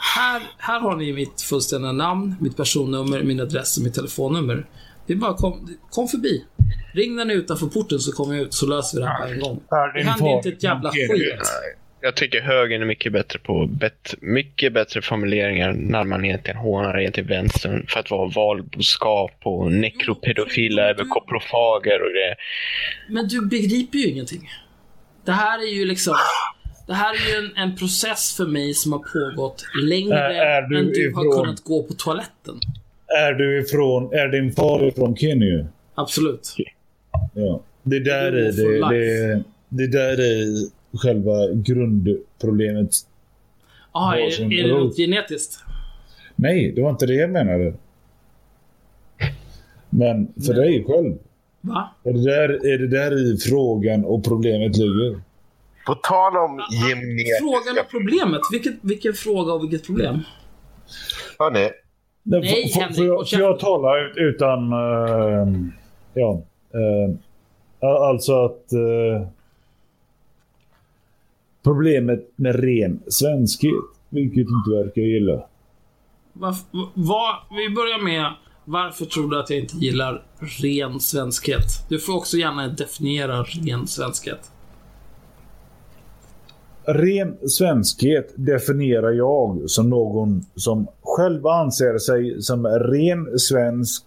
[0.00, 4.66] Här, här har ni mitt fullständiga namn, mitt personnummer, min adress och mitt telefonnummer.
[5.06, 6.44] Det är bara kom, kom förbi.
[6.92, 9.26] Ring när ni är utanför porten så kommer jag ut så löser vi det här
[9.26, 9.62] på en gång.
[9.94, 11.34] Det händer inte ett jävla skit.
[12.02, 17.00] Jag tycker högern är mycket bättre på bet, mycket bättre formuleringar när man egentligen hånar
[17.00, 22.36] er till vänstern för att vara valboskap och nekropedofila över koprofager och det.
[23.08, 24.50] Men du begriper ju ingenting.
[25.24, 26.14] Det här är ju liksom...
[26.90, 30.62] Det här är ju en, en process för mig som har pågått längre Är- är
[30.68, 32.54] du än du har ifrån- kunnat gå på toaletten.
[33.06, 35.66] Är du ifrån, är din far ifrån Kenya?
[35.94, 36.56] Absolut.
[37.34, 37.60] Ja.
[37.82, 40.46] Det där är det, det, det där är
[40.98, 42.90] själva grundproblemet.
[43.92, 45.58] Vad är, är det något genetiskt?
[46.36, 47.74] Nej, det var inte det jag menade.
[49.90, 51.18] Men för dig själv.
[51.60, 51.90] Va?
[52.04, 55.20] Är det, där, är det där i frågan och problemet ligger?
[55.86, 57.36] På tal om genetiska...
[57.40, 58.40] Frågan och problemet.
[58.52, 60.18] Vilket, vilken fråga och vilket problem?
[61.38, 61.70] Hörni,
[62.22, 64.72] Nej, Henrik, får, jag, jag tala ut- utan...
[64.72, 65.48] eh,
[66.14, 66.42] ja.
[66.74, 68.72] eh, alltså att...
[68.72, 69.28] eh,
[71.62, 73.74] problemet med ren svenskhet,
[74.08, 75.44] vilket inte verkar gilla.
[76.32, 78.32] Varf- vad, vi börjar med
[78.64, 80.22] varför tror du att jag inte gillar
[80.62, 81.64] ren svenskhet?
[81.88, 84.52] Du får också gärna definiera ren svenskhet.
[86.84, 94.04] Ren svenskhet definierar jag som någon som själv anser sig som ren svensk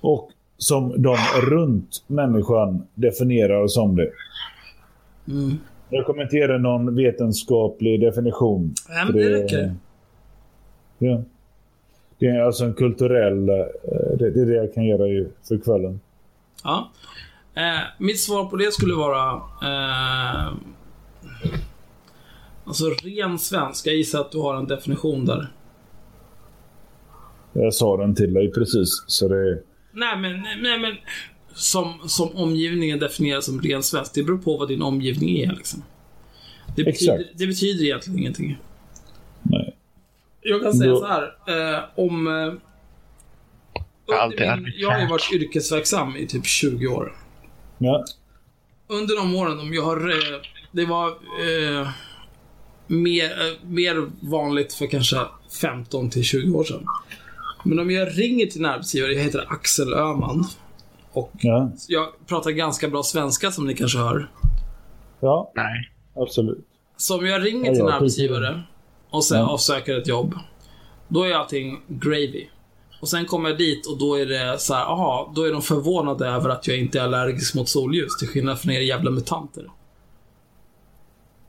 [0.00, 1.16] och som de
[1.50, 4.10] runt människan definierar som det.
[5.28, 5.56] Mm.
[5.88, 8.74] Jag kommer inte ge dig någon vetenskaplig definition.
[8.88, 9.74] Nej, men det räcker.
[10.98, 11.22] Ja.
[12.18, 13.48] Det är alltså en kulturell...
[13.48, 13.56] eh,
[14.18, 16.00] Det, det är det jag kan göra ju för kvällen.
[16.64, 16.90] Ja.
[17.54, 19.32] Eh, mitt svar på det skulle vara...
[19.62, 20.52] Eh,
[22.64, 23.90] alltså ren svenska.
[23.90, 25.52] Jag gissar att du har en definition där.
[27.52, 29.04] Jag sa den till dig precis.
[29.06, 29.62] Så det,
[29.92, 30.96] Nej men, nej, men
[31.54, 34.14] som, som omgivningen definierar som ren svensk.
[34.14, 35.82] Det beror på vad din omgivning är liksom.
[36.76, 37.38] Det betyder, Exakt.
[37.38, 38.58] det betyder egentligen ingenting.
[39.42, 39.76] nej.
[40.40, 41.22] Jag kan säga Då- så här.
[41.74, 42.26] Eh, om...
[42.26, 42.54] Eh,
[44.76, 47.16] jag har ju varit yrkesverksam i typ 20 år.
[47.84, 48.04] Ja.
[48.86, 50.10] Under de åren, om jag har...
[50.10, 50.40] Eh,
[50.72, 51.88] det var eh,
[52.86, 55.16] mer, eh, mer vanligt för kanske
[55.60, 56.86] 15 till 20 år sedan.
[57.64, 60.44] Men om jag ringer till en arbetsgivare, jag heter Axel Öhman.
[61.12, 61.70] Och Ja.
[61.88, 64.30] jag pratar ganska bra svenska som ni kanske hör.
[65.20, 65.90] ja, Nej.
[66.16, 66.66] absolut.
[66.96, 68.62] Så om jag ringer Ja, till en ja, arbetsgivare
[69.10, 69.48] och sen Ja.
[69.50, 70.34] avsöker ett jobb.
[71.08, 72.46] Då är allting gravy.
[73.02, 75.62] Och sen kommer jag dit och då är det så här, aha, då är de
[75.62, 79.64] förvånade över att jag inte är allergisk mot solljus till skillnad från er jävla mutanter.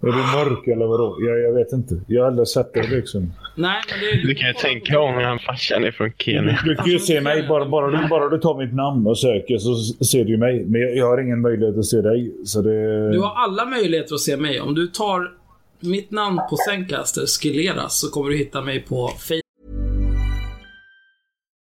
[0.02, 1.18] Är du mörk eller vadå?
[1.20, 2.02] Jag, jag vet inte.
[2.08, 3.34] Jag har aldrig sett det liksom.
[3.56, 4.28] Nej, men det är...
[4.28, 6.60] Du kan ju tänka om den farsan är från Kenya.
[6.66, 7.48] Du kan ju se mig.
[7.48, 9.76] Bara, bara, du, bara du tar mitt namn och söker så
[10.06, 10.66] ser du mig.
[10.66, 12.34] Men jag, jag har ingen möjlighet att se dig.
[12.46, 13.12] Så det...
[13.12, 14.62] Du har alla möjligheter att se mig.
[14.62, 15.32] Om du tar
[15.80, 19.43] mitt namn på Zencaster, Skilleras, så kommer du hitta mig på Facebook.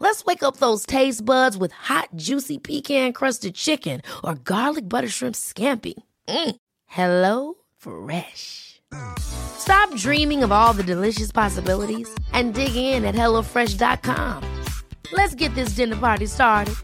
[0.00, 5.34] Let's wake up those taste buds with hot, juicy pecan-crusted chicken or garlic butter shrimp
[5.34, 5.94] scampi.
[6.28, 6.56] Mm.
[6.86, 8.80] Hello Fresh.
[9.18, 14.42] Stop dreaming of all the delicious possibilities and dig in at HelloFresh.com.
[15.12, 16.74] Let's get this dinner party started.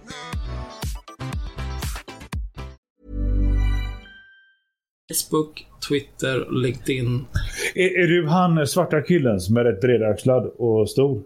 [5.09, 7.27] Facebook, Twitter, LinkedIn.
[7.75, 11.23] Är, är du han svarta killen som är rätt bredaxlad och stor?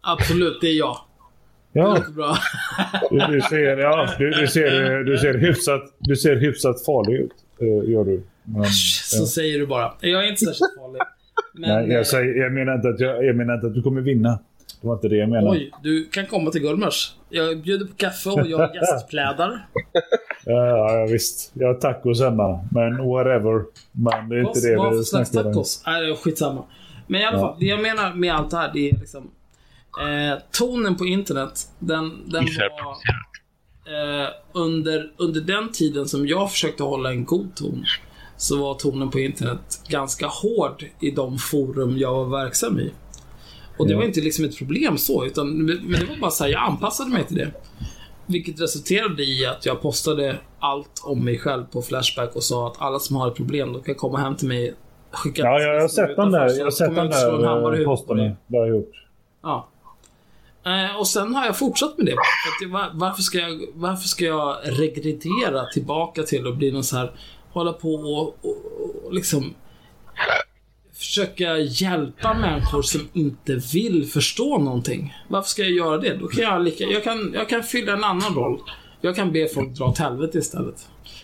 [0.00, 0.98] Absolut, det är jag.
[1.72, 2.36] Ja, Lite bra.
[3.10, 7.30] du, du ser, ja, du, du ser, du ser, hyfsat, du ser hyfsat farlig ut.
[7.60, 8.22] eh, gör du.
[8.44, 8.64] Men,
[9.04, 9.92] Så säger du bara.
[10.00, 11.00] Jag är inte särskilt farlig.
[11.54, 13.82] Men, nej, eh, jag, säger, jag, menar inte att jag, jag menar inte att du
[13.82, 14.38] kommer vinna.
[14.80, 15.50] Det var inte det jag menade.
[15.50, 17.14] Oj, du kan komma till Gullmars.
[17.28, 19.66] Jag bjuder på kaffe och jag har gästplädar.
[20.44, 21.50] Ja, ja, visst.
[21.54, 22.64] Jag har tacos hemma.
[22.70, 23.62] Men whatever.
[23.92, 25.54] Men det är inte det Vad vi för slags snackar om.
[25.54, 25.82] tacos?
[25.86, 26.64] Nej, det är skitsamma.
[27.06, 27.40] Men i alla Ja.
[27.48, 29.30] fall, det jag menar med allt det här, det är liksom...
[29.98, 32.96] Eh, tonen på internet, den, den var...
[33.94, 37.84] Eh, under, under den tiden som jag försökte hålla en god ton,
[38.36, 42.92] så var tonen på internet ganska hård i de forum jag var verksam i.
[43.78, 46.50] Och det var inte liksom ett problem så, utan men det var bara så här,
[46.50, 47.52] jag anpassade mig till det.
[48.26, 52.82] Vilket resulterade i att jag postade allt om mig själv på Flashback och sa att
[52.82, 54.74] alla som har ett problem, de kan komma hem till mig.
[55.10, 58.16] Skicka Ja, jag har sett den där, jag har sett den där på posten.
[58.46, 58.92] Det har jag gjort.
[59.42, 59.68] Ja.
[60.66, 62.12] Eh, och sen har jag fortsatt med det.
[62.12, 66.72] För att det var, varför, ska jag, varför ska jag regredera tillbaka till att bli
[66.72, 67.12] någon så här,
[67.52, 69.54] hålla på och, och, och liksom
[70.94, 75.14] försöka hjälpa människor som inte vill förstå någonting.
[75.28, 76.16] Varför ska jag göra det?
[76.16, 78.60] Då kan jag lika, jag kan, jag kan fylla en annan roll.
[79.00, 80.74] Jag kan be folk dra åt helvete istället.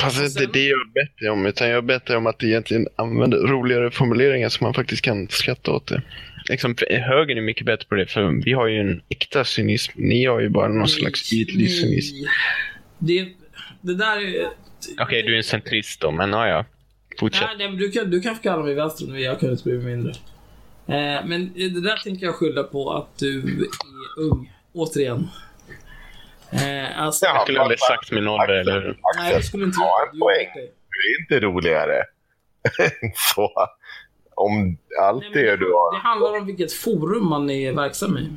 [0.01, 2.43] Fast det är inte det jag är bättre om, utan jag är bättre om att
[2.43, 6.03] egentligen använda roligare formuleringar så man faktiskt kan skratta åt det.
[6.49, 9.93] Liksom, högern är mycket bättre på det, för vi har ju en äkta cynism.
[9.95, 12.17] Ni har ju bara någon slags ytlig cynism.
[12.99, 13.29] Det,
[13.81, 14.49] det där är...
[15.01, 16.65] Okej, du är en centrist då, men ja, ja.
[17.21, 17.43] Fortsätt.
[17.47, 19.65] Nej, nej men du kan, du kan få kalla mig vänster nu, jag kan inte
[19.65, 20.13] bli mindre.
[20.89, 24.53] Eh, men det där tänker jag skylla på att du är ung.
[24.73, 25.29] Återigen.
[26.53, 28.99] Eh, alltså, Jag skulle aldrig sagt min ålder, eller hur?
[29.17, 30.17] nej, jag skulle inte gjort en det.
[30.17, 30.49] Du poäng.
[30.55, 30.71] det.
[30.91, 32.03] Du är inte roligare.
[33.35, 33.51] så.
[34.37, 35.99] Om allt Nej, det du Det har...
[35.99, 38.29] handlar om vilket forum man är verksam i.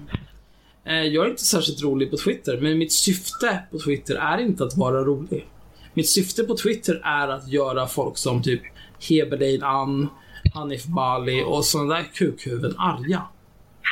[0.85, 4.63] Eh, Jag är inte särskilt rolig på Twitter, men mitt syfte på Twitter är inte
[4.63, 5.47] att vara rolig.
[5.93, 8.61] Mitt syfte på Twitter är att göra folk som typ
[9.09, 10.07] Heberlein Ann,
[10.53, 13.21] Hanif Bali och sådana där kukhuvuden arga.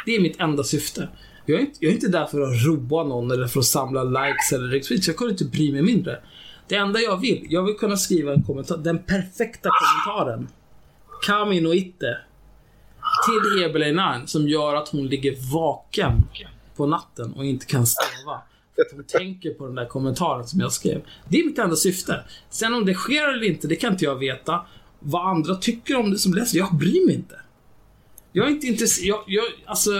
[0.05, 1.09] Det är mitt enda syfte.
[1.45, 4.03] Jag är, inte, jag är inte där för att roa någon eller för att samla
[4.03, 5.07] likes eller retweets.
[5.07, 6.19] Jag kunde inte bry mig mindre.
[6.67, 10.47] Det enda jag vill, jag vill kunna skriva en kommentar, den perfekta kommentaren.
[11.21, 12.17] Kami no itte
[13.25, 16.11] till Heberlein som gör att hon ligger vaken
[16.75, 18.33] på natten och inte kan sova.
[18.81, 21.01] Att hon tänker på den där kommentaren som jag skrev.
[21.29, 22.23] Det är mitt enda syfte.
[22.49, 24.65] Sen om det sker eller inte, det kan inte jag veta.
[24.99, 27.39] Vad andra tycker om det som läser, jag bryr mig inte.
[28.31, 29.07] Jag är inte intresserad.
[29.07, 29.91] Jag, jag, alltså,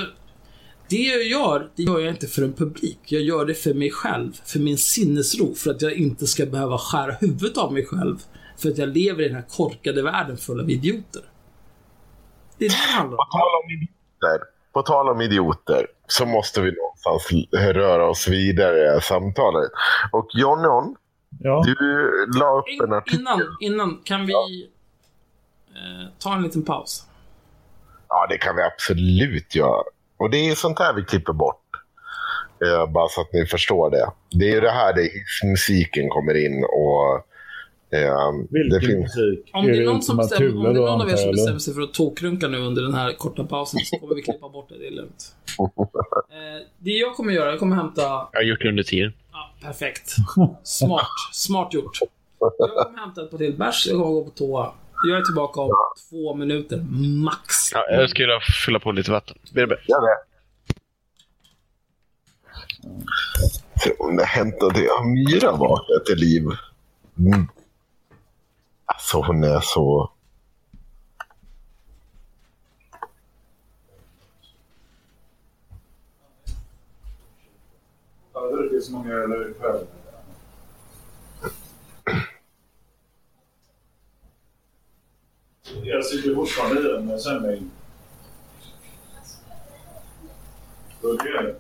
[0.90, 3.00] Det jag gör, det gör jag inte för en publik.
[3.06, 6.78] Jag gör det för mig själv, för min sinnesro, för att jag inte ska behöva
[6.78, 8.18] skära huvudet av mig själv.
[8.58, 11.22] För att jag lever i den här korkade världen full av idioter.
[12.58, 13.30] Det är det det handlar På om.
[13.40, 18.84] tal om idioter, på tal om idioter så måste vi någonstans röra oss vidare i
[18.84, 19.72] det här samtalet.
[20.12, 20.96] Och John John,
[21.40, 21.64] Ja.
[21.66, 23.20] du la upp en artikel.
[23.20, 24.34] innan, innan, kan vi
[25.76, 27.04] eh, ta en liten paus?
[28.10, 29.84] Ja, det kan vi absolut göra.
[30.18, 31.64] Och det är sånt här vi klipper bort.
[32.66, 34.12] Eh, bara så att ni förstår det.
[34.32, 37.26] Det är ju det här där hissmusiken kommer in och
[37.92, 38.00] eh,
[38.50, 39.16] Vilken det finns...
[39.16, 39.50] musik?
[39.54, 41.74] Om det är någon, som bestämmer, om det är någon av er som bestämmer sig
[41.74, 44.78] för att tokrunka nu under den här korta pausen så kommer vi klippa bort det,
[44.78, 45.36] det är lugnt.
[46.30, 48.02] Eh, det jag kommer göra, jag kommer hämta...
[48.02, 49.14] Jag har gjort det under tiden.
[49.32, 50.16] Ja, perfekt.
[50.64, 51.08] Smart.
[51.34, 52.00] Smart gjort.
[52.40, 54.72] Jag kommer hämta ett par till bärs, jag kommer gå på toa.
[55.08, 55.72] Jag är tillbaka om
[56.10, 56.78] två minuter,
[57.24, 57.72] max.
[57.74, 59.38] Ja, jag skulle fylla på lite vatten.
[59.54, 59.78] Birbe.
[59.88, 60.18] Gör det.
[63.84, 66.44] Tror ni hämtade jag Myra vaknat till liv?
[67.20, 67.48] Mm.
[68.88, 70.12] Alltså hon är så...
[78.34, 79.88] Hade har druckit så många öl ikväll.
[85.84, 87.72] Jag sitter fortfarande i den, en sändning.
[91.02, 91.56] Börjar.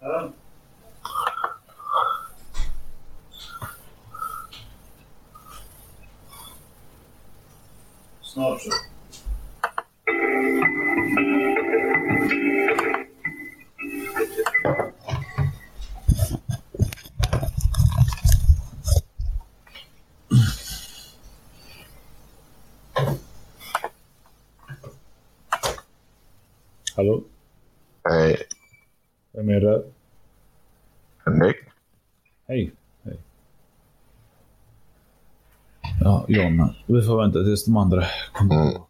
[0.00, 0.32] Ja.
[8.22, 8.70] Snart så.
[26.96, 27.24] Hallå?
[28.04, 28.36] Nej,
[29.32, 29.84] Vem är det?
[31.24, 31.56] Henrik.
[32.46, 32.72] Hej.
[33.02, 33.18] Hej.
[36.00, 36.24] Ja,
[36.92, 38.82] vi får vänta tills de andra kommer Mm.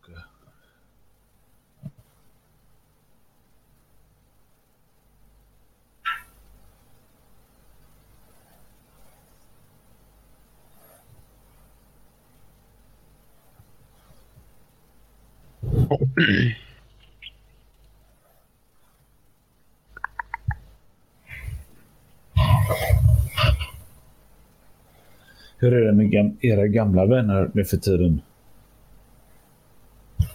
[25.71, 28.23] Hur är det med gam- era gamla vänner nu för tiden?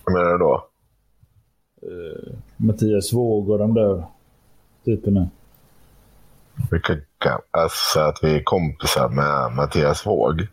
[0.06, 0.68] Vad menar du då?
[2.58, 4.04] Mattias Våg och de där
[4.86, 5.30] typerna.
[6.72, 10.48] Vilka gam- alltså att vi är kompisar med Mattias Våg.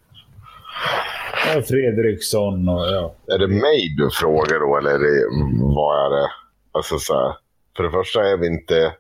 [1.54, 3.14] Ja, Fredriksson och ja.
[3.26, 5.26] Är det mig du frågar då eller är det,
[5.74, 6.28] vad är det?
[6.72, 7.34] Alltså så här,
[7.76, 8.92] för det första är vi inte...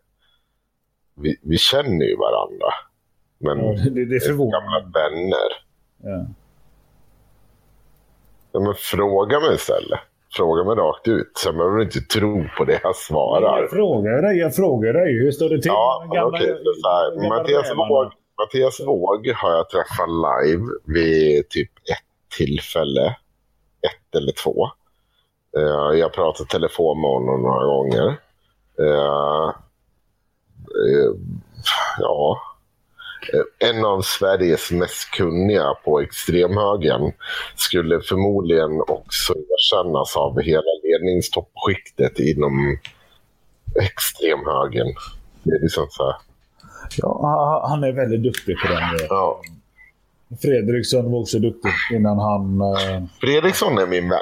[1.14, 2.66] Vi, vi känner ju varandra.
[3.38, 5.71] Men ja det, det är gamla vänner.
[6.02, 6.26] Ja.
[8.52, 10.00] Ja, men fråga mig istället.
[10.36, 11.32] Fråga mig rakt ut.
[11.38, 13.60] Sen behöver du inte tro på det jag svarar.
[13.60, 15.12] Jag frågar dig, jag frågar dig.
[15.18, 16.46] Hur står det till Ja, gamla- okej.
[17.14, 17.70] gamla Mattias?
[17.76, 23.16] Våg, Mattias Våg har jag träffat live vid typ ett tillfälle.
[23.86, 24.66] Ett eller två.
[25.56, 28.06] Eh, jag har pratat telefon med honom några gånger.
[28.80, 29.48] Eh,
[30.86, 31.12] eh,
[31.98, 32.38] ja.
[33.32, 37.12] Eh, En av Sveriges mest kunniga på extremhögern
[37.56, 42.78] skulle förmodligen också erkännas av hela ledningstoppskiktet inom
[43.80, 44.94] extremhögern.
[45.42, 46.14] Det är liksom så här.
[46.96, 48.80] Ja, han- är väldigt duktig på den.
[49.08, 49.40] Ja.
[50.42, 52.60] Fredriksson var också duktig innan han...
[52.60, 54.18] eh, Fredriksson är min vän,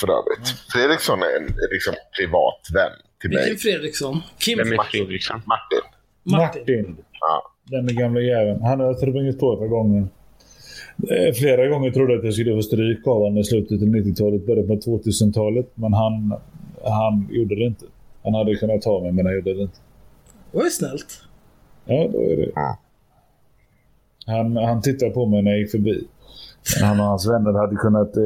[0.00, 0.48] för övrigt.
[0.72, 3.58] Fredriksson är en liksom, privat vän till Vilken mig.
[3.58, 4.20] Fredriksson?
[4.38, 4.58] Kim
[4.90, 5.42] Fredriksson?
[5.46, 5.80] Martin.
[6.24, 6.60] Martin.
[6.62, 6.96] Martin.
[7.20, 7.50] Ja.
[7.64, 8.62] Den gamla jäveln.
[8.62, 10.06] Han har sprungit på ett par gånger.
[11.10, 13.88] Eh, Flera gånger trodde jag att jag skulle få stryk av honom i slutet av
[13.88, 15.66] 90-talet, början på 2000-talet.
[15.74, 16.34] Men han,
[16.84, 17.84] han gjorde det inte.
[18.24, 19.78] Han hade kunnat ta mig, men han gjorde det inte.
[20.52, 21.06] Det var ju snällt.
[21.84, 22.52] Ja, då är det.
[24.26, 26.06] Han, han tittade på mig när jag gick förbi.
[26.80, 28.22] Men han och hans vänner hade kunnat eh,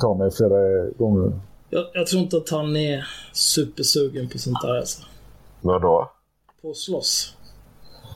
[0.00, 1.40] ta mig flera gånger.
[1.70, 5.02] Jag, jag tror inte att han är supersugen på sånt där alltså.
[5.60, 6.10] Vadå?
[6.62, 7.36] På att slåss.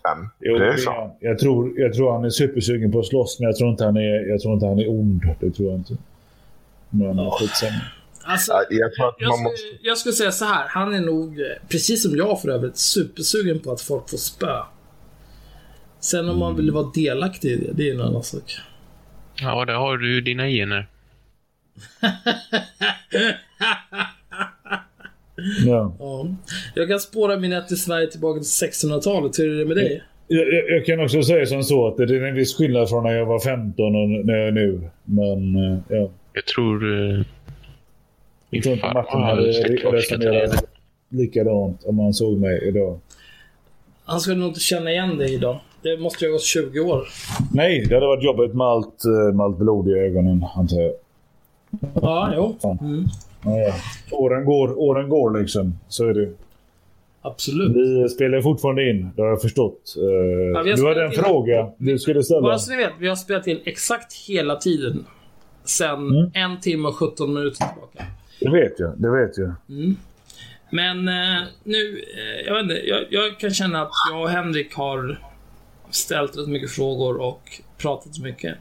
[0.09, 0.29] Vem?
[0.41, 1.11] Jo, det är han.
[1.21, 3.97] jag, tror, jag tror han är supersugen på att slåss, men jag tror inte han
[3.97, 5.23] är, jag tror inte han är ond.
[5.41, 5.97] Det tror jag inte.
[6.91, 7.39] Men oh.
[7.39, 7.81] skitsamma.
[8.25, 10.69] Alltså, Ja, jag tror att jag, man skulle, jag skulle säga så här.
[10.69, 14.63] Han är nog, precis som jag för övrigt, supersugen på att folk får spö.
[16.01, 18.57] Sen om man vill vara delaktig i det, det är en annan sak.
[19.41, 20.89] Ja, där har du dina gener.
[25.67, 25.95] Ja.
[25.99, 26.27] Ja.
[26.75, 29.39] Jag kan spåra min i Sverige tillbaka till 1600-talet.
[29.39, 30.03] Hur är det med dig?
[30.29, 33.05] Jag, jag, jag kan också säga som så att det är en viss skillnad från
[33.05, 34.81] när jag var 15 och när jag är nu.
[35.05, 36.11] Men eh, ja.
[36.33, 36.85] Jag tror...
[36.85, 37.25] Uh,
[38.51, 40.65] Jag tror inte Martin hade resonerat
[41.09, 42.99] likadant om han såg mig idag.
[44.05, 45.61] Han skulle nog inte känna igen dig idag.
[45.83, 47.09] Det måste ju ha gått 20 år.
[47.53, 50.93] Nej, det hade varit jobbigt med allt, eh, med allt blod i ögonen, antar jag.
[51.95, 52.57] Ja, jo.
[52.81, 53.05] Mm.
[53.45, 53.75] Ja, ja.
[54.11, 55.79] Åren går, åren går liksom.
[55.89, 56.33] Så är det.
[57.23, 57.77] Absolut.
[57.77, 59.95] Vi spelar fortfarande in, det har jag förstått.
[59.97, 62.41] Eh, vi har du hade en fråga du skulle ställa.
[62.41, 65.07] Bara så ni vet, vi har spelat in exakt hela tiden.
[65.65, 66.31] Sen Mm.
[66.35, 68.05] en timme och 17 minuter tillbaka.
[68.41, 68.93] Det vet jag.
[68.97, 69.53] Det vet jag.
[70.71, 74.75] Men eh, nu, eh, jag vet inte, jag, jag kan känna att jag och Henrik
[74.75, 75.19] har
[75.91, 77.43] ställt rätt mycket frågor och
[77.79, 78.55] pratat så mycket.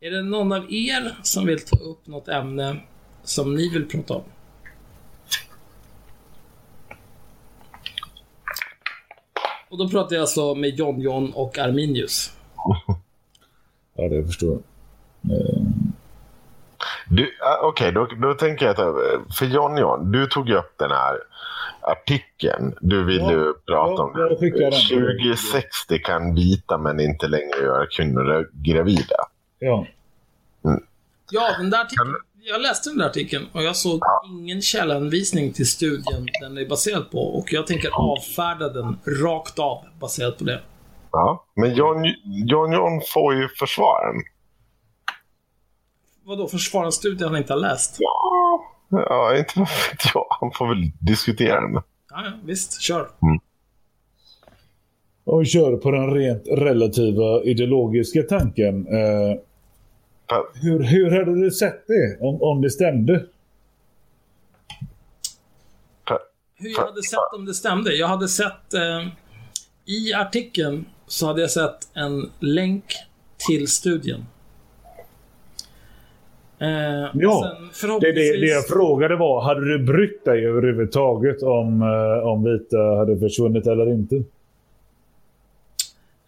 [0.00, 2.76] Är det någon av er som vill ta upp något ämne
[3.30, 4.22] som ni vill prata om?
[9.68, 12.32] Och då pratar jag alltså med John John och Arminius.
[13.94, 14.62] Ja, det förstår jag.
[17.08, 18.78] Du, ah, Okej, då, då tänker jag att...
[18.78, 21.16] eh, För John John, du tog ju upp den här
[21.80, 22.74] artikeln.
[22.80, 24.72] Du ville Ja, ju prata ja, om den.
[24.72, 29.16] 2060 kan vita men inte längre göra kvinnor gravida.
[29.58, 29.86] Ja.
[31.30, 32.14] Ja, den där artikeln.
[32.42, 37.10] Jag läste den där artikeln och jag såg ingen källanvisning till studien den är baserad
[37.10, 37.18] på.
[37.18, 40.60] Och jag tänker avfärda den rakt av baserat på det.
[41.12, 44.22] Ja, men John John, John får ju försvara den.
[46.24, 47.96] Vadå, försvara en studie han inte har läst?
[47.98, 48.60] Ja,
[48.90, 50.26] ja inte vad vet jag.
[50.40, 51.74] Han får väl diskutera den.
[51.74, 53.08] Ja, ja, visst, kör.
[55.24, 58.86] Och kör på den rent relativa ideologiska tanken.
[58.86, 59.38] Eh,
[60.54, 63.24] hur, hur hade du sett det om, om det stämde?
[66.62, 67.94] Hur jag hade sett om det stämde?
[67.94, 68.74] Jag hade sett...
[68.74, 69.08] Eh,
[69.84, 72.84] I artikeln så hade jag sett en länk
[73.48, 74.26] till studien.
[76.58, 78.32] Eh, Ja, Det, förhoppningsvis...
[78.32, 83.18] det, det jag frågade var, hade du brytt dig överhuvudtaget om, eh, om vita hade
[83.18, 84.22] försvunnit eller inte?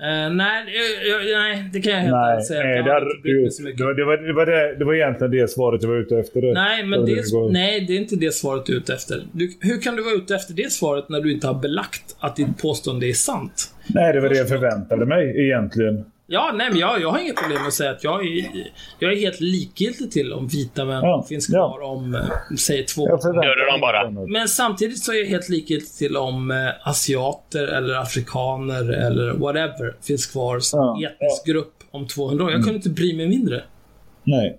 [0.02, 0.64] Eh, nej,
[1.08, 2.62] jag, nej, det kan jag helt ärligt säga.
[2.62, 5.30] nej Jag det, hade, du, det, var, det, var, det, var det, det var egentligen
[5.30, 6.54] det svaret jag var ute efter.
[6.54, 9.22] Nej, men det, nej, det är inte det svaret du är ute efter.
[9.32, 12.36] Du, hur kan du vara ute efter det svaret när du inte har belagt att
[12.36, 13.74] ditt påstående är sant?
[13.86, 16.04] Nej, det var det jag förväntade mig egentligen.
[16.26, 18.50] Ja, nej, men jag, jag har inget problem med att säga att jag är,
[18.98, 21.58] jag är helt likgiltig till om vita män Ja, finns ja.
[21.58, 24.26] kvar om, eh, säg två Jag förväntade Gör det de bara.
[24.26, 29.96] Men samtidigt så är jag helt likgiltig till om eh, asiater eller afrikaner eller whatever
[30.02, 32.50] finns kvar som Ja, etnisk grupp om 200 år.
[32.50, 33.62] Jag kunde inte bry mig mindre.
[34.24, 34.58] Nej.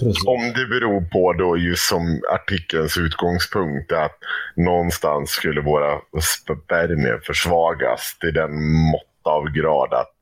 [0.00, 0.26] Precis.
[0.26, 4.18] Om det beror på då just som artikelns utgångspunkt att
[4.56, 8.50] någonstans skulle våra spermier försvagas till den
[8.92, 10.15] mått av grad att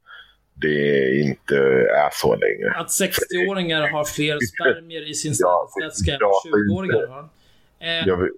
[0.54, 2.74] det inte är så längre.
[2.76, 7.28] Att 60-åringar har fler spermier i sin Ja, cellvätska än ja, vad 20-åringar har.
[7.80, 8.28] Eh,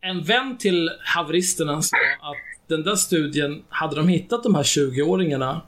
[0.00, 2.36] en vän till haveristerna sa att
[2.68, 5.60] den där studien, hade de hittat de här 20-åringarna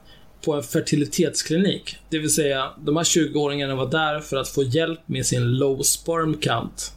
[0.45, 1.97] på en fertilitetsklinik.
[2.09, 5.81] Det vill säga, de här 20-åringarna var där för att få hjälp med sin low
[5.81, 6.93] sperm count.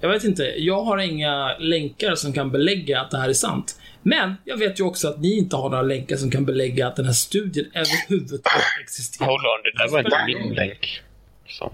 [0.00, 3.80] Jag vet inte, jag har inga länkar som kan belägga att det här är sant.
[4.04, 6.96] Men jag vet ju också att ni inte har några länkar som kan belägga att
[6.96, 9.26] den här studien överhuvudtaget existerar.
[9.28, 11.02] Hold on, det där var inte min länk.
[11.46, 11.72] Så.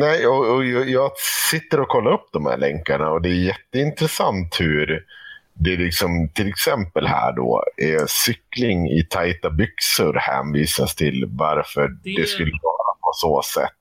[0.00, 1.10] nej, och, och jag, jag
[1.50, 5.04] sitter och kollar upp de här länkarna och det är jätteintressant hur
[5.58, 12.16] det liksom till exempel här då är cykling i tajta byxor hänvisas till varför det,
[12.16, 13.75] Det- skulle vara på så sätt.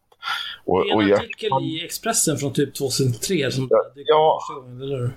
[0.66, 4.40] Och, Det är och en jag, artikel i Expressen från typ 2003 som Ja, ja.
[4.42, 5.12] första gången, eller?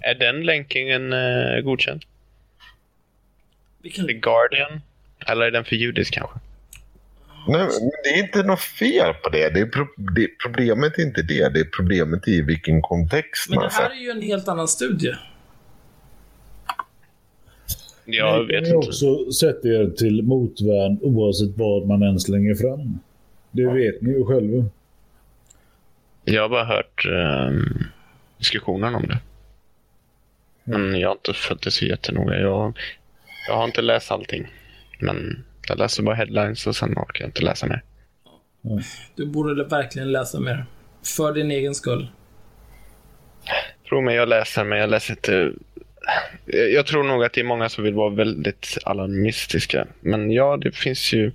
[0.00, 2.02] Är den länkingen uh, godkänd?
[3.82, 4.80] Vilken The Guardian?
[5.26, 6.38] Eller är den för judisk kanske?
[7.48, 9.50] nej, men det är inte något fel på det.
[9.50, 11.48] det, är pro, det problemet är inte det.
[11.48, 13.96] Det är problemet i vilken kontext Men man det här sätter.
[13.96, 15.14] är ju en helt annan studie.
[18.04, 18.76] Jag Ni vet inte.
[18.76, 22.98] också sett er till motvärn oavsett vad man än slänger fram.
[23.50, 24.64] Det vet ni ju själva.
[26.30, 27.84] Jag har bara hört um,
[28.38, 29.18] diskussionen om det.
[30.64, 32.40] Men jag har inte följt det så jättenoga.
[32.40, 32.78] Jag,
[33.48, 34.46] jag har inte läst allting.
[34.98, 37.82] Men jag läser bara headlines och sen orkar jag inte läsa mer.
[39.14, 40.66] Du borde verkligen läsa mer.
[41.16, 42.08] För din egen skull.
[43.88, 45.52] Tro mig, jag läser, men jag läser inte...
[46.46, 49.86] Jag tror nog att det är många som vill vara väldigt alarmistiska.
[50.00, 51.32] Men ja, det finns ju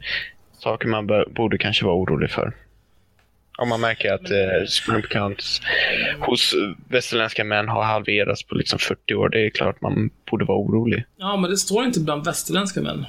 [0.60, 2.53] saker man borde kanske vara orolig för.
[3.64, 5.61] Om man märker att eh, sperm counts
[6.19, 6.56] hos
[6.90, 9.30] västerländska män har halverats på liksom 40 år.
[9.30, 11.03] Det är klart man borde vara orolig.
[11.18, 13.06] Ja, men det står inte bland västerländska män.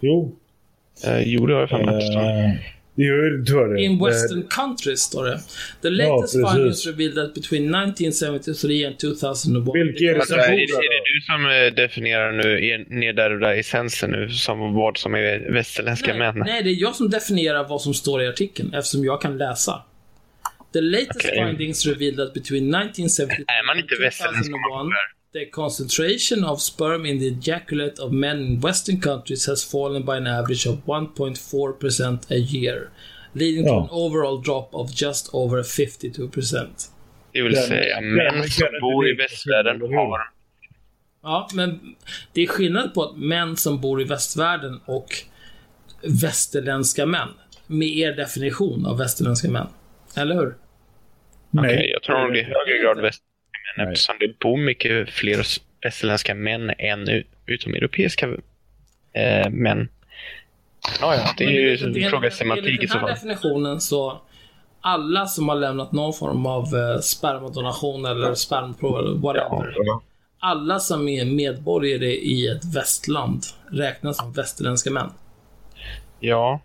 [0.00, 0.36] Jo.
[1.06, 2.77] Eh, jo, det har jag för mig att det står.
[3.00, 3.82] Jo, det tror jag det.
[3.82, 5.40] In western countries, står det.
[5.82, 6.52] The latest precis.
[6.52, 9.74] findings revealed that between 1973 and 2001...
[9.74, 12.32] Vilka är det Alltså, som är, bor det, är där det du som eh, definierar
[12.32, 16.42] nu i nedärvda essensen nu som vad som är västerländska nej, män?
[16.46, 19.82] nej, det är jag som definierar vad som står i artikeln, eftersom jag kan läsa.
[20.72, 21.44] The latest Okej.
[21.46, 26.60] findings revealed that between 1973 Är man inte and västerländsk man 2001, the concentration of
[26.60, 30.76] sperm in the ejaculate of men in western countries has fallen by an average of
[30.86, 32.90] 1.4% a year,
[33.32, 33.82] leading to Ja.
[33.82, 36.90] an overall drop of just over 52%.
[37.32, 40.20] Det vill Den- säga, män som bor i västvärlden har...
[41.22, 41.80] Ja, men
[42.32, 45.06] det är skillnad på att män som bor i västvärlden och
[46.02, 47.28] västerländska män.
[47.66, 49.66] Med er definition av västerländska män.
[50.16, 50.54] Eller hur?
[51.50, 51.64] Nej.
[51.74, 53.10] Okej, jag tror nog i högre grad män
[53.84, 53.92] Nej.
[53.92, 55.44] eftersom det bor mycket fler
[55.82, 58.26] västerländska män än utomeuropeiska
[59.12, 59.88] eh, män.
[61.00, 63.28] Ja, ja, det är ju en fråga semantik i Enligt så den här fall.
[63.28, 64.20] definitionen så
[64.80, 69.74] alla som har lämnat någon form av eh, spermadonation eller spermprov eller whatever.
[69.76, 70.02] Ja.
[70.40, 73.42] Alla som är medborgare i ett västland
[73.72, 75.10] räknas som västerländska män.
[76.20, 76.60] Ja,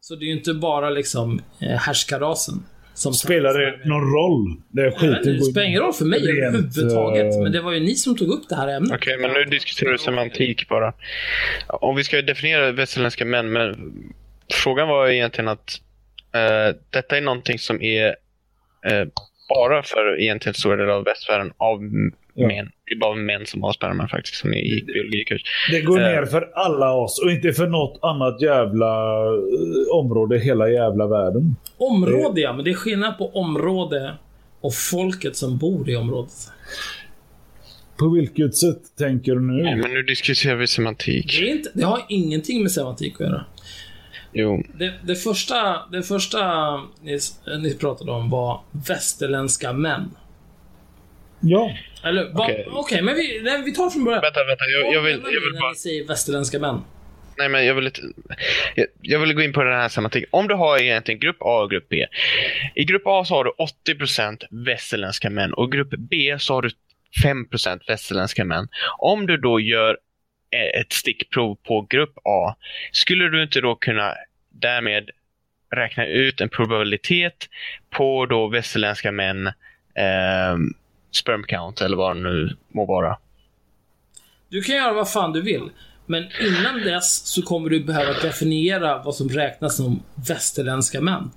[0.00, 2.64] Så det är ju inte bara liksom eh, härskarrasen.
[2.96, 4.56] Som Spelar det någon roll?
[4.68, 7.34] Det är skiten Det spelar ingen roll för mig rent, överhuvudtaget.
[7.34, 8.92] eh, Men det var ju ni som tog upp det här ämnet.
[8.92, 10.92] okej, men nu diskuterar vi semantik bara.
[11.66, 13.92] Om vi ska definiera västerländska män, men
[14.52, 15.80] frågan var egentligen att
[16.34, 18.06] eh, detta är någonting som är
[18.86, 19.06] eh,
[19.48, 21.80] bara för egentligen stora delar av västvärlden av
[22.36, 22.46] Ja.
[22.46, 22.70] män.
[22.84, 25.42] Det är bara män som har sperma faktiskt, som gick biologikurs.
[25.70, 26.06] Det går Eh.
[26.06, 31.06] ner för alla oss och inte för något annat jävla eh, område i hela jävla
[31.06, 31.56] världen.
[31.78, 34.14] Område ja, men det är skillnad på område
[34.60, 36.32] och folket som bor i området.
[37.98, 39.62] På vilket sätt tänker du nu?
[39.76, 41.36] Men nu diskuterar vi semantik.
[41.40, 43.44] Det, är inte, det har ingenting med semantik att göra.
[44.32, 46.38] Jo, Det, det första, det första
[47.02, 47.18] ni,
[47.62, 50.10] ni pratade om var västerländska män.
[51.48, 51.76] Ja.
[52.04, 53.02] Eller, okej, Okej.
[53.02, 54.22] men vi, nej, vi tar från början.
[54.22, 54.64] vänta, vänta.
[54.64, 55.70] Jag, jag, vill, jag vill bara...
[55.70, 56.80] ni säger västerländska män?
[57.38, 57.90] Nej, men jag vill.
[58.74, 60.28] Jag, jag vill gå in på den här semantiken.
[60.32, 62.06] Om du har egentligen grupp A och grupp B.
[62.74, 63.52] I grupp A så har du
[63.92, 66.70] 80% västerländska män och i grupp B så har du
[67.24, 68.68] 5% västerländska män.
[68.98, 69.98] Om du då gör
[70.50, 72.56] eh, ett stickprov på grupp A,
[72.92, 74.14] skulle du inte då kunna
[74.50, 75.10] därmed
[75.70, 77.48] räkna ut en probabilitet
[77.90, 79.46] på då västerländska män
[79.96, 80.56] eh,
[81.16, 83.18] sperm count eller vad det nu må vara?
[84.48, 85.70] Du kan göra vad fan du vill.
[86.06, 91.30] Men innan dess så kommer du behöva definiera vad som räknas som västerländska män.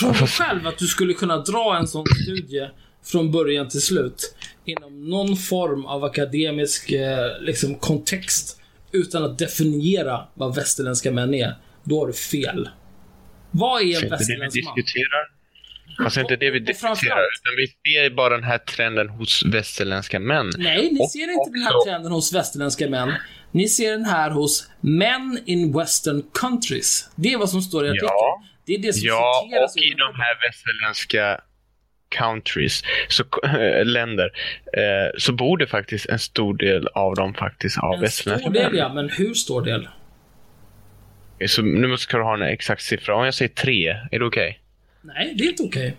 [0.00, 2.68] Tror du själv att du skulle kunna dra en sån studie
[3.04, 4.34] från början till slut
[4.64, 8.60] inom någon form av akademisk eh, liksom, kontext
[8.92, 11.54] utan att definiera vad västerländska män är?
[11.84, 12.68] Då har du fel.
[13.50, 14.74] Vad är en västerländsk man?
[15.98, 20.50] Alltså inte det vi diskuterar, utan vi ser bara den här trenden hos västerländska män.
[20.58, 23.12] Nej, ni ser inte den här trenden hos västerländska män.
[23.52, 27.10] Ni ser den här hos Men in Western Countries.
[27.16, 28.08] Det är vad som står i artikeln.
[28.12, 28.42] Ja.
[28.66, 31.40] Det är det som Ja, och i de här västerländska
[32.08, 34.30] countries, så, äh, länder,
[34.76, 38.54] eh, så bor det faktiskt en stor del av dem faktiskt av En västerländska stor
[38.62, 38.78] del män.
[38.78, 39.88] ja, men hur stor del?
[41.46, 43.14] Så nu ska du ha en exakt siffra.
[43.16, 44.60] Om jag säger tre, är det okej?
[45.06, 45.96] Nej, det är inte okej.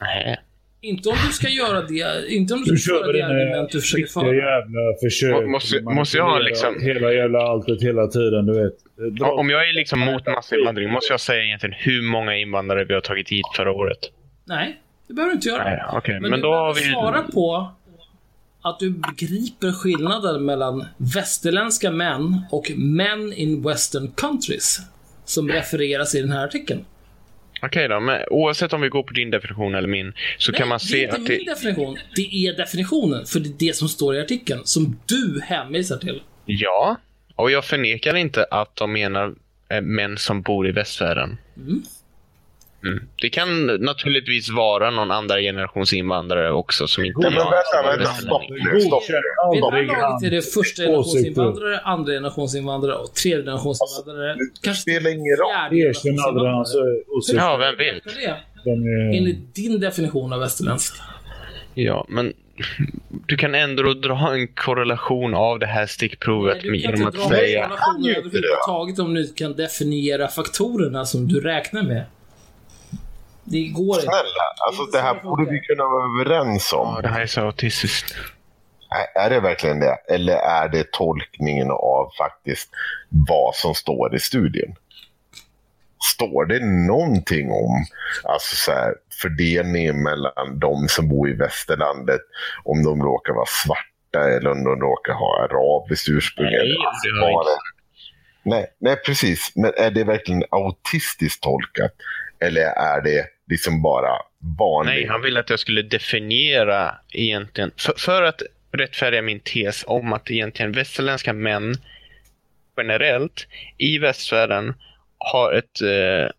[0.00, 0.36] Nej.
[0.80, 3.70] Inte om du ska göra det, inte om du Du ska kör föra det argument
[3.72, 4.34] du försöker föra.
[4.34, 5.30] jävla försök.
[5.32, 8.74] Må- måste- måste jag ha liksom- Hela jävla alltet hela tiden, du vet.
[9.18, 12.94] Dra- Om jag är liksom mot massinvandring, måste jag säga egentligen hur många invandrare vi
[12.94, 13.98] har tagit hit förra året?
[14.44, 15.64] Nej, det behöver du inte göra.
[15.64, 17.70] Nej, okej, Men, men du då behöver vi- svara på
[18.62, 24.78] att du begriper skillnaden mellan västerländska män och Men in Western Countries.
[25.24, 26.84] Som refereras i den här artikeln.
[27.62, 30.78] Okej då, men oavsett om vi går på din definition eller min, så kan man
[30.78, 31.50] det är se inte att min det...
[31.50, 31.98] definition.
[32.16, 34.60] Det är definitionen, för det är det som står i artikeln.
[34.64, 36.22] Som du hänvisar till.
[36.44, 36.96] Ja,
[37.34, 39.34] och jag förnekar inte att de menar
[39.70, 41.38] eh, män som bor i västvärlden.
[41.56, 41.82] Mm.
[42.84, 43.08] Mm.
[43.22, 47.96] Det kan naturligtvis vara någon andra generations invandrare också som inte Nej, men är vänta,
[47.96, 48.80] vänta, stopp nu.
[48.80, 49.02] Stopp.
[49.52, 50.86] Vid det här laget är det första åsikter.
[50.86, 54.34] generationsinvandrare, andra generationsinvandrare och tredje generationsinvandrare.
[54.34, 55.78] Det Kanske spelar ingen roll.
[55.78, 57.42] Erkänn aldrig hans eh, åsikter.
[57.42, 58.06] Ja, vem vet?
[58.06, 58.48] Är
[59.16, 61.02] Enligt din definition av västerländskt.
[61.74, 62.32] Ja, men
[63.26, 67.08] du kan ändå dra en korrelation av det här stickprovet Nej, du kan genom inte
[67.08, 67.64] att dra säga...
[67.64, 72.04] relationer överhuvudtaget om du kan definiera faktorerna som du räknar med.
[73.50, 74.02] Det går inte.
[74.02, 76.92] Snälla, alltså det här borde vi kunna vara överens om.
[76.94, 78.14] Ja, det här är så autistiskt.
[79.14, 79.96] Är- det verkligen det?
[80.08, 82.70] Eller är det tolkningen av faktiskt
[83.28, 84.74] vad som står i studien?
[86.16, 87.84] Står det någonting om
[88.24, 92.20] alltså så här, fördelningen mellan de som bor i västerlandet,
[92.64, 96.46] om de råkar vara svarta eller om de råkar ha arabiskt ursprung?
[96.46, 97.46] Nej, eller det vad
[98.42, 99.52] nej, nej, precis.
[99.56, 101.92] Men är det verkligen autistiskt tolkat?
[102.40, 104.12] Eller är det liksom bara
[104.58, 104.94] vanligt?
[104.94, 108.42] Nej, han ville att jag skulle definiera egentligen, för, för att
[108.72, 111.74] rättfärdiga min tes om att egentligen västerländska män
[112.76, 113.46] generellt
[113.78, 114.74] i västvärlden
[115.18, 116.30] har ett eh,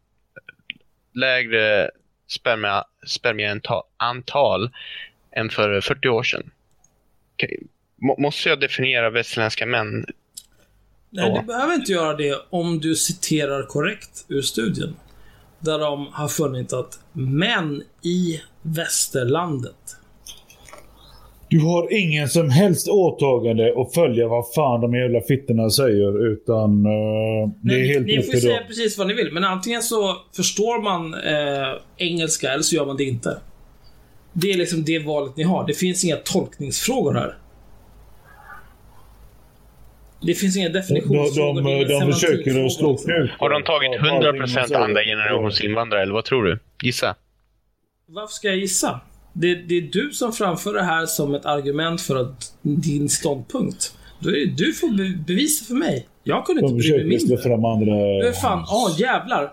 [1.14, 1.92] lägre
[2.28, 4.70] spermia, spermieantal
[5.36, 6.52] än för 40 år sedan.
[8.18, 10.06] Måste jag definiera västerländska män?
[11.10, 11.40] Nej, Ja.
[11.42, 14.96] du behöver inte göra det om du citerar korrekt ur studien.
[15.60, 19.76] Där de har funnit att män i västerlandet
[21.50, 26.32] Du har ingen som helst åtagande att följa vad fan de jävla fittorna säger.
[26.34, 26.92] Utan eh,
[27.62, 30.18] det är Nej, helt ni får till säga precis vad ni vill, men antingen så
[30.36, 33.38] förstår man eh, engelska eller så gör man det inte.
[34.34, 35.68] Det är liksom det valet ni har.
[35.68, 37.38] Det finns inga tolkningsfrågor här.
[40.22, 41.62] Det finns inga De, definitionsfrågor.
[41.62, 43.32] de, de, de försöker att slå knut.
[43.40, 44.80] Har de tagit på allting de 100% säger.
[44.80, 46.60] andra generations invandrare, eller vad tror du?
[46.84, 47.16] Gissa.
[48.08, 49.00] Varför ska jag gissa?
[49.34, 53.94] Det, det är du som framför det här som ett argument för att din ståndpunkt.
[54.20, 56.08] Då är det du får be bevisa för mig.
[56.24, 57.44] Jag kunde De inte bry mig försöker slå mindre.
[57.50, 58.34] fram andra...
[58.34, 59.52] Fan, ja jävlar.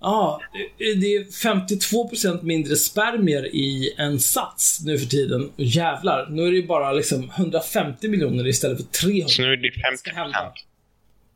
[0.00, 0.40] Ja,
[0.78, 5.50] det är 52% mindre spermier i en sats nu för tiden.
[5.56, 9.28] Jävlar, nu är det bara liksom 150 miljoner istället för 300.
[9.28, 10.14] Så nu är det Vad ska 50%.
[10.14, 10.52] hända?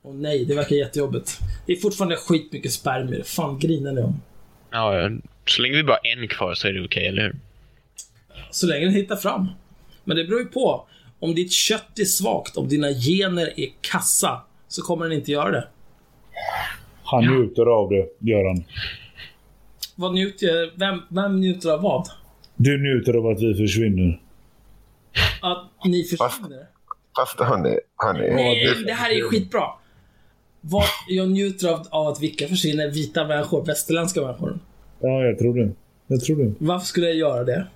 [0.02, 1.38] Åh nej, det verkar jättejobbigt.
[1.66, 3.22] Det är fortfarande skitmycket spermier.
[3.22, 4.22] Fan grinar ni om?
[4.70, 5.10] Ja, ja.
[5.46, 7.36] så länge vi bara har en kvar så är det okej, eller hur?
[8.50, 9.48] Så länge den hittar fram.
[10.04, 10.86] Men det beror ju på.
[11.18, 15.50] Om ditt kött är svagt, om dina gener är kassa, så kommer den inte göra
[15.50, 15.68] det.
[17.04, 18.64] Han njuter av det, gör han.
[19.96, 22.08] Vad njuter, vem, vem njuter av vad?
[22.56, 24.20] Du njuter av att vi försvinner.
[25.42, 26.66] Att ni försvinner?
[27.16, 28.34] Fast hörni, hörni.
[28.34, 29.62] Nej, det här är ju skitbra.
[30.60, 32.88] Vad jag njuter av, av att vilka försvinner?
[32.90, 34.58] Vita människor, västerländska människor.
[35.00, 35.70] Ja, jag tror det.
[36.06, 36.52] Jag tror det.
[36.58, 37.66] Varför skulle jag göra det?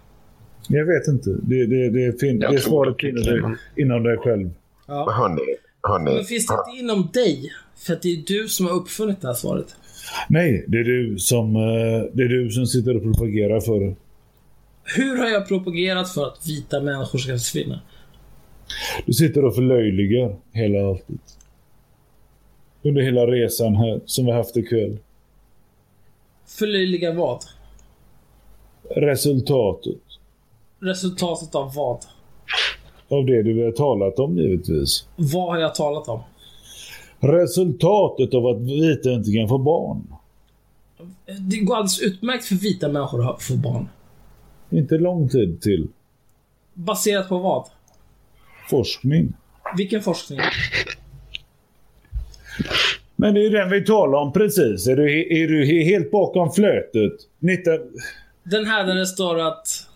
[0.69, 1.31] Jag vet inte.
[1.43, 3.25] Det, det, det, fin- det svaret finner det.
[3.25, 4.51] sig inom dig själv.
[4.87, 5.41] Hörni,
[5.83, 6.15] hörni.
[6.15, 7.53] Men finns det inte inom dig?
[7.77, 9.77] För att det är du som har uppfunnit det här svaret.
[10.29, 13.97] Nej, det är du som, eh, det är du som sitter och propagerar för det.
[14.97, 17.81] Hur har jag propagerat för att vita människor ska försvinna?
[19.07, 21.21] Du sitter och förlöjligar hela alltet.
[22.83, 24.99] Under hela resan här som vi haft ikväll.
[26.47, 27.45] Förlöjliga vad?
[28.97, 30.01] Resultatet
[30.81, 32.05] Resultatet av vad?
[33.09, 35.07] Av det du har talat om givetvis.
[35.17, 36.21] Vad har jag talat om?
[37.21, 40.15] Resultatet av att vita inte kan få barn.
[41.41, 43.89] Det går alldeles utmärkt för vita människor att få barn.
[44.71, 45.89] Inte lång tid till.
[46.75, 47.65] Baserat på vad?
[48.71, 49.33] Forskning.
[49.77, 50.41] Vilken forskning?
[53.17, 54.87] Men det är ju den vi talar om precis.
[54.87, 57.13] Är du, är du helt bakom flötet?
[57.39, 57.75] 19...
[58.43, 59.88] Den här där det står att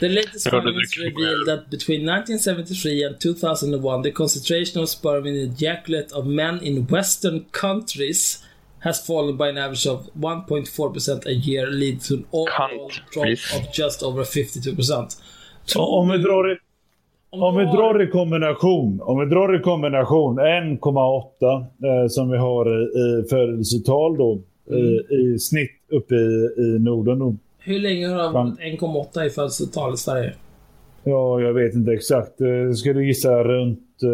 [0.00, 5.34] The latest findings dricker reveal that between 1973 and 2001 the concentration of sperm in
[5.34, 8.42] the ejaculate of men in western countries
[8.78, 13.72] has fallen by an average of 1.4% a year leading to an overall drop of
[13.72, 15.16] just over 52%.
[15.76, 16.58] Om vi drar det
[17.34, 22.66] Om vi drar i kombination, om vi drar i kombination 1,8 eh, som vi har
[22.68, 24.40] i, i födelsetal då
[24.70, 27.36] i, i snitt uppe i, i Norden då.
[27.64, 30.32] Hur länge har det varit 1,8 i födelsetal i Sverige?
[31.04, 32.40] Ja, jag vet inte exakt.
[32.40, 34.06] Eh, Ska du gissa runt eh,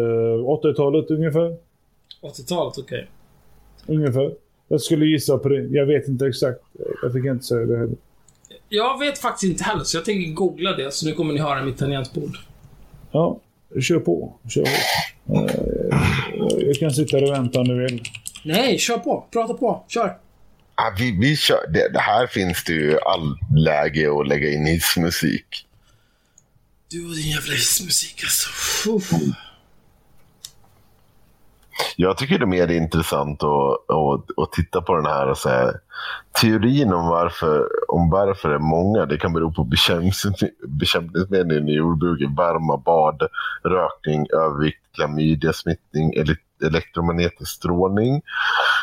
[0.45, 1.57] 80-talet ungefär?
[2.21, 3.07] 80-talet, okej.
[3.87, 4.31] Ungefär.
[4.67, 5.61] Jag skulle gissa på det.
[5.61, 6.59] Jag vet inte exakt.
[7.03, 7.95] Jag fick inte säga det heller.
[8.69, 11.63] Jag vet faktiskt inte heller, så jag tänker googla det, så nu kommer ni höra
[11.65, 12.37] mitt tangentbord.
[13.11, 13.39] Ja,
[13.81, 14.33] kör på.
[14.49, 15.35] Kör på.
[15.35, 18.01] Eh, Jag kan sitta och vänta om du vill.
[18.45, 19.25] Nej, kör på.
[19.31, 19.83] Prata på.
[19.87, 20.17] Kör.
[20.81, 21.67] Ja, vi, vi kör.
[21.69, 25.67] Det, det här finns det ju all läge att lägga in hissmusik.
[26.91, 28.49] Du och din jävla hissmusik alltså.
[28.89, 29.11] Uff.
[31.95, 35.73] Jag tycker det är mer intressant att, att, att titta på den här och säga,
[36.41, 41.73] teorin om varför, om varför det är många, det kan bero på bekämpnings- bekämpningsmedel i
[41.73, 43.21] jordbruket, varma bad,
[43.63, 46.13] rökning, övervikt, klamydiasmittning,
[46.67, 48.21] elektromagnetisk strålning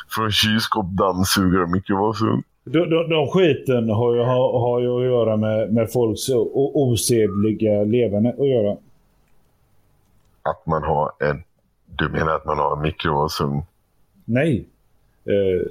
[0.09, 2.43] från kylskåp, dammsugare och mikrovågsugn.
[2.65, 7.85] De, de, de skiten har ju, har, har ju att göra med, med folks osedliga
[7.85, 8.77] levande att göra.
[10.43, 11.43] Att man har en,
[11.86, 13.62] du menar att man har en mikrovågsugn?
[14.24, 14.66] Nej.
[15.24, 15.66] Eh,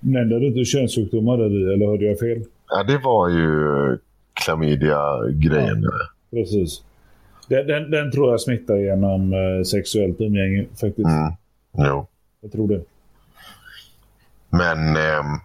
[0.00, 2.44] nämnde du inte könssjukdomar där eller hörde jag fel?
[2.68, 3.98] Ja, det var ju
[4.44, 5.84] klamydia-grejen.
[6.30, 6.82] Precis.
[7.48, 11.08] Den, den, den tror jag smittar genom eh, sexuellt umgänge faktiskt.
[11.08, 11.32] Mm.
[11.72, 12.08] Jo.
[12.40, 12.84] Jag tror det.
[14.50, 15.40] Men ehm,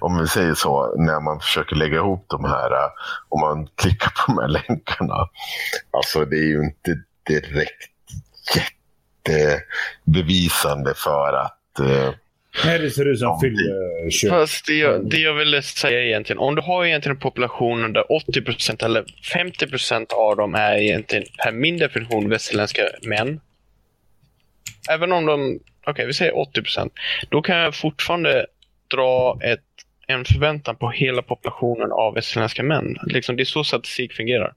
[0.00, 2.90] om vi säger så, när man försöker lägga ihop de här, eh,
[3.28, 5.28] om man klickar på de här länkarna.
[5.90, 7.92] Alltså det är ju inte direkt
[9.26, 12.14] jättebevisande för att eh,
[12.64, 14.30] Nej, det ser ut som Ja, fyllekött.
[14.30, 18.04] Fast det jag, det jag ville säga egentligen, om du har egentligen en population där
[18.26, 23.40] 80% eller 50% av dem är egentligen per min definition västerländska män.
[24.90, 26.90] Även om de, okej vi säger 80%,
[27.30, 28.46] då kan jag fortfarande
[28.88, 29.60] dra ett,
[30.06, 32.96] en förväntan på hela populationen av västerländska män.
[33.06, 34.54] Liksom, det är så statistik fungerar.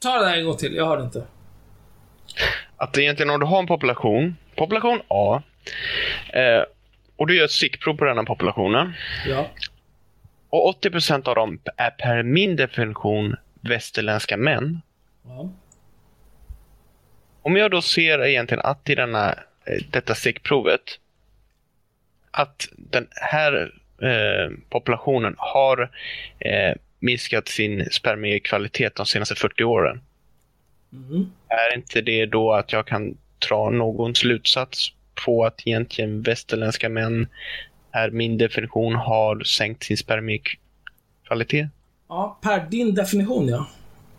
[0.00, 1.26] Ta det där en gång till, jag hörde inte.
[2.76, 5.42] Att egentligen om du har en population, population A,
[6.32, 6.62] eh,
[7.16, 8.92] och du gör ett stickprov på den här populationen,
[9.28, 9.48] Ja.
[10.50, 14.80] och 80% av dem är per min definition västerländska män.
[15.26, 15.50] ja.
[17.42, 19.32] Om jag då ser egentligen att i denna,
[19.64, 20.98] eh, detta stickprovet
[22.30, 23.72] att den här
[24.02, 25.90] eh, populationen har
[26.38, 30.00] eh, minskat sin spermiekvalitet de senaste 40 åren.
[30.90, 31.32] Mhm.
[31.48, 33.16] Är inte det då att jag kan
[33.48, 34.92] dra någon slutsats
[35.24, 37.28] på att egentligen västerländska män
[37.92, 41.68] är min definition har sänkt sin spermiekvalitet?
[42.08, 43.66] Ja, per din definition ja.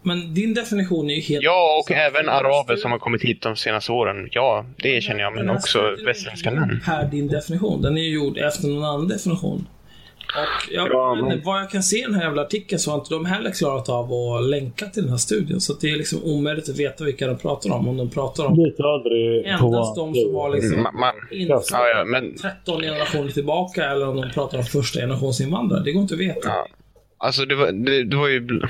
[0.03, 1.43] Men din definition är ju helt...
[1.43, 4.29] Ja, och Så- även araber som har kommit hit de senaste åren.
[4.31, 6.81] Ja, det känner jag, men här också västerländska gjord män.
[6.85, 7.81] Per din definition.
[7.81, 9.67] Den är ju gjord efter någon annan definition.
[10.35, 11.25] Och jag, Ja, men...
[11.27, 13.51] men- vad jag kan se i den här jävla artikeln så har inte de heller
[13.51, 15.61] klarat av att länka till den här studien.
[15.61, 17.87] Så att det är liksom omöjligt att veta vilka de pratar om.
[17.87, 21.61] Om de pratar om Lite aldrig på endast de som har liksom Ma- man, infödda
[21.71, 25.83] ja, ja, men 13 generationer tillbaka eller om de pratar om första generations invandrare.
[25.83, 26.39] Det går inte att veta.
[26.49, 26.67] Ja.
[27.17, 28.61] Alltså det var, det, det var ju...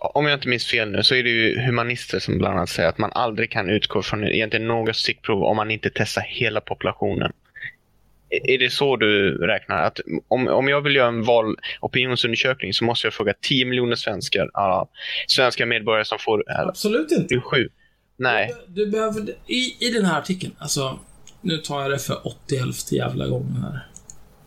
[0.00, 2.88] Om jag inte minns fel nu så är det ju humanister som bland annat säger
[2.88, 7.32] att man aldrig kan utgå från egentligen något stickprov om man inte testar hela populationen.
[8.30, 9.82] Är det så du räknar?
[9.82, 13.96] Att om, om jag vill göra en val opinionsundersökning så måste jag fråga 10 miljoner
[13.96, 14.88] svenskar, ja,
[15.26, 17.40] svenska medborgare som får Absolut inte.
[17.40, 17.68] sju.
[18.16, 18.54] Nej.
[18.66, 20.98] Du, du behöver, i, I den här artikeln, alltså,
[21.40, 23.86] nu tar jag det för 80 jävla gången här.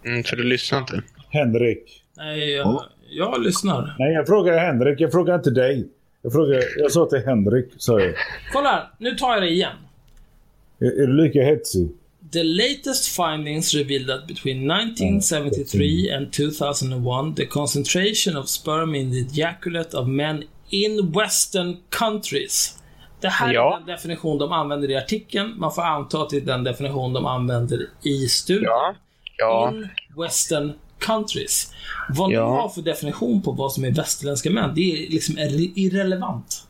[0.05, 1.01] Mm, för du lyssnar inte.
[1.29, 2.03] Henrik.
[2.17, 3.95] Nej, jag, jag lyssnar.
[3.99, 4.99] Nej, jag frågar Henrik.
[5.01, 5.87] Jag frågar inte dig.
[6.21, 8.13] Jag, frågar, jag sa till Henrik, sa jag.
[8.53, 9.75] Kolla här, nu tar jag det igen.
[10.79, 11.89] Är, är du lika hetsig?
[12.33, 19.17] The latest findings reveal that between 1973 and 2001, the concentration of sperm in the
[19.41, 22.75] ejaculate of men in western countries.
[23.21, 23.75] Det här Ja.
[23.75, 25.53] är den definition de använder i artikeln.
[25.59, 28.63] Man får anta att det är den definition de använder i studien.
[28.65, 28.95] Ja.
[29.37, 29.73] Ja.
[29.73, 29.87] In
[30.23, 31.73] western countries.
[32.09, 32.51] Vad Ja.
[32.55, 36.63] ni har för definition på vad som är västerländska män, det är liksom irre- irrelevant.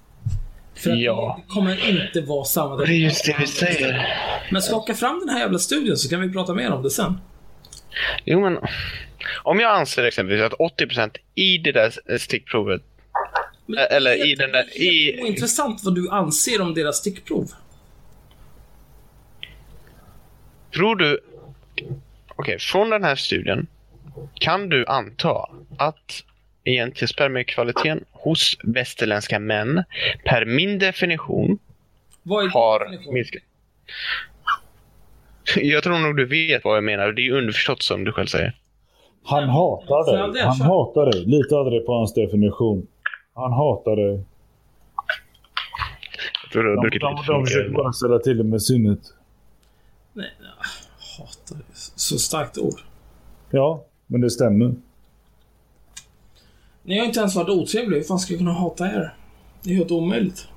[0.76, 1.40] För att Ja.
[1.48, 4.08] det kommer inte vara samma Det är just det vi säger.
[4.52, 7.18] Men skaka fram den här jävla studien så kan vi prata mer om det sen.
[8.26, 8.58] Jo, men
[9.44, 12.82] om jag anser exempelvis att 80% i det där stickprovet
[13.66, 16.62] Men eller är i helt- den där- Det är helt i- ointressant vad du anser
[16.62, 17.52] om deras stickprov.
[20.74, 21.20] Tror du...
[22.36, 23.68] Okej, från den här studien
[24.34, 26.24] kan du anta att
[26.64, 29.84] egentligen spermiekvaliteten hos västerländska män
[30.26, 31.60] per min definition
[32.24, 33.14] Vad är din har definition?
[33.14, 33.44] minskat.
[35.56, 37.12] Jag tror nog du vet vad jag menar.
[37.12, 38.56] Det är ju underförstått som du själv säger.
[39.24, 40.34] Han hatar dig.
[40.42, 40.48] det?
[40.48, 41.26] Han hatar dig.
[41.26, 42.88] Lita aldrig på hans definition.
[43.34, 44.24] Han hatar dig.
[46.44, 48.44] Jag tror du har De, druckit de, lite de mycket försöker bara ställa till det
[48.44, 49.00] med sinnet.
[50.14, 50.50] Nej, nej,
[51.20, 51.58] hatar.
[51.96, 52.80] Så starkt ord.
[53.52, 54.74] Ja, men det stämmer.
[56.84, 57.98] Ni har inte ens varit otrevliga.
[58.00, 59.16] Hur fan ska jag kunna hata er?
[59.64, 60.48] Det är helt omöjligt.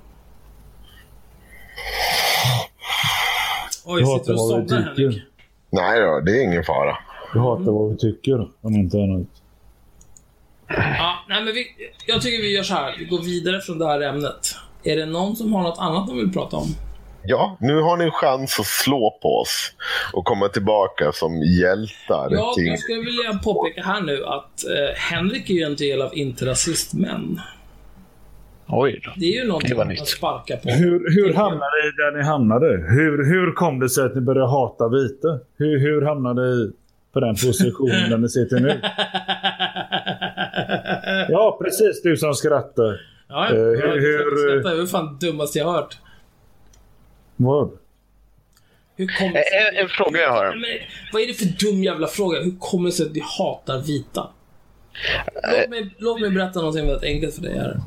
[3.84, 4.96] Oj, Du sitter hatar du och vad vi somnar Henrik?
[5.14, 5.28] tycker.
[5.70, 6.96] Nej då, det är ingen fara.
[7.32, 9.26] Du hatar vad vi tycker, om inte annat.
[10.98, 11.64] Ja, nej men vi,
[12.06, 12.94] jag tycker vi gör så här.
[12.98, 14.54] Vi går vidare från det här ämnet.
[14.84, 16.66] Är det någon som har något annat de vill prata om?
[17.24, 19.72] Ja, nu har ni en chans att slå på oss
[20.12, 22.28] och komma tillbaka som hjältar.
[22.30, 22.66] Ja, till...
[22.66, 26.46] jag skulle vilja påpeka här nu att eh, Henrik är ju en del av Inte
[26.46, 27.40] Rasist-män.
[28.68, 29.10] Oj då.
[29.16, 30.08] Det är ju någonting Det var att nytt.
[30.08, 30.68] sparka på.
[30.70, 32.66] Hur, hur hamnade ni där ni hamnade?
[32.66, 35.28] Hur, hur kom det sig att ni började hata vita?
[35.58, 36.70] Hur, hur hamnade ni
[37.12, 38.80] på den positionen där ni sitter nu?
[41.28, 43.00] Ja, precis du som skrattar.
[43.28, 43.64] Ja, Eh, ja.
[43.64, 45.96] hur- Jag- hur- Detta är väl fan det dummaste jag hört.
[47.36, 47.70] Vad?
[48.96, 50.44] Hur kommer det En, en fråga jag har.
[50.46, 52.42] Men, vad är det för dum jävla fråga?
[52.42, 54.30] Hur kommer det sig att vi hatar vita?
[55.34, 57.80] Låt mig, låt mig berätta någonting väldigt enkelt för dig här.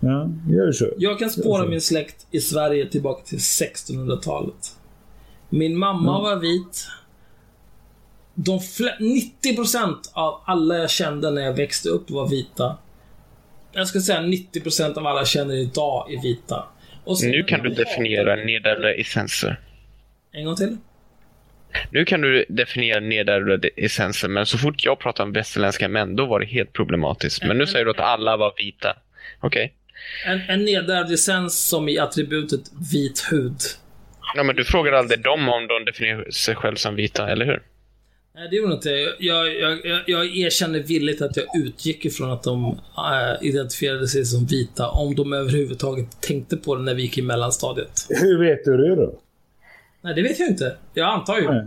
[0.00, 0.86] Ja, gör så.
[0.98, 4.76] Jag kan spåra min släkt i Sverige tillbaka till 1600-talet.
[5.48, 6.86] Min mamma var vit.
[8.34, 8.98] De fle-
[9.42, 12.76] 90% av alla jag kände när jag växte upp var vita.
[13.72, 16.64] Jag skulle säga 90% av alla jag känner idag är vita.
[17.20, 19.60] Sen- Nu kan du definiera nedärvda essenser.
[20.32, 20.76] En gång till.
[21.90, 26.26] Nu kan du definiera nedärvda essenser, men så fort jag pratar om västerländska män, då
[26.26, 27.44] var det helt problematiskt.
[27.44, 28.96] Men nu säger du att alla var vita.
[29.40, 29.74] Okej.
[30.26, 32.60] En, en nedärvd essens som i attributet
[32.92, 33.56] vit hud.
[34.36, 37.62] Ja, men du frågar aldrig dem om de definierar sig själv som vita, eller hur?
[38.36, 38.90] Nej, det gjorde inte.
[39.18, 44.24] Jag, jag, jag, jag erkänner villigt att jag utgick ifrån att de äh, identifierade sig
[44.24, 48.06] som vita, om de överhuvudtaget tänkte på det när vi gick i mellanstadiet.
[48.08, 49.18] Hur vet du det då?
[50.00, 50.76] Nej, det vet jag inte.
[50.94, 51.50] Jag antar ju.
[51.50, 51.66] Nej.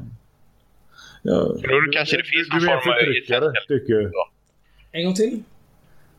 [1.21, 4.11] Ja, Då kanske det finns någon du är en form av förtryckare, tycker jag.
[4.91, 5.43] En gång till.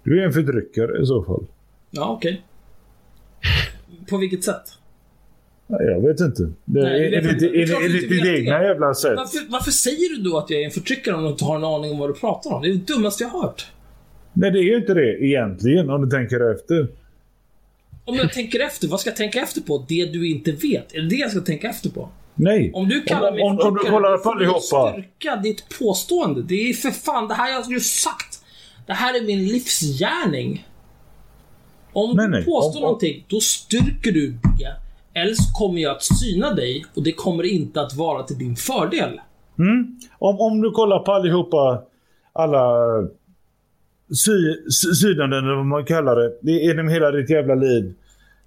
[0.03, 1.47] Du är en förtryckare i så fall.
[1.91, 2.43] Ja, okej.
[4.11, 4.78] På vilket sätt?
[5.69, 6.43] Jag vet inte.
[6.65, 9.15] Det, Nej, är, är, jag inte ditt egna jävla sätt?
[9.17, 11.65] Varför, varför säger du då att jag är en förtryckare om du inte har en
[11.65, 12.63] aning om vad du pratar om?
[12.63, 13.67] Det är det dummaste jag har hört.
[14.33, 16.89] Nej, det är ju inte det egentligen om du tänker efter.
[18.05, 19.85] Om jag tänker efter, vad ska jag tänka efter på?
[19.89, 20.95] Det du inte vet?
[20.95, 22.09] Är det det jag ska tänka efter på?
[22.35, 22.71] Nej.
[22.75, 24.61] Om du kallar om, mig om, om du kollar på allihopa.
[24.93, 26.43] styrka ditt påstående.
[26.43, 28.43] Det är för fan, det här har jag ju sagt.
[28.87, 30.67] Det här är min livsgärning.
[31.93, 32.45] Om Nej, du nej.
[32.45, 34.73] påstår om- någonting, då styrker du det.
[35.15, 38.57] Eller så kommer jag att syna dig och det kommer inte att vara till din
[38.57, 39.21] fördel.
[40.19, 41.83] Om, om du kollar på allihopa,
[42.33, 42.75] alla
[44.09, 46.53] sy, sy, sydanden eller vad man kallar det.
[46.53, 47.95] genom hela ditt jävla liv.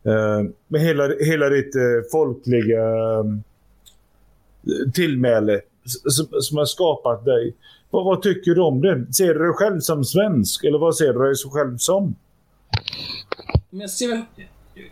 [0.04, 1.82] Eh, med hela, hela ditt eh,
[2.12, 2.84] folkliga
[3.20, 3.26] eh,
[4.94, 7.56] tillmäle som, som har skapat dig.
[7.90, 9.14] Vad, vad tycker du om det?
[9.14, 12.16] Ser du dig själv som svensk eller vad ser du dig själv som?
[13.70, 14.26] Men jag ser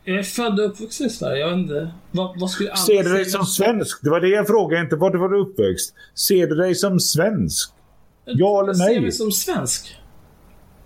[0.03, 1.41] jag är född och uppvuxen i Sverige.
[1.41, 1.91] Jag vet inte.
[2.11, 4.03] Vad, vad skulle Ser du dig som svensk?
[4.03, 5.95] Det var det jag frågade, inte var du var uppväxt.
[6.15, 7.71] Ser du dig som svensk?
[8.25, 9.01] Ja eller Jag ser nej?
[9.01, 9.95] mig som svensk.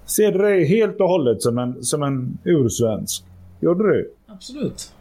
[0.06, 3.24] Ser du dig helt och hållet som en, som en ursvensk?
[3.62, 4.06] Gör du det?
[4.34, 4.92] Absolut.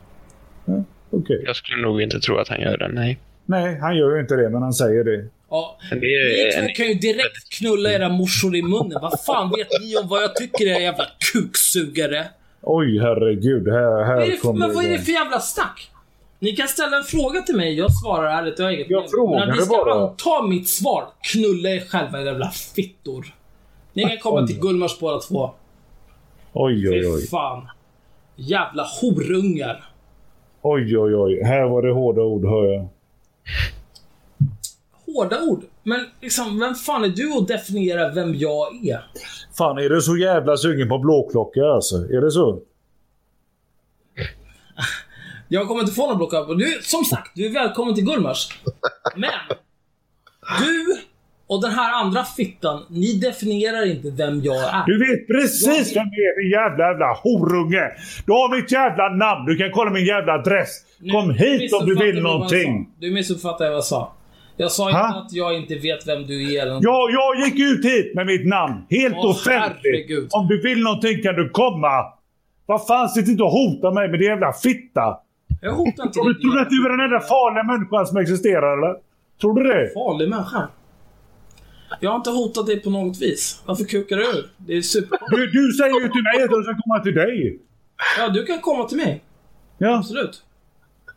[1.11, 1.43] Okej.
[1.47, 3.19] Jag skulle nog inte tro att han gör det, nej.
[3.47, 5.29] Nej, han gör ju inte det, men han säger det.
[5.51, 5.79] Ja.
[5.93, 8.99] Ni två kan ju direkt knulla era morsor i munnen.
[9.03, 12.27] Vad fan vet ni om vad jag tycker era jävla kuksugare?
[12.63, 13.69] Oj, herregud.
[13.69, 15.91] Här, Vad här det kommer men vad är det för jävla snack?
[16.39, 19.49] Ni kan ställa en fråga till mig, jag svarar ärligt, jag har inget Jag problem.
[19.49, 19.95] Men ni ska bara.
[20.09, 23.27] anta mitt svar, knulla er själva jävla fittor.
[23.93, 25.51] Ni kan komma till Gullmars båda två.
[26.53, 27.27] Oj, oj, Fy oj.
[27.27, 27.69] fan.
[28.37, 29.85] Jävla horungar.
[30.63, 31.43] Oj, oj, oj.
[31.45, 32.89] Här var det hårda ord, hör jag.
[35.15, 35.65] Hårda ord.
[35.83, 39.05] Men liksom, vem fan är du att definiera vem jag är?
[39.59, 41.97] Fan, är du så jävla sugen på blåklocka alltså?
[41.97, 42.61] Är det så?
[45.49, 46.51] Jag kommer inte få någon.
[46.51, 48.49] Och Du, som sagt, du är välkommen till Gullmars.
[49.17, 49.31] Men,
[50.61, 50.97] du
[51.47, 54.87] och den här andra fittan, ni definierar inte vem jag är.
[54.87, 57.91] Du vet precis vem du är, din jävla jävla horunge!
[58.27, 60.69] Du har mitt jävla namn, du kan kolla min jävla adress.
[61.01, 62.89] Nu Kom hit om du vill jag någonting.
[62.99, 64.13] Du missuppfattar vad jag sa.
[64.63, 65.07] Jag sa Ha?
[65.07, 66.79] inte att jag inte vet vem du är eller.
[66.83, 68.87] Ja, jag gick ut hit med mitt namn.
[68.91, 69.81] Helt Åh, offentligt.
[69.85, 70.29] herregud.
[70.33, 72.05] Om du vill någonting kan du komma.
[72.67, 75.19] Vad fan, sitt inte och hota mig med din jävla fitta.
[75.61, 76.35] Jag hotar inte dig.
[76.41, 78.95] tror du att du är den enda farliga människan som existerar eller?
[79.41, 79.91] Tror du det?
[79.95, 80.69] Farlig människa.
[82.01, 83.63] Jag har inte hotat dig på något vis.
[83.67, 84.51] Varför kukar du ur?
[84.57, 85.19] Det är super...
[85.31, 87.59] Du, du säger ju till mig att jag ska komma till dig.
[88.19, 89.23] Ja, du kan komma till mig.
[89.79, 90.43] Ja, Absolut.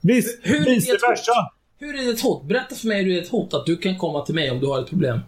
[0.01, 1.34] vis, Hur vice versa.
[1.80, 2.43] Hur är det ett hot?
[2.43, 4.60] Berätta för mig hur det är ett hot att du kan komma till mig om
[4.60, 5.19] du har ett problem.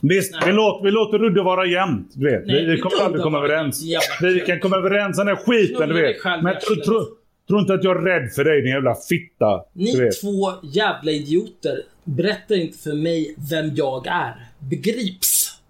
[0.00, 2.10] Visst, vi låter, vi låter Rudde vara jämnt.
[2.14, 2.46] Du vet.
[2.46, 3.82] Nej, vi, vi kommer aldrig komma överens.
[4.20, 6.24] Vi kan komma överens om den här skiten, du vet.
[6.24, 7.06] Men tro, tro,
[7.48, 9.64] tro inte att jag är rädd för dig, din jävla fitta.
[9.72, 14.48] Ni två jävla idioter berättar inte för mig vem jag är.
[14.58, 15.60] Begrips?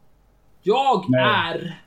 [0.62, 1.23] Jag Nej.
[1.23, 1.81] är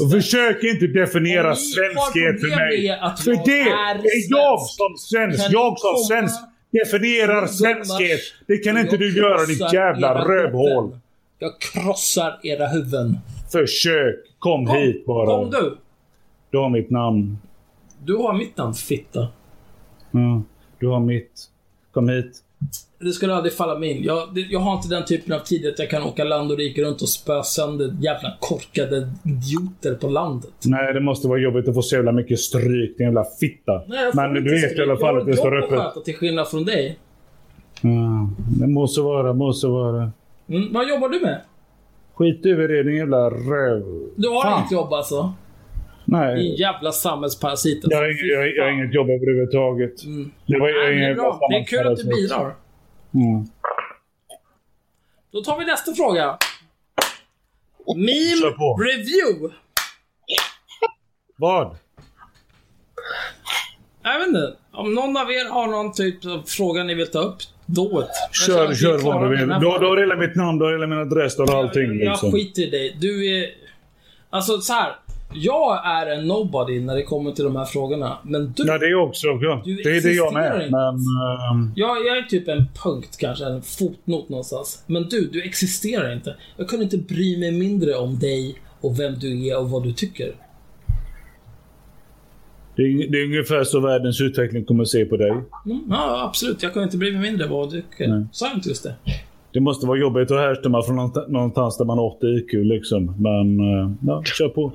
[0.00, 2.88] Och försök inte definiera svenskhet för mig.
[3.24, 5.46] För det är jag som svensk.
[5.50, 6.36] Jag som svensk
[6.70, 8.20] definierar svenskhet.
[8.46, 10.98] Det kan inte du göra ditt jävla rövhål.
[11.38, 13.18] Jag krossar era huvuden.
[13.52, 14.16] Försök.
[14.38, 15.26] Kom, Kom, hit bara.
[15.26, 15.78] Kom du.
[16.50, 17.38] Du har mitt namn.
[18.04, 19.28] Du har mitt namn, fitta.
[20.10, 20.42] Ja,
[20.78, 21.44] du har mitt.
[21.92, 22.38] Kom hit.
[22.98, 24.04] Det skulle aldrig falla mig in.
[24.04, 26.58] Jag, det, jag har inte den typen av tid att jag kan åka land och
[26.58, 30.50] rike runt och spöa sönder jävla korkade idioter på landet.
[30.64, 33.82] Nej, det måste vara jobbigt att få så jävla mycket stryk, din jävla fitta.
[33.86, 35.78] Nej, jag Men du vet i alla fall att det Jag står har jobb öppet.
[35.78, 36.98] att sköta till skillnad från dig.
[37.80, 38.28] Ja,
[38.60, 40.10] det må så vara, må så vara.
[40.48, 41.40] Mm, vad jobbar du med?
[42.14, 43.82] Skit över det, din jävla röv.
[44.16, 44.60] Du har Fan.
[44.60, 45.32] inget jobb alltså?
[46.10, 47.78] Din Nej, jävla samhällsparasit.
[47.82, 49.94] jag jag, jag har inget jobb överhuvudtaget.
[50.46, 51.40] Det var Nej, det är bra.
[51.50, 52.54] Det är kul att du bidrar.
[53.14, 53.46] Mm.
[55.32, 56.38] Då tar vi nästa fråga.
[57.96, 58.54] Meme
[58.84, 59.54] review.
[61.36, 61.76] Vad?
[64.02, 64.54] Jag vet inte.
[64.72, 67.36] Om någon av er har någon typ av fråga ni vill ta upp.
[67.66, 68.04] Jag
[68.46, 69.48] Kör, kör vad du vill.
[69.48, 71.82] du har hela mitt namn, du har hela min adress, du har allting.
[71.82, 72.32] Jag, jag Liksom.
[72.32, 72.96] skiter i dig.
[73.00, 73.48] Du är...
[74.30, 74.92] Alltså så här.
[75.34, 78.18] Jag är en nobody när det kommer till de här frågorna.
[78.22, 78.62] Men du...
[78.66, 79.26] Ja, det är också.
[79.64, 80.54] Du Det är det jag med.
[80.54, 80.70] inte.
[80.70, 80.94] Men...
[80.94, 84.84] ehm, Jag, jag är typ en punkt kanske, en fotnot någonstans.
[84.86, 86.36] Men du, du existerar inte.
[86.56, 89.92] Jag kunde inte bry mig mindre om dig och vem du är och vad du
[89.92, 90.32] tycker.
[92.76, 95.30] det, är, det är ungefär så världens utveckling kommer att se på dig.
[95.30, 95.44] Mm,
[95.90, 96.62] ja, absolut.
[96.62, 98.26] Jag kunde inte bry mig mindre vad du tycker.
[98.32, 98.94] Sa inte just det?
[99.52, 100.96] Det måste vara jobbigt att härstamma från
[101.28, 103.14] någonstans där man har 80 IQ liksom.
[103.18, 104.72] Men eh, ja, kör på.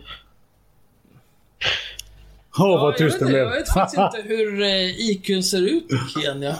[2.59, 3.43] Åh, Ja, vad jag, tyst vet, det inte- blev.
[3.47, 6.55] jag vet faktiskt inte hur eh, IQ ser ut i Kenya.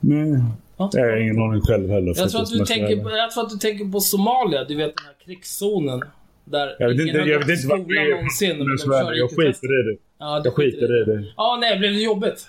[0.00, 0.42] Nej.
[0.76, 0.90] Ja.
[0.92, 2.14] Jag har ingen aning själv heller.
[2.16, 4.64] Jag tror, att du tänker, på- jag tror att du tänker på Somalia.
[4.64, 6.00] Du vet den här krigszonen.
[6.44, 8.10] Där Jag vet inte, jag vet inte vad det är.
[8.16, 8.58] någonsin.
[8.58, 9.98] men de Jag, skiter i det.
[10.18, 11.24] Ja, Jag skiter i det.
[11.36, 12.48] Ja, nej, blev det jobbigt?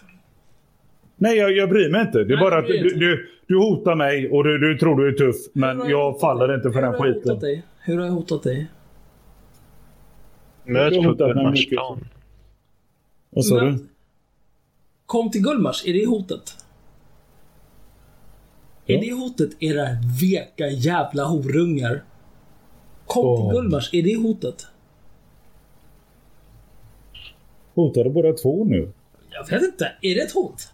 [1.18, 2.18] Nej, jag, jag bryr mig inte.
[2.18, 5.08] Det är Nej, bara att du, du, du hotar mig och du, du tror du
[5.08, 5.36] är tuff.
[5.54, 7.40] Men jag jag faller inte för Hur den har jag hotat skiten.
[7.40, 7.64] dig?
[7.84, 8.68] Hur har jag hotat dig?
[10.72, 11.02] Möt på.
[11.14, 12.08] Gullmarsplan.
[13.30, 13.88] Vad sa Men- du?
[15.06, 16.66] Kom till Gullmars, är det hotet?
[18.86, 18.96] Ja.
[18.98, 19.88] Är det hotet, era
[20.22, 22.04] veka jävla horungar?
[23.06, 23.42] Kom Åh.
[23.50, 24.68] till Gullmars, är det hotet?
[27.74, 28.92] Hotar du båda två nu?
[29.30, 30.74] Jag vet inte, är det ett hot?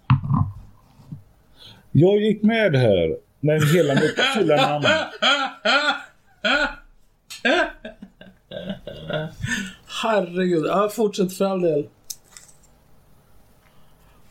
[1.92, 3.18] Jag gick med här.
[3.40, 4.86] Med hela mitt fulla namn.
[10.04, 11.88] Herregud, ja, fortsätt för all del.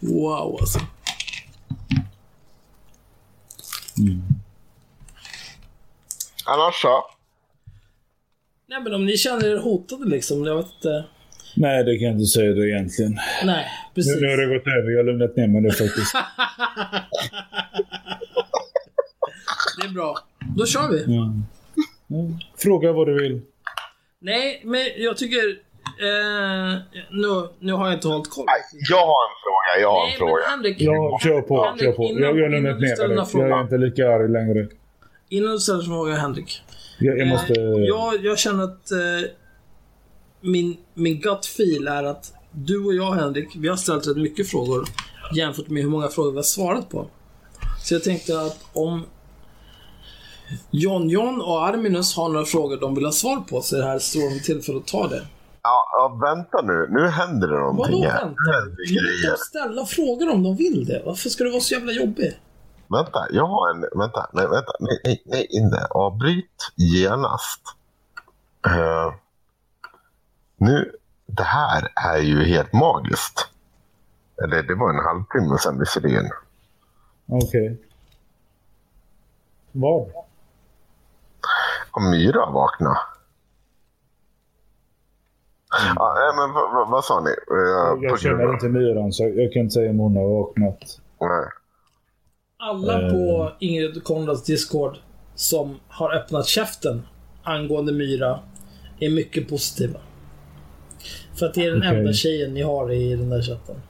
[0.00, 0.78] Wow alltså.
[6.46, 7.04] Annars så?
[8.68, 11.04] Nej men om ni känner er hotade liksom, jag vet inte.
[11.56, 13.12] Nej, det kan jag inte säga det egentligen.
[13.44, 14.20] Nej, Nu, precis.
[14.20, 14.90] nu har det gått över.
[14.90, 16.12] Jag har lugnat ner mig nu faktiskt.
[19.80, 20.18] Det är bra.
[20.56, 21.14] Då kör vi.
[21.16, 21.32] Ja.
[22.06, 22.16] Ja.
[22.56, 23.40] Fråga vad du vill.
[24.20, 25.48] Nej, men jag tycker...
[26.00, 26.78] Eh,
[27.10, 28.44] nu, nu har jag inte hållit koll.
[28.46, 29.82] Nej, jag har en fråga.
[29.82, 30.32] Jag har en Nej, fråga.
[30.32, 30.76] men Henrik.
[30.80, 31.64] Ja, kör på.
[31.64, 32.02] Henrik, Kör på.
[32.04, 33.50] innan- Jag, lugnat du ner mig.
[33.50, 34.68] Jag är inte lika arg längre.
[35.28, 36.62] Innan du ställer frågan Henrik.
[36.98, 37.52] Jag, jag måste...
[37.52, 39.30] Eh, jag, jag känner att eh,
[40.40, 44.48] min, min gut feel är att du och jag Henrik, vi har ställt rätt mycket
[44.50, 44.84] frågor
[45.34, 47.06] jämfört med hur många frågor vi har svarat på.
[47.84, 49.04] Så jag tänkte att om
[50.70, 53.96] John John och Arminus har några frågor de vill ha svar på så det här
[53.96, 55.26] ett strålande tillfälle att ta det.
[55.62, 56.86] Ja, ja, vänta nu.
[56.90, 58.24] Nu händer det någonting Vadå här.
[58.24, 58.34] vänta?
[58.90, 61.02] Låt dem ställa frågor om de vill det.
[61.06, 62.40] Varför ska du vara så jävla jobbig?
[62.88, 63.80] Vänta, jag har en...
[63.98, 64.72] Vänta, nej, vänta.
[64.80, 65.86] Nej, nej, nej, inte.
[65.90, 67.60] Avbryt genast.
[68.66, 69.14] Eh,
[70.56, 70.92] nu,
[71.26, 73.48] det här är ju helt magiskt.
[74.44, 76.30] Eller det var en halvtimme sedan visserligen.
[77.28, 77.80] Okej.
[79.72, 80.10] Vad?
[81.96, 82.98] Om Myra vakna.
[85.96, 87.30] Ja, nej, men vad, vad, sa ni?
[87.48, 87.54] På
[88.04, 91.00] Jag känner inte myran så jag kan inte säga om hon har vaknat.
[91.20, 91.48] Nej.
[92.58, 93.10] Alla Eh.
[93.10, 94.96] på Ingrid Konrads Discord
[95.34, 97.02] som har öppnat käften
[97.42, 98.38] angående Myra
[99.00, 100.00] är mycket positiva.
[101.38, 101.98] För att det är den Okej.
[101.98, 103.82] enda tjejen ni har i den där chatten.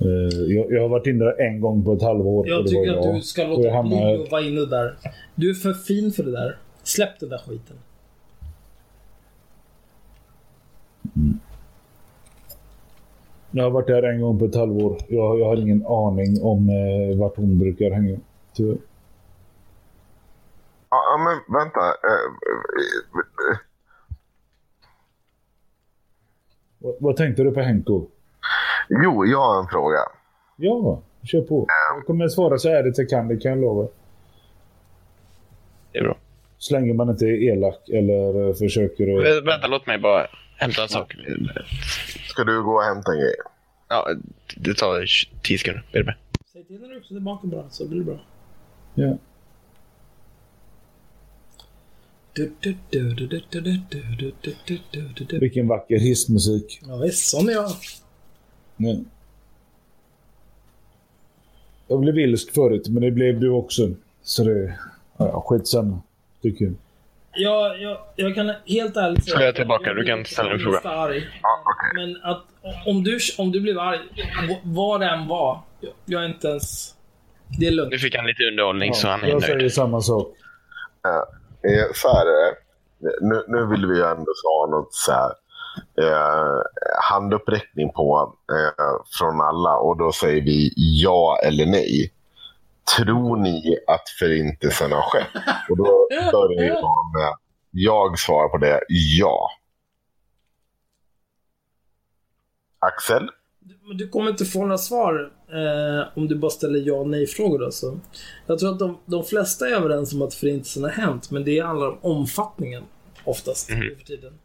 [0.00, 0.06] Eh,
[0.54, 2.48] jag, jag har varit inne där en gång på ett halvår.
[2.48, 3.14] Jag tycker att jag.
[3.14, 4.96] du ska låta hamnade- bli att vara inne där.
[5.34, 6.58] Du är för fin för det där.
[6.82, 7.76] Släpp den där skiten.
[13.50, 14.98] Jag har varit där en gång på ett halvår.
[15.08, 18.18] Jag, jag har ingen aning om eh, vart hon brukar hänga.
[18.52, 18.78] Tyvärr.
[20.90, 21.80] Ja, ja, men vänta.
[21.80, 22.30] Eh,
[23.52, 23.58] eh,
[26.78, 28.06] Vad, vad tänkte du på Henko?
[28.88, 29.98] Jo, jag har en fråga.
[30.56, 31.66] Ja, kör på.
[31.96, 33.88] Jag kommer svara så ärligt jag kan, det kan jag lova.
[35.92, 36.18] Det är bra.
[36.58, 39.44] Så länge man inte är elak eller försöker att...
[39.44, 40.26] Vänta, låt mig bara
[40.56, 41.16] hämta en sak.
[42.28, 43.34] Ska du gå och hämta en grej?
[43.88, 44.08] Ja,
[44.56, 45.06] det tar
[45.42, 45.84] tio sekunder.
[45.92, 46.14] Är du med?
[46.52, 48.20] Säg till när du är tillbaka bara, så blir det bra.
[48.94, 49.18] Ja.
[55.40, 56.80] Vilken vacker hissmusik.
[56.86, 57.70] Ja, visst, sån är jag.
[58.76, 58.94] Ja.
[61.88, 63.88] Jag blev ilsk förut, men det blev du också.
[64.22, 64.78] Så det...
[65.16, 66.02] Ja, skitsamma.
[66.42, 66.74] Tycker jag.
[67.38, 69.36] Jag, jag, jag kan helt ärligt säga...
[69.36, 70.78] Så är jag tillbaka, du kan ställa en fråga.
[70.78, 71.26] Arg.
[71.94, 72.44] Men att
[72.86, 73.98] om du, om du blev arg,
[74.64, 75.60] vad det än var,
[76.04, 76.94] jag, är inte ens...
[77.58, 77.92] Det är lugnt.
[77.92, 79.72] Nu fick han lite underhållning så han är Jag säger nöjd.
[79.72, 80.26] samma sak.
[81.62, 82.56] Eh, så här är det.
[83.20, 85.32] Nu, nu vill vi ju ändå ha något så här,
[85.98, 86.60] eh,
[87.10, 92.12] handuppräckning på eh, från alla och då säger vi ja eller nej.
[92.96, 95.42] Tror ni att förintelsen har skett?
[95.70, 96.70] Och då börjar vi
[97.18, 97.34] med
[97.70, 99.50] jag svarar på det ja.
[102.78, 103.30] Axel?
[103.88, 107.64] Men du kommer inte få några svar eh, om du bara ställer ja och nej-frågor.
[107.64, 107.98] Alltså.
[108.46, 111.60] Jag tror att de, de flesta är överens om att förintelsen har hänt, men det
[111.60, 112.82] handlar om omfattningen
[113.24, 114.38] oftast nu för tiden.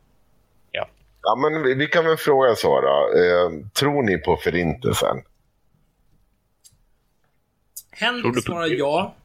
[1.21, 3.19] Ja, men vi, vi kan väl fråga så då.
[3.19, 5.07] Eh, tror ni på förintelsen?
[5.09, 5.25] Tror
[7.91, 9.15] Henrik du på svarar ja.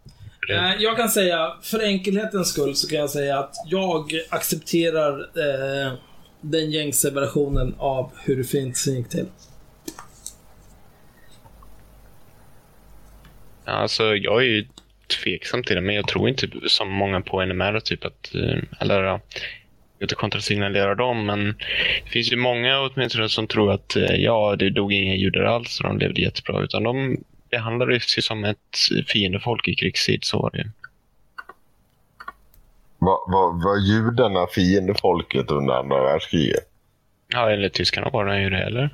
[0.50, 5.92] Eh, jag kan säga, för enkelhetens skull, så kan jag säga att jag accepterar eh,
[6.40, 9.26] den gängse versionen av hur förintelsen gick till.
[13.64, 14.66] Ja, Alltså, jag är ju
[15.22, 19.20] tveksam till det, men jag tror inte som många på NMR, typ att, eh, eller
[19.98, 21.44] jag inte kontrasignalera dem, men
[22.04, 25.80] det finns ju många åtminstone som tror att eh, ja, det dog inga judar alls
[25.80, 27.16] och de levde jättebra, utan de
[27.50, 30.70] behandlades ju som ett fiendefolk i krigstid, så var det ju.
[32.98, 36.68] Var, var, var judarna fiendefolket under andra världskriget?
[37.28, 38.90] Ja, eller tyskarna var de ju det, eller?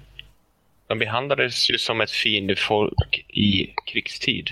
[0.86, 4.50] De behandlades ju som ett fiendefolk i krigstid.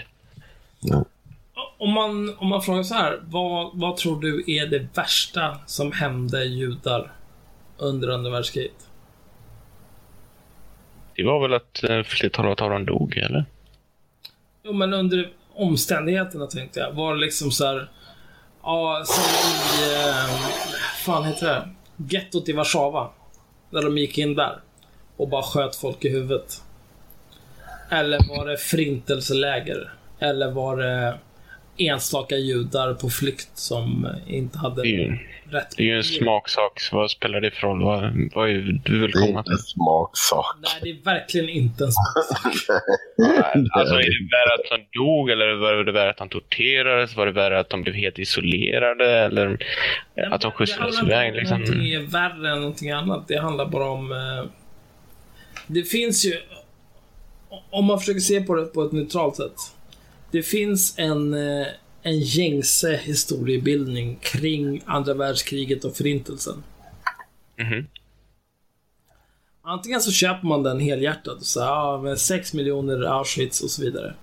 [1.80, 5.92] Om man, om man frågar så här, vad, vad tror du är det värsta som
[5.92, 7.12] hände judar
[7.78, 8.88] under andra världskriget?
[11.16, 13.44] Det var väl att eh, flertalet av dem dog, eller?
[14.62, 16.92] Jo, men under omständigheterna tänkte jag.
[16.92, 17.90] Var det liksom så här,
[18.62, 20.36] ja, som i, eh,
[21.04, 21.68] fan heter det?
[22.16, 23.10] Gettot i Warszawa.
[23.70, 24.60] När de gick in där
[25.16, 26.62] och bara sköt folk i huvudet.
[27.90, 29.92] Eller var det förintelseläger?
[30.18, 31.18] Eller var det
[31.80, 35.18] enstaka judar på flykt som inte hade Det ju,
[35.50, 37.82] rätt det är ju en smaksak, så vad spelar det för roll?
[37.84, 38.02] Vad,
[38.34, 39.52] vad är du vill Det är komma inte till?
[39.52, 40.56] en smaksak.
[40.62, 42.54] Nej, det är verkligen inte en smaksak.
[43.72, 47.16] Alltså, är det värre att de dog, eller var det värre att de torterades?
[47.16, 49.58] Var det värre att de blev helt isolerade, eller
[50.30, 51.28] att de skjutsades Det handlar iväg?
[51.28, 51.60] inte om Liksom?
[51.60, 53.28] någonting är värre än någonting annat.
[53.28, 54.12] Det handlar bara om...
[54.12, 54.44] Eh,
[55.66, 56.32] det finns ju...
[57.70, 59.54] Om man försöker se på det på ett neutralt sätt.
[60.30, 61.66] Det finns en, eh,
[62.02, 66.62] en gängse historiebildning kring andra världskriget och förintelsen.
[67.58, 67.86] Mhm.
[69.62, 71.44] Antingen så köper man den helhjärtat.
[71.44, 74.14] Så, ja, med 6 miljoner Auschwitz och så vidare.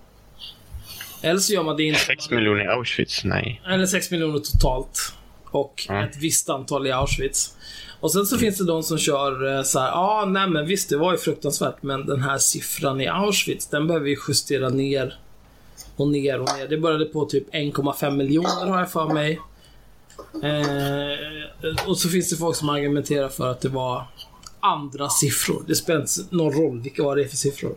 [1.21, 1.99] Eller så gör man det inte.
[1.99, 3.23] Sex miljoner i Auschwitz?
[3.23, 3.61] Nej.
[3.67, 5.13] Eller 6 miljoner totalt.
[5.45, 6.03] Och Ja.
[6.03, 7.53] ett visst antal i Auschwitz.
[7.99, 10.65] Och sen så finns det de som kör eh, så här, ja, ah, nej men
[10.65, 14.69] visst, det var ju fruktansvärt, men den här siffran i Auschwitz, den behöver vi justera
[14.69, 15.19] ner
[15.97, 16.67] och ner och ner.
[16.67, 19.41] Det började på typ 1,5 miljoner har jag för mig.
[20.43, 24.07] Eh, och så finns det folk som argumenterar för att det var
[24.59, 25.63] andra siffror.
[25.67, 27.75] Det spelar inte någon roll vilka vad det är för siffror.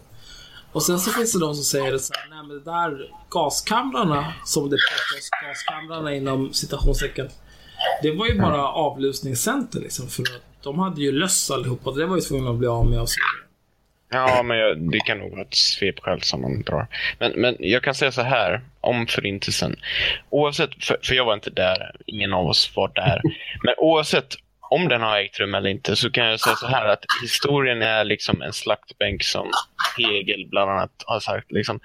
[0.73, 4.33] Och sen så finns det de som säger så här, nej men det där gaskamrarna,
[4.45, 7.29] som det påstås, gaskamrarna inom citationstecken.
[8.03, 11.91] Det var ju bara avlusningscenter liksom, för att de hade ju löss allihopa.
[11.91, 13.50] Det var ju tvungna att bli av med och så vidare.
[14.11, 16.87] Ja, men jag, det kan nog vara ett svepskäl som man drar.
[17.19, 19.77] Men, men jag kan säga så här om förintelsen.
[20.31, 23.21] Oavsett, för, för jag var inte där, ingen av oss var där.
[23.65, 24.37] Men oavsett
[24.71, 27.83] om den har ägt rum eller inte så kan jag säga så här att historien
[27.83, 29.51] är liksom en slaktbänk som
[29.99, 31.53] Hegel bland annat har sagt.
[31.53, 31.81] Liksom,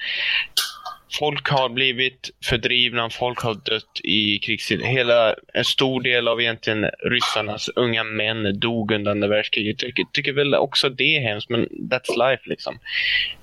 [1.19, 4.81] folk har blivit fördrivna, folk har dött i krigstid.
[4.81, 9.81] Hela, en stor del av egentligen ryssarnas unga män dog under andra världskriget.
[9.81, 12.79] Jag tycker, tycker väl också det är hemskt, men that's life liksom.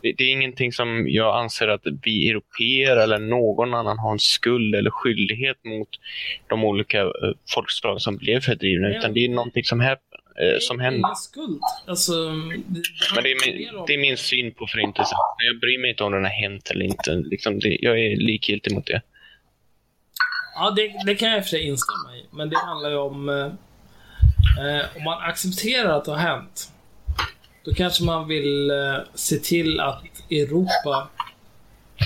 [0.02, 4.18] Det, det är ingenting som jag anser att vi europeer eller någon annan har en
[4.18, 5.88] skuld eller skyldighet mot
[6.48, 7.10] de olika uh,
[7.54, 9.96] folkslag som blev fördrivna, utan det är någonting som hä-
[10.42, 10.98] eh, som hände.
[10.98, 11.60] Ingen skuld.
[11.86, 12.82] Alltså, det,
[13.14, 15.18] Men det är, min, det är min syn på förintelsen.
[15.38, 17.14] Jag bryr mig inte om den har hänt eller inte.
[17.14, 19.02] Liksom det, jag är likgiltig mot det.
[20.54, 22.26] Ja, det, det kan jag i och för sig instämma i.
[22.30, 23.28] Men det handlar ju om...
[23.28, 23.46] Eh,
[24.66, 26.72] eh, om man accepterar att det har hänt.
[27.64, 31.08] Då kanske man vill eh, se till att Europa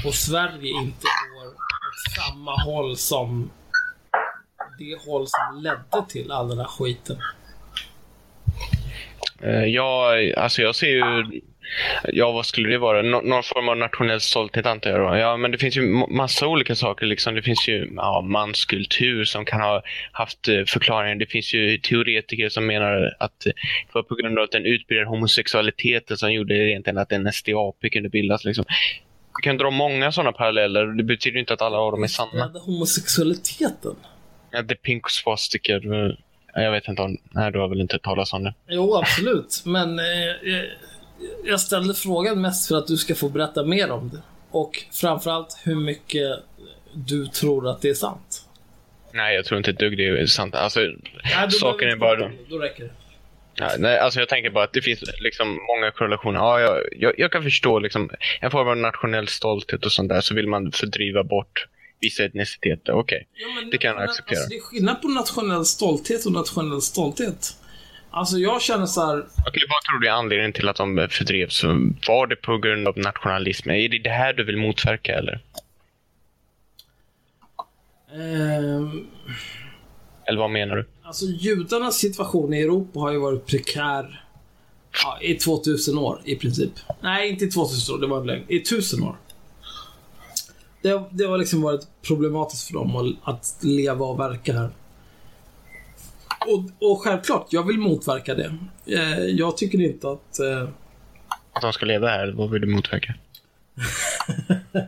[0.06, 3.50] och Sverige inte går åt samma håll som
[4.78, 7.18] det håll som ledde till all den här skiten.
[9.42, 11.40] Eh, Jag, alltså jag ser ju...
[12.12, 13.02] Ja, vad skulle det vara?
[13.02, 15.16] Nå- någon form av nationell stolthet antar jag då.
[15.16, 17.06] Ja, men det finns ju ma- massa olika saker.
[17.06, 17.34] Liksom.
[17.34, 19.82] Det finns ju ja, manskultur som kan ha
[20.12, 21.14] haft eh, förklaringar.
[21.14, 23.52] Det finns ju teoretiker som menar att det
[23.92, 28.08] var på grund av att den utbredda homosexualiteten som gjorde egentligen att en SDAP kunde
[28.08, 28.44] bildas.
[28.44, 28.64] Liksom.
[29.38, 30.86] Vi kan dra många sådana paralleller.
[30.86, 32.50] Det betyder inte att alla av dem är sanna.
[32.64, 33.96] Homosexualiteten?
[34.50, 35.80] Ja, The Pink Swastika.
[36.62, 37.16] Jag vet inte om...
[37.30, 38.54] Nej, du har väl inte hört talas om det?
[38.68, 39.62] Jo, absolut.
[39.64, 40.64] Men eh, eh,
[41.44, 44.22] jag ställde frågan mest för att du ska få berätta mer om det.
[44.50, 46.38] Och framförallt hur mycket
[46.94, 48.46] du tror att det är sant.
[49.12, 50.54] Nej, jag tror inte ett dugg det är sant.
[50.54, 50.80] Alltså,
[51.24, 52.30] Nej, saken är bara...
[52.50, 52.90] Då räcker det.
[53.58, 56.38] Ja, nej, alltså jag tänker bara att det finns liksom många korrelationer.
[56.38, 58.10] Ja, jag, jag, jag kan förstå liksom,
[58.40, 61.66] en form av nationell stolthet och sånt där, så vill man fördriva bort
[62.00, 62.92] vissa etniciteter.
[62.92, 64.38] Okej, Ja, men det kan jag acceptera.
[64.38, 67.56] Alltså, det är skillnad på nationell stolthet och nationell stolthet.
[68.10, 69.18] Alltså jag känner så här.
[69.18, 71.64] Okej, vad tror du är anledningen till att de fördrevs?
[72.08, 73.70] Var det på grund av nationalism?
[73.70, 75.40] Är det det här du vill motverka eller?
[78.12, 79.06] ehm,
[80.24, 80.86] Eller vad menar du?
[81.02, 84.24] alltså judarnas situation i Europa har ju varit prekär
[85.04, 86.70] ja, i 2000 år i princip.
[87.00, 88.44] Nej, inte i 2000 år, det var längre.
[88.48, 89.16] I 1000 år.
[90.86, 94.70] Det, det har liksom varit problematiskt för dem att, att leva och verka här.
[96.46, 98.58] Och, och självklart, jag vill motverka det.
[98.86, 100.38] Eh, jag tycker inte att...
[100.40, 100.68] Eh,
[101.52, 102.32] Att de ska leva här?
[102.36, 103.14] Vad vill du motverka?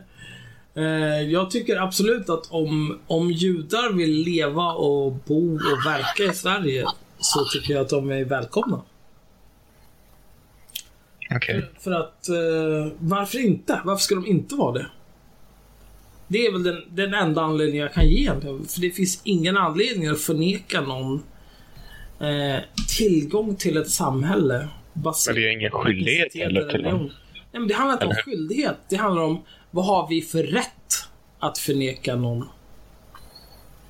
[0.73, 6.33] Eh, jag tycker absolut att om, om judar vill leva och bo och verka i
[6.33, 6.85] Sverige
[7.19, 8.81] så tycker jag att de är välkomna.
[11.35, 11.69] Okej.
[11.79, 13.81] För att, eh, varför inte?
[13.85, 14.85] Varför ska de inte vara det?
[16.31, 18.65] Det är väl den, den enda anledningen jag kan ge egentligen.
[18.65, 21.23] För det finns ingen anledning att förneka någon
[22.19, 22.59] eh,
[22.97, 24.67] tillgång till ett samhälle.
[24.93, 27.11] Men det är ingen skyldighet heller eller till religion.
[27.33, 28.77] Nej, men det handlar inte om skyldighet.
[28.89, 30.93] Det handlar om vad har vi för rätt
[31.39, 32.45] att förneka någon?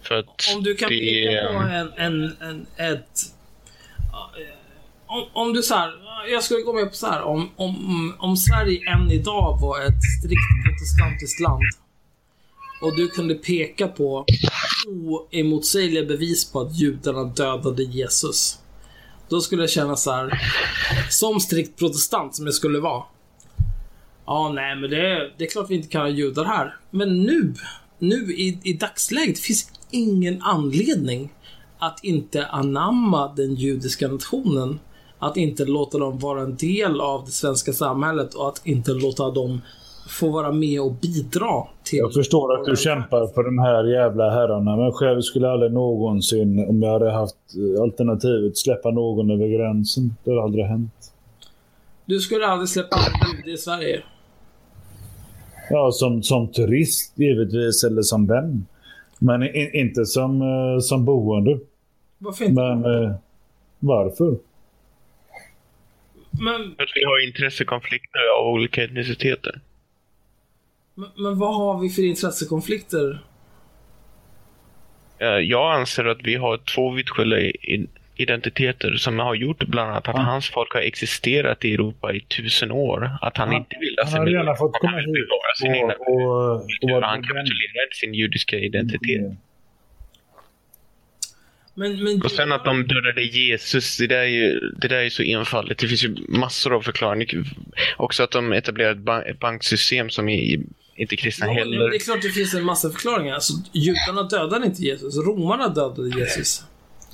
[0.01, 3.21] För att Om du kan det peka på en, en, en ett...
[3.97, 4.55] eh,
[5.05, 5.91] Om, om du så här,
[6.31, 10.03] jag skulle gå med på så här, om, om, om Sverige än idag var ett
[10.19, 11.63] strikt protestantiskt land
[12.81, 14.25] och du kunde peka på
[14.87, 18.59] oemotsägliga bevis på att judarna dödade Jesus.
[19.29, 20.41] Då skulle jag känna så här,
[21.09, 23.03] som strikt protestant som jag skulle vara.
[24.25, 26.75] Ja, nej, men det, är- det är klart vi inte kan ha judar här.
[26.91, 27.53] Men nu,
[27.99, 31.33] nu i, i dagsläget finns ingen anledning
[31.79, 34.79] att inte anamma den judiska nationen.
[35.19, 39.31] Att inte låta dem vara en del av det svenska samhället och att inte låta
[39.31, 39.61] dem
[40.09, 41.99] få vara med och bidra till...
[41.99, 46.69] Jag förstår att du kämpar för de här jävla herrarna, men själv skulle aldrig någonsin,
[46.69, 47.35] om jag hade haft
[47.75, 50.15] eh, alternativet, släppa någon över gränsen.
[50.23, 51.13] Det har aldrig hänt.
[52.05, 52.97] Du skulle aldrig släppa
[53.37, 54.03] jude i Sverige.
[55.69, 58.65] Ja, som, som turist givetvis, eller som vän.
[59.19, 61.59] Men i, inte som, eh, som boende.
[62.17, 62.61] Varför inte?
[62.61, 63.15] Men eh,
[63.79, 64.37] varför?
[66.31, 69.61] Men, För att vi har intressekonflikter av olika etniciteter.
[70.99, 73.19] Men, men vad har vi för intressekonflikter?
[75.19, 79.89] Eh, Jag anser att vi har två vitt skilda i- identiteter som har gjort bland
[79.91, 83.11] annat att hans folk har existerat i Europa i tusen år.
[83.21, 86.89] Att han inte vill Han har fått att komma hit bevara sin och, och, och
[86.89, 89.21] vara Han kapitulerar sin judiska identitet.
[91.73, 95.03] Men, men Och sen att de dödade Jesus, det där är ju det där är
[95.03, 95.79] ju så enfaldigt.
[95.79, 97.27] Det finns ju massor av förklaringar.
[97.97, 100.59] Också att de etablerade ett, ba- ett banksystem som är
[101.01, 101.89] inte kristna Ja, heller.
[101.89, 103.33] det är klart det finns en massa förklaringar.
[103.33, 106.63] Alltså, judarna dödade inte Jesus, romarna dödade Jesus.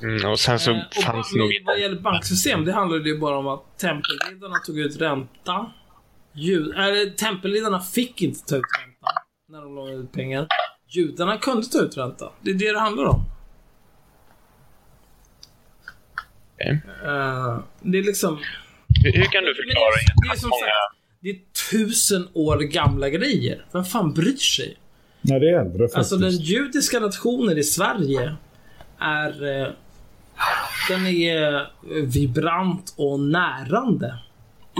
[0.02, 3.18] Mm, och sen så Eh, och fanns ba- nog vad gäller banksystem, det handlade ju
[3.20, 5.72] bara om att tempelriddarna tog ut ränta.
[6.34, 9.08] Ju, äh, tempelriddarna fick inte ta ut ränta
[9.50, 10.48] när de lånade ut pengar.
[10.90, 12.32] Judarna kunde ta ut ränta.
[12.42, 13.26] Det är det det handlar om.
[16.54, 16.82] Okej.
[17.04, 18.40] Eh, det är liksom...
[19.04, 20.60] Hur, hur kan du förklara det, det är som många...
[20.60, 21.05] sagt,
[21.72, 23.66] tusen år gamla grejer.
[23.72, 24.78] Vem fan bryr sig?
[25.22, 25.98] Nej, det är äldre faktiskt.
[25.98, 28.36] Alltså den judiska nationen i Sverige
[29.00, 29.62] är...
[29.62, 29.68] Eh,
[30.90, 31.68] den är
[32.06, 34.20] vibrant och närande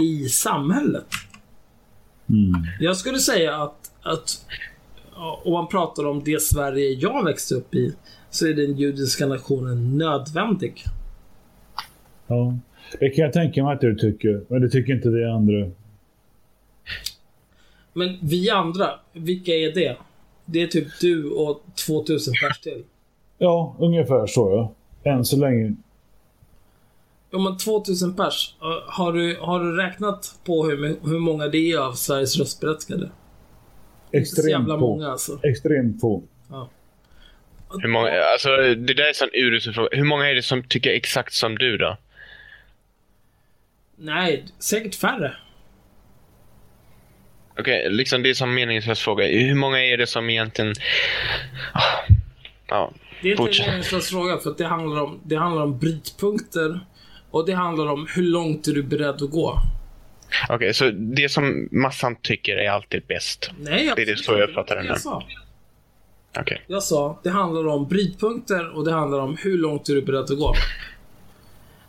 [0.02, 1.06] i samhället.
[2.80, 4.46] Jag skulle säga att, att
[5.14, 7.92] ja, om man pratar om det Sverige jag växte upp i,
[8.30, 10.84] så är den judiska nationen nödvändig.
[12.26, 12.58] Ja.
[13.00, 15.70] Det kan jag tänka mig att du tycker, men det tycker inte vi andra.
[17.96, 19.96] Men vi andra, vilka är det?
[20.44, 22.84] Det är typ du och 2000 pers till.
[23.38, 24.50] Ja, ungefär så
[25.02, 25.10] ja.
[25.12, 25.74] Än så länge.
[27.30, 28.54] Ja men 2000 pers.
[28.86, 33.10] Har du, har du räknat på hur, hur många det är av Sveriges röstberättigade?
[34.12, 34.76] Extremt få.
[34.76, 35.40] många alltså.
[35.42, 36.22] Extremt få.
[37.82, 39.88] Hur många, alltså, det där är en sån urusel fråga.
[39.92, 41.96] Hur många är det som tycker exakt som du då?
[43.96, 45.36] Nej, säkert färre.
[47.58, 49.26] Okej, liksom det är som meningslös fråga.
[49.26, 50.74] Hur många är det som egentligen...
[52.68, 52.92] Ja,
[53.22, 53.66] Det är inte Fortsätt.
[53.66, 56.80] en meningslös fråga för att det handlar, om, det handlar om brytpunkter
[57.30, 59.58] och det handlar om hur långt är du beredd att gå.
[60.48, 63.50] Okej, så det som massan tycker är alltid bäst.
[63.60, 64.88] Nej, Det är det så jag uppfattar det nu.
[64.88, 65.22] Jag sa.
[66.38, 66.62] Okej.
[66.66, 70.20] Jag sa, det handlar om brytpunkter och det handlar om hur långt är du beredd
[70.20, 70.54] att gå.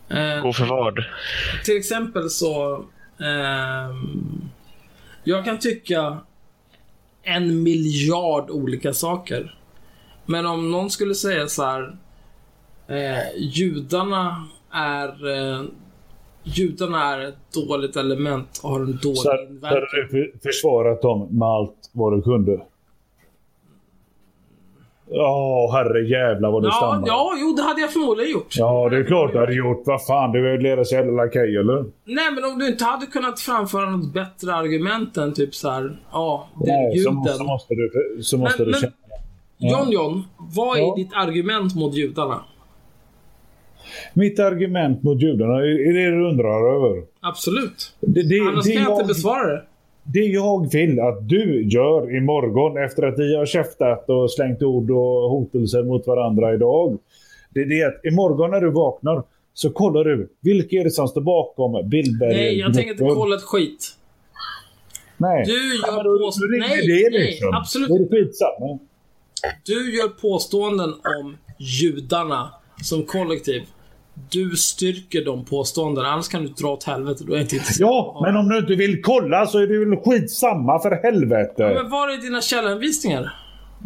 [0.10, 1.04] Eh, Gå för vad?
[1.66, 2.86] till exempel så...
[3.20, 4.50] ehm,
[5.28, 6.18] jag kan tycka
[7.24, 9.56] en miljard olika saker.
[10.26, 11.98] Men om någon skulle säga så här.
[12.88, 15.28] Eh, judarna är...
[15.38, 15.62] Eh,
[16.44, 19.82] judarna är ett dåligt element och har en dålig Så hade inverkan.
[19.92, 22.62] du för- försvarat dem med allt vad du kunde.
[25.10, 27.08] Ja, herre jävlar vad du Ja, stammar.
[27.08, 28.56] ja, jo, det hade jag förmodligen gjort.
[28.58, 29.82] Ja, det är klart du hade gjort.
[29.86, 31.86] Vad fan, du är deras jävla lakej eller?
[32.06, 35.98] Nej, men om du inte hade kunnat framföra något bättre argument än typ så här,
[36.12, 37.90] ja, det är Nej, så, måste- så måste du,
[38.24, 38.94] så måste Men- du men- känna.
[39.78, 40.94] John John, vad är Ja.
[40.98, 42.42] ditt argument mot judarna?
[44.14, 47.04] Mitt argument mot judarna, är är det du undrar över?
[47.22, 47.96] Absolut.
[48.00, 49.64] Det, det, Annars det kan jag inte besvara det.
[50.14, 54.92] Det jag vill att du gör imorgon efter att vi har käftat och slängt ord
[54.92, 56.98] och hotelser mot varandra idag.
[57.50, 59.24] Det är det att imorgon när du vaknar
[59.54, 62.34] så kollar du vilka är det som står bakom Billberg.
[62.34, 63.94] Nej, jag tänker inte kolla ett skit.
[65.18, 65.44] Nej.
[65.46, 67.54] Du Ja, gör men då- påst- då räcker nej, det nej, liksom.
[67.54, 68.16] absolut är det inte.
[68.16, 68.80] skitsamma.
[69.66, 70.90] Du gör påståenden
[71.20, 71.38] om
[71.82, 72.50] judarna
[72.84, 73.62] som kollektiv.
[74.30, 77.24] Du styrker de påståendena, annars kan du dra åt helvete.
[77.28, 77.90] Då är jag inte intresserad.
[77.90, 81.72] Ja, men om du inte vill kolla så är det väl skitsamma för helvete.
[81.76, 83.34] Men var är dina källhänvisningar?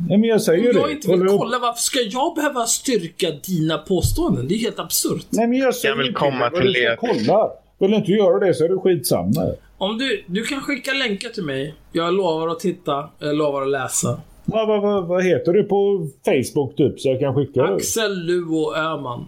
[0.09, 0.79] Nej, men jag säger Om ju det.
[0.79, 4.47] jag inte vill Kolla varför ska jag behöva styrka dina påståenden?
[4.47, 5.25] Det är helt absurt.
[5.29, 6.51] Nej, men jag säger Jag vill inte komma det.
[6.51, 6.97] Vad till du det.
[6.99, 7.51] Kolla.
[7.79, 9.51] Vill du inte göra det så är det skitsamma.
[9.77, 11.75] Om du, du kan skicka länkar till mig.
[11.91, 14.21] Jag lovar att titta, jag lovar att läsa.
[14.45, 17.75] Vad, vad, vad, vad heter du på Facebook typ så jag kan skicka det?
[17.75, 19.25] Axel Luo Öhman.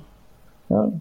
[0.74, 0.92] Ja.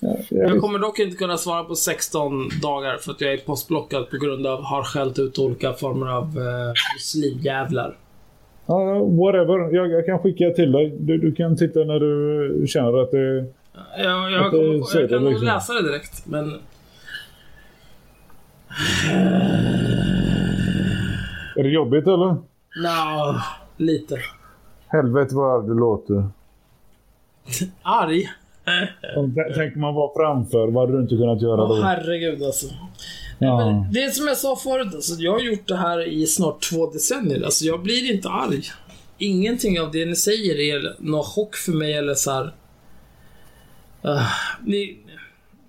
[0.00, 3.38] Ja, jag Jag kommer dock inte kunna svara på 16 dagar för att jag är
[3.38, 7.96] postblockad på grund av har skällt ut olika former av eh, muslimjävlar.
[8.66, 9.74] Ja, ja, whatever.
[9.74, 10.96] Jag, jag kan skicka till dig.
[11.00, 13.44] Du, du kan titta när du känner att det...
[13.98, 15.46] Jag, jag, Att det kommer, jag kan det nog liksom.
[15.46, 16.54] läsa det direkt, men...
[21.56, 22.36] Är det jobbigt eller?
[22.82, 23.42] Nja,
[23.76, 24.18] lite.
[24.86, 26.28] Helvete vad arg du låter.
[27.82, 28.28] Arg?
[29.16, 31.82] Om t- Tänker man vara framför, vad hade du inte kunnat göra Åh då?
[31.82, 32.66] herregud alltså.
[33.38, 33.56] Ja.
[33.70, 36.60] Men det är som jag sa förut, alltså, jag har gjort det här i snart
[36.70, 37.42] två decennier.
[37.44, 38.62] Alltså, jag blir inte arg.
[39.18, 42.54] Ingenting av det ni säger är någon chock för mig eller så här.
[44.02, 44.22] Ah,
[44.64, 44.98] ni,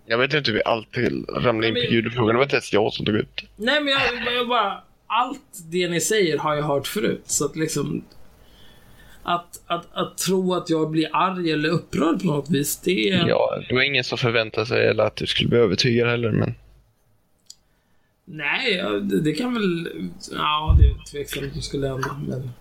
[0.05, 2.27] Jag vet inte hur vi alltid ramlade in på Men- judefrågan.
[2.27, 3.25] Det var inte ens jag som tog det.
[3.55, 4.83] nej men jag, jag bara...
[5.09, 5.39] Allt
[5.71, 7.21] det ni säger har jag hört förut.
[7.25, 8.03] Så att liksom...
[9.29, 13.27] Att, att, att tro att jag blir arg eller upprörd på något vis, det är...
[13.27, 16.55] Ja, det var ingen som förväntade sig eller att du skulle bli övertygad heller, men...
[18.25, 19.89] Nej, det, det kan väl...
[20.31, 22.51] Ja, det är tveksamt om det skulle hända, men...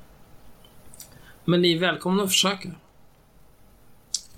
[1.45, 2.69] Men ni är välkomna att försöka.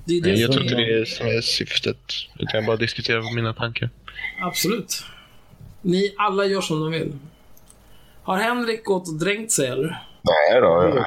[0.04, 0.86] Det är det Jag som tror inte är...
[0.86, 2.12] det är som är syftet.
[2.38, 3.90] Utan jag bara diskuterar mina tankar.
[4.42, 5.02] Absolut.
[5.82, 7.18] Ni alla gör som de vill.
[8.22, 9.98] Har Henrik gått och dränkt sig eller?
[10.22, 11.06] Nej då, jag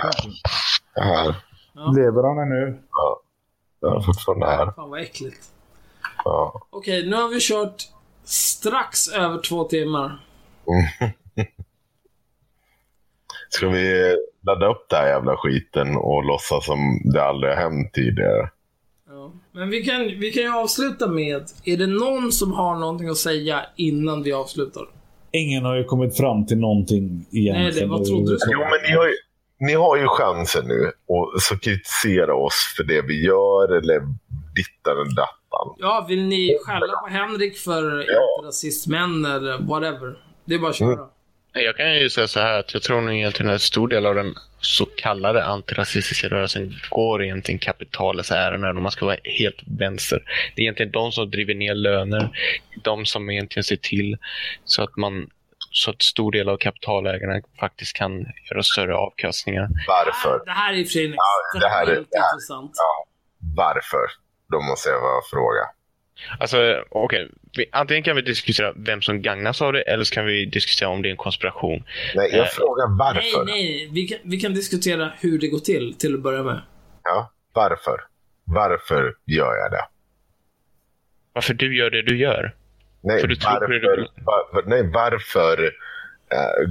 [0.96, 1.36] är här.
[1.74, 1.96] Jag är här.
[1.96, 2.80] Lever han ännu?
[3.80, 4.72] Jag är fortfarande här.
[4.72, 5.42] Fan vad äckligt.
[6.26, 6.68] Ja.
[6.70, 7.76] Okej, nu har vi kört
[8.24, 10.26] strax över två timmar.
[13.50, 17.94] Ska vi ladda upp den här jävla skiten och låtsas som det aldrig har hänt
[17.94, 18.50] tidigare?
[19.08, 19.32] Ja.
[19.52, 23.18] Men vi kan, vi kan ju avsluta med, är det någon som har någonting att
[23.18, 24.84] säga innan vi avslutar?
[25.32, 27.62] Ingen har ju kommit fram till någonting egentligen.
[27.64, 28.38] Nej, det- vad trodde du?
[28.52, 29.14] Jo, men ni har ju,
[29.62, 34.00] ni har ju chansen nu att så kritisera oss för det vi gör eller
[34.56, 35.76] dittan och dattan.
[35.78, 38.44] Ja, vill ni skälla på Henrik för Ja.
[38.48, 40.16] rasistmän eller whatever?
[40.46, 40.94] Det är bara att köra.
[40.94, 41.06] Mm.
[41.54, 44.06] Jag kan ju säga så här att jag tror nog egentligen att en stor del
[44.06, 49.60] av den så kallade antirasistiska rörelsen går egentligen kapitalets ärenden om man ska vara helt
[49.80, 50.24] vänster.
[50.56, 52.30] Det är egentligen de som driver ner löner,
[52.84, 54.18] de som egentligen ser till
[54.66, 55.30] så att man
[55.72, 58.12] så att stor del av kapitalägarna faktiskt kan
[58.52, 59.68] göra större avkastningar.
[59.88, 60.46] Varför?
[60.46, 61.12] Det här är i och för sig en
[61.62, 62.72] det här är- extremt det här- intressant.
[62.76, 63.06] Ja,
[63.56, 64.06] varför?
[64.52, 65.62] Då måste jag bara fråga.
[66.40, 67.32] Alltså, okej.
[67.58, 70.90] Vi- Antingen kan vi diskutera vem som gagnas av det eller så kan vi diskutera
[70.90, 71.84] om det är en konspiration.
[72.16, 73.46] Nej, jag Eh, frågar Nej, varför.
[73.46, 73.90] nej.
[73.94, 76.62] Vi kan, vi kan diskutera hur det går till, till att börja med.
[77.04, 77.98] Ja, varför?
[78.44, 79.86] Varför gör jag det?
[81.34, 82.56] Varför du gör det du gör?
[83.04, 85.64] Nej, varför, varför, nej, varför
[86.32, 86.70] äh,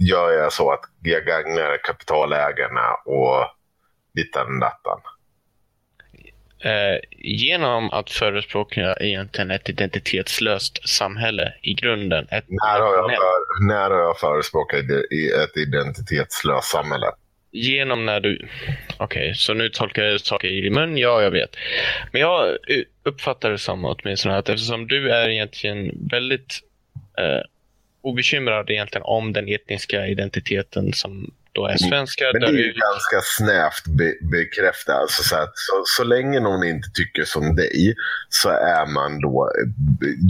[0.00, 3.46] gör jag så att jag gagnar kapitalägarna och
[4.14, 5.00] dittan dattan?
[6.64, 12.26] Eh, genom att förespråka egentligen ett identitetslöst samhälle i grunden.
[12.30, 14.78] När har jag, för, när har jag förespråkat
[15.44, 17.06] ett identitetslöst samhälle?
[17.56, 18.48] Genom när du...
[18.96, 20.98] Okej, så nu tolkar jag saker i din mun.
[20.98, 21.56] Ja, jag vet.
[22.12, 22.56] Men jag
[23.02, 26.60] uppfattar det som åtminstone att eftersom du är egentligen väldigt
[27.18, 27.42] eh,
[28.02, 32.24] obekymrad egentligen om den etniska identiteten som då är svenska.
[32.32, 34.96] Men det är ju du- ganska snävt be, bekräftat.
[34.96, 37.94] Alltså så, att, så, så länge någon inte tycker som dig
[38.28, 39.50] så är man då,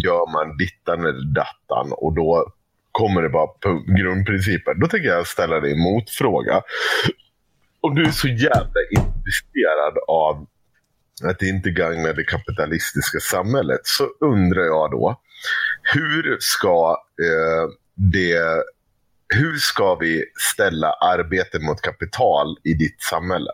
[0.05, 2.53] gör man dittan eller dattan och då
[2.97, 4.81] kommer det bara på grundprincipen.
[4.81, 6.63] Då tänker jag ställa dig en motfråga.
[7.81, 10.47] Om du är så jävla intresserad av
[11.25, 15.21] att det inte gagnar det kapitalistiska samhället så undrar jag då
[15.83, 18.39] hur ska eh, det
[19.35, 20.25] hur ska vi
[20.55, 23.51] ställa arbete mot kapital i ditt samhälle?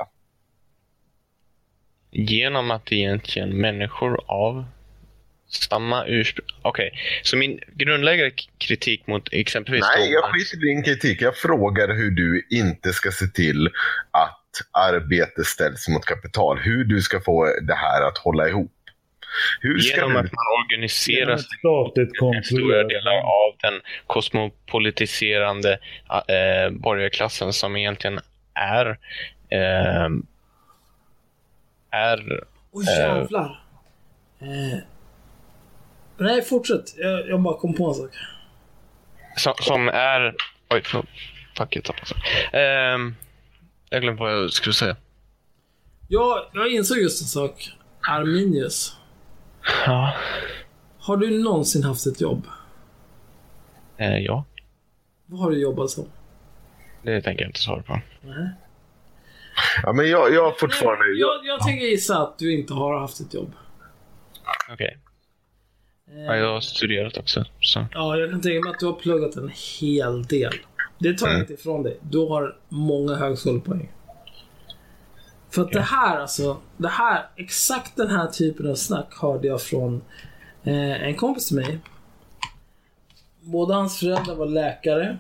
[2.11, 4.65] Genom att egentligen människor av
[5.53, 6.47] samma ursprung...
[6.63, 6.91] Okej,
[7.23, 9.85] så min grundläggande kritik mot exempelvis...
[9.97, 11.23] Nej, då- jag skiter i din kritik.
[11.23, 13.67] Jag frågar hur du inte ska se till
[14.11, 14.39] att
[14.71, 16.59] arbete ställs mot kapital.
[16.59, 18.73] Hur du ska få det här att hålla ihop.
[19.61, 20.19] Hur ska Genom du...
[20.19, 25.79] att man organiserar statligt stora delar av den kosmopolitiserande
[26.29, 28.21] eh, borgarklassen som egentligen
[28.55, 28.87] är
[29.51, 30.09] eh,
[31.91, 33.65] är Oj, jävlar.
[34.41, 34.79] Eh.
[36.23, 36.95] Nej, fortsätt.
[36.99, 38.11] Jag, jag bara kom på en sak.
[39.37, 40.35] som, som är
[40.71, 41.07] oj, förlåt.
[41.59, 42.15] fuck jag tappade.
[42.53, 42.99] Eh,
[43.91, 44.97] jag glömde vad jag skulle säga.
[46.09, 47.71] Jag, jag insåg just en sak.
[48.09, 48.97] Arminius.
[49.87, 50.15] Ja.
[50.99, 52.47] Har du någonsin haft ett jobb?
[53.97, 54.45] Eh, ja,
[55.27, 56.05] Vad har du jobbat som?
[57.03, 58.01] det tänker jag inte svara på.
[59.83, 61.05] Ja, men jag, jag har fortfarande...
[61.05, 63.53] Jag, Jag, jag tänker gissa att du inte har haft ett jobb.
[64.73, 64.99] Okej.
[66.11, 67.45] Ja, jag har studerat också.
[67.61, 67.87] Så.
[67.93, 70.53] Ja, jag kan tänka mig att du har pluggat en hel del.
[70.99, 71.99] Det tar jag inte ifrån dig.
[72.03, 73.93] Du har många högskolepoäng.
[75.51, 79.63] För att det här alltså, det här, exakt den här typen av snack hörde jag
[79.63, 80.03] från
[80.65, 81.79] eh, en kompis till mig.
[83.41, 85.19] Båda hans föräldrar var läkare.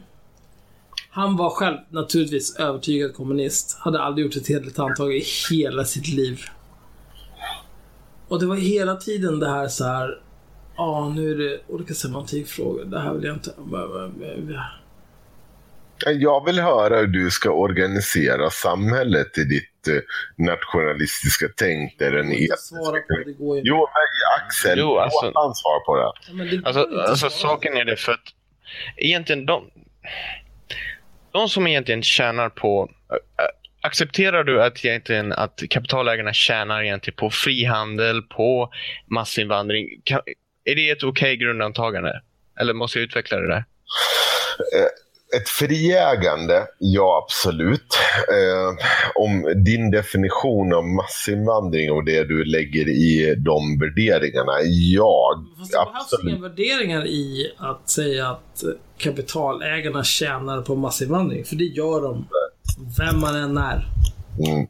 [1.10, 3.76] Han var själv naturligtvis övertygad kommunist.
[3.80, 6.40] Hade aldrig gjort ett hederligt handtag i hela sitt liv.
[8.28, 10.22] Och det var hela tiden det här så här.
[10.76, 12.84] Ja, nu är det olika semantikfrågor.
[12.84, 13.50] Det här vill jag inte...
[16.06, 20.02] jag vill höra hur du ska organisera samhället i ditt eh,
[20.46, 21.98] nationalistiska tänk.
[21.98, 22.56] Där den Jag kan inte etniska...
[22.56, 23.24] svara på det.
[23.24, 25.54] Det går ju Jo, men Axel, Jo, alltså- han
[25.86, 26.02] på det.
[26.02, 28.34] Ja, Alltså, alltså saken är det för att
[28.96, 29.70] egentligen de,
[31.32, 32.90] de som egentligen tjänar på...
[33.84, 38.70] Accepterar du att, egentligen, att kapitalägarna tjänar egentligen på frihandel, på
[39.06, 39.88] massinvandring?
[40.64, 42.20] Är det ett okej grundantagande?
[42.60, 43.64] Eller måste jag utveckla det där?
[45.36, 47.98] Ett friägande, ja absolut.
[48.28, 55.44] Eh, om din definition av massinvandring och det du lägger i de värderingarna, ja.
[55.58, 56.32] Fast det behövs absolut.
[56.34, 58.68] inga värderingar i att säga att eh,
[58.98, 61.44] kapitalägarna tjänar på massinvandring.
[61.44, 62.26] För det gör de.
[62.98, 63.86] Vem man än är.
[64.48, 64.66] Mm.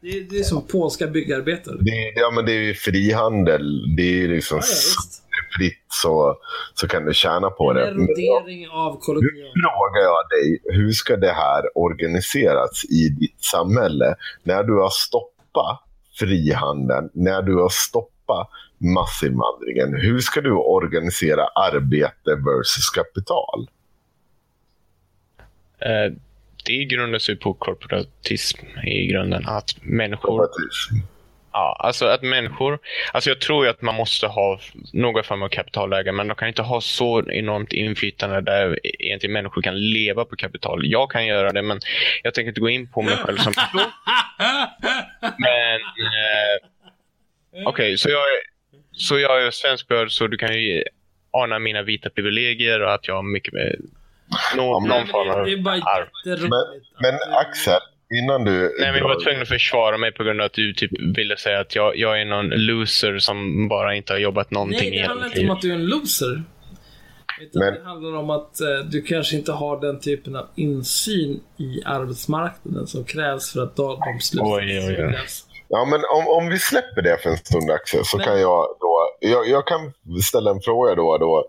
[0.00, 1.76] Det är, det är som polska byggarbetare.
[1.80, 3.96] Det, är- ja, men det är ju frihandel.
[3.96, 5.23] Det är liksom Ja, ja, visst.
[5.56, 6.36] Fritt så,
[6.74, 7.84] så kan du tjäna på En det.
[7.84, 9.52] Men av kollektivet.
[9.52, 14.14] frågar jag dig, hur ska det här organiseras i ditt samhälle?
[14.42, 15.80] När du har stoppat
[16.18, 18.48] frihandeln, när du har stoppat
[18.78, 23.68] massinvandringen, hur ska du organisera arbete versus kapital?
[25.78, 26.12] Eh,
[26.66, 29.46] det grundar sig på korporatism i grunden.
[29.46, 30.48] Att människor...
[31.56, 32.78] Ja, alltså att människor...
[33.12, 34.60] Alltså jag tror ju att man måste ha
[34.92, 39.62] någon form av kapitalägare, men de kan inte ha så enormt inflytande där egentligen människor
[39.62, 40.80] kan leva på kapital.
[40.84, 41.80] Jag kan göra det, men
[42.22, 43.90] jag tänker inte gå in på mig själv som person.
[45.20, 45.80] Men...
[45.80, 46.68] Eh,
[47.52, 48.54] Okej, okay, så jag är...
[48.92, 50.84] Så jag är svensk börd, så du kan ju
[51.30, 53.76] ana mina vita privilegier och att jag har mycket med
[54.56, 56.08] någon, någon form av arv.
[56.40, 57.80] Men, men Axel,
[58.18, 58.76] innan du...
[58.80, 61.36] Nej, men jag var tvungen att försvara mig på grund av att du typ ville
[61.36, 65.08] säga att jag, jag är någon loser som bara inte har jobbat någonting Nej, det
[65.08, 66.42] handlar inte om att du är en loser.
[67.40, 67.74] Utan men...
[67.74, 72.86] Det handlar om att eh, du kanske inte har den typen av insyn i arbetsmarknaden
[72.86, 73.98] som krävs för att de
[74.40, 75.16] oj.
[75.68, 78.26] Ja, men om, om vi släpper det för en stund Axel, så Nej.
[78.26, 79.10] kan jag då...
[79.20, 79.92] Jag, jag, kan
[80.22, 81.18] ställa en fråga då.
[81.18, 81.48] då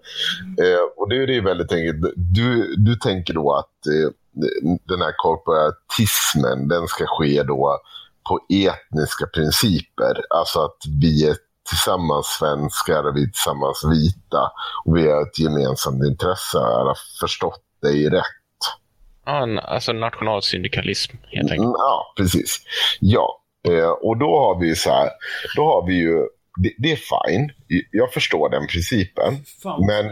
[0.63, 2.13] eh, och det är ju väldigt enkelt.
[2.15, 4.11] Du, du tänker då att eh,
[4.87, 7.79] den här korporatismen, den ska ske då
[8.29, 10.21] på etniska principer.
[10.29, 11.35] Alltså att vi är
[11.69, 14.51] tillsammans svenskar och vi är tillsammans vita
[14.85, 16.57] och vi har ett gemensamt intresse.
[16.57, 18.23] Jag har förstått dig rätt.
[19.25, 21.59] Ja, alltså nationalsyndikalism helt enkelt.
[21.59, 22.61] Mm, ja, precis.
[22.99, 25.09] Ja, eh, och då har vi så här,
[25.55, 26.17] då har vi ju,
[26.57, 27.51] det, det är fine.
[27.91, 29.45] Jag förstår den principen.
[29.63, 30.05] Fan, men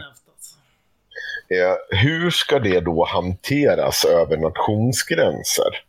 [1.54, 5.84] Eh, hur ska det då hanteras över nationsgränser?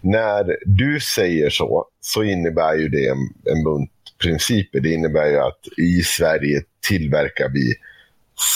[0.00, 3.18] När du säger så, så innebär ju det en,
[3.56, 3.90] en bunt
[4.22, 4.80] principer.
[4.80, 7.74] Det innebär ju att i Sverige tillverkar vi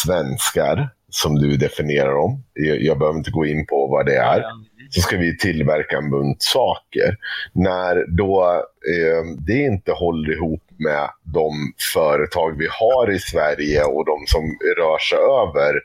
[0.04, 2.42] svenskar, som du definierar dem.
[2.52, 4.42] Jag, jag behöver inte gå in på vad det är
[4.90, 7.16] så ska vi tillverka en bunt saker.
[7.52, 8.62] När då
[8.94, 11.52] eh, det inte håller ihop med de
[11.94, 15.80] företag vi har i Sverige och de som rör sig över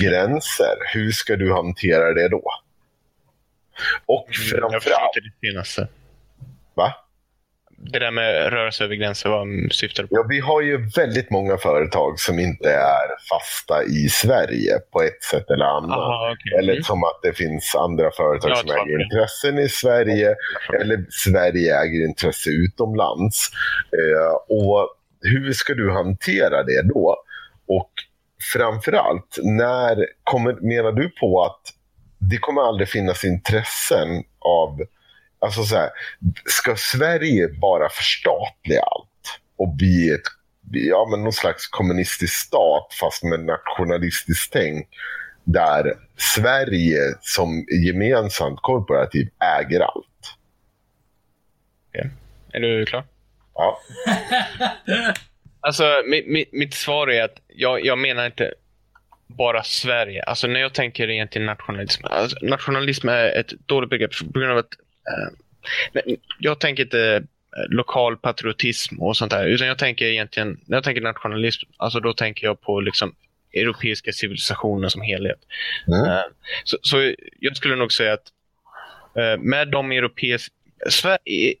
[0.00, 2.42] gränser, hur ska du hantera det då?
[4.06, 4.72] Och framförallt...
[4.72, 5.88] Jag förstår inte det senaste.
[7.76, 10.16] Det där med rörelse över gränser, vad syftar du på?
[10.16, 15.22] Ja, vi har ju väldigt många företag som inte är fasta i Sverige på ett
[15.22, 15.98] sätt eller annat.
[15.98, 16.58] Aha, okay.
[16.58, 20.34] Eller som att det finns andra företag ja, som äger intressen i Sverige
[20.80, 23.50] eller Sverige äger intresse utomlands.
[23.92, 24.88] Eh, och
[25.20, 27.16] hur ska du hantera det då?
[27.68, 27.90] Och
[28.52, 31.60] framförallt, när kommer, menar du på att
[32.30, 34.80] det kommer aldrig finnas intressen av
[35.44, 35.90] Alltså så här,
[36.44, 40.22] ska Sverige bara förstatliga allt och bli ett,
[40.70, 44.88] ja, men någon slags kommunistisk stat fast med nationalistiskt tänk
[45.44, 49.28] där Sverige som gemensamt korporativ
[49.60, 50.06] äger allt?
[51.88, 52.10] Okay.
[52.52, 53.04] Är du klar?
[53.54, 53.80] Ja.
[55.60, 58.54] alltså, mitt, mitt, svar är att jag, jag menar inte
[59.26, 60.22] bara Sverige.
[60.22, 62.04] Alltså när jag tänker egentligen nationalism.
[62.04, 64.74] Alltså, nationalism är ett dåligt begrepp på grund av att
[65.08, 65.30] Eh,
[66.38, 67.16] jag tänker inte
[67.56, 69.46] eh, lokal patriotism och sånt där.
[69.46, 73.14] Utan jag tänker egentligen, när jag tänker nationalism, alltså då tänker jag på liksom
[73.52, 75.38] europeiska civilisationer som helhet.
[75.86, 76.10] Mm.
[76.10, 76.22] Uh,
[76.64, 78.32] så, så, jag skulle nog säga att
[79.18, 80.54] uh, med de europeiska...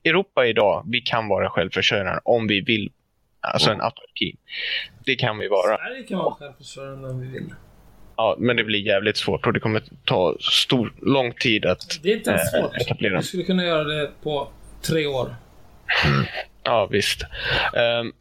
[0.04, 2.92] Europa idag, vi kan vara självförsörjande om vi vill.
[3.40, 3.80] Alltså mm.
[3.80, 4.36] en autarki.
[5.04, 5.76] Det kan vi vara.
[5.76, 7.54] Sverige kan vara självförsörjande om vi vill.
[8.16, 12.12] Ja, men det blir jävligt svårt och det kommer ta stor, lång tid att Det
[12.12, 12.76] är inte ens svårt.
[12.76, 13.16] etablera.
[13.16, 14.48] Vi skulle kunna göra det på
[14.82, 15.36] tre år.
[16.62, 17.22] Ja, visst.
[18.00, 18.12] Um,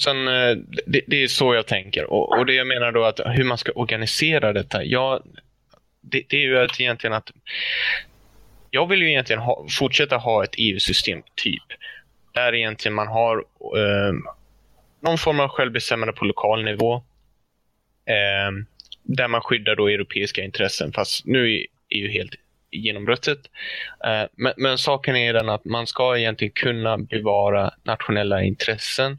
[0.00, 2.04] sen, eh, det, det, är så jag tänker.
[2.04, 4.84] Och, och, det jag menar då att hur man ska organisera detta.
[4.84, 5.20] Ja,
[6.00, 7.30] det, det är ju att egentligen att
[8.70, 11.62] jag vill ju egentligen ha, fortsätta ha ett EU-system, typ.
[12.32, 13.36] Där egentligen man har
[13.76, 14.12] eh,
[15.00, 17.02] någon form av självbestämmande på lokal nivå.
[18.10, 18.50] Eh,
[19.02, 22.34] där man skyddar då europeiska intressen, fast nu är, är ju helt
[22.70, 23.38] genombrottet.
[24.04, 29.18] Eh, men, men, saken är den att man ska egentligen kunna bevara nationella intressen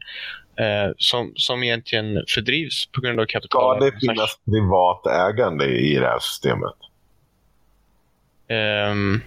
[0.56, 3.76] eh, som, som egentligen fördrivs på grund av kapital.
[3.76, 6.74] Ska det finnas privat ägande i det här systemet?
[8.90, 9.22] Um,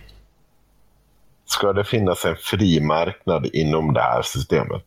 [1.45, 4.83] Ska det finnas en fri marknad inom det här systemet?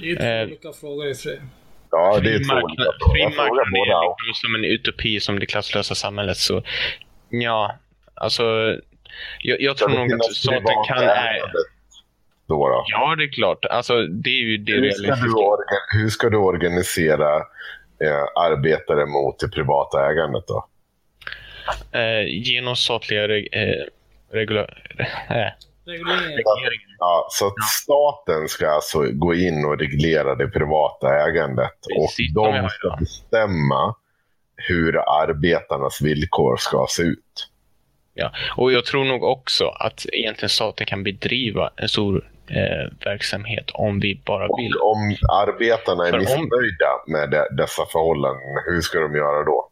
[0.00, 1.40] Det är två uh, olika frågor i sig.
[1.90, 2.68] Ja, det är två.
[3.12, 6.36] Fri marknad är liksom som en utopi som det klasslösa samhället.
[6.36, 6.62] Så
[7.28, 7.74] ja,
[8.14, 8.44] alltså
[9.38, 10.98] jag, jag tror nog att staten kan...
[10.98, 11.40] Är...
[12.46, 12.84] Då, då?
[12.86, 13.64] Ja, det är klart.
[13.64, 17.36] Alltså, det är ju det hur ska, du hur ska du organisera
[18.04, 20.66] eh, arbetare mot det privata ägandet då?
[21.92, 23.86] Eh, genom statliga reg eh,
[24.30, 24.66] regula
[25.90, 26.96] Regleringen.
[26.98, 31.70] Ja, så att staten ska alltså gå in och reglera det privata ägandet.
[31.96, 33.94] Precis, och de ska bestämma
[34.56, 37.48] hur arbetarnas villkor ska se ut.
[38.14, 43.70] Ja, och jag tror nog också att egentligen staten kan bedriva en stor eh, verksamhet
[43.74, 44.74] om vi bara vill.
[44.74, 49.44] Och om arbetarna är För om- missnöjda med de, dessa förhållanden, hur ska de göra
[49.44, 49.69] då?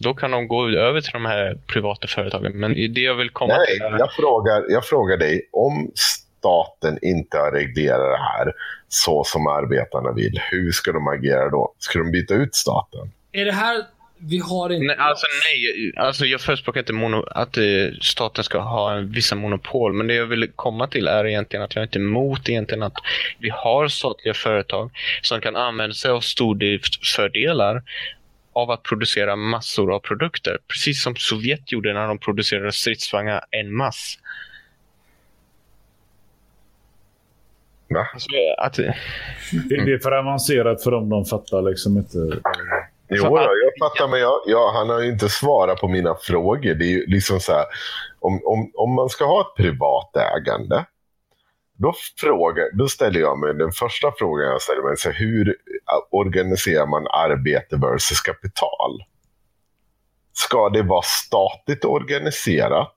[0.00, 2.52] Då kan de gå över till de här privata företagen.
[2.54, 3.98] Men det jag vill komma till Nej, är...
[3.98, 5.48] jag frågar, jag frågar dig.
[5.52, 8.52] Om staten inte har reglerat det här
[8.88, 11.74] så som arbetarna vill, hur ska de agera då?
[11.78, 13.12] Ska de byta ut staten?
[13.32, 13.84] Är det här...
[14.20, 14.86] Vi har inte...
[14.86, 17.64] Nej, alltså nej, alltså jag förespråkar inte mono, att eh,
[18.02, 21.74] staten ska ha en, vissa monopol, men det jag vill komma till är egentligen att
[21.74, 22.92] jag är inte emot egentligen att
[23.38, 24.90] vi har statliga företag
[25.22, 27.82] som kan använda sig av stordriftsfördelar
[28.58, 30.58] av att producera massor av produkter.
[30.68, 34.18] Precis som Sovjet gjorde när de producerade stridsvagnar en mass.
[37.88, 38.06] Va?
[38.12, 38.28] Alltså,
[38.58, 38.74] att,
[39.68, 41.08] Det, det är för avancerat för dem.
[41.08, 42.18] De fattar liksom inte.
[43.10, 46.74] Jo, då, jag fattar, men jag, jag, han har ju inte svarat på mina frågor.
[46.74, 47.64] Det är ju liksom så här,
[48.20, 50.84] om, om, om man ska ha ett privat ägande,
[51.78, 55.56] då, frågar, då ställer jag mig den första frågan jag ställer mig, så här, hur
[56.10, 59.04] organiserar man arbete versus kapital?
[60.32, 62.94] Ska det vara statligt organiserat?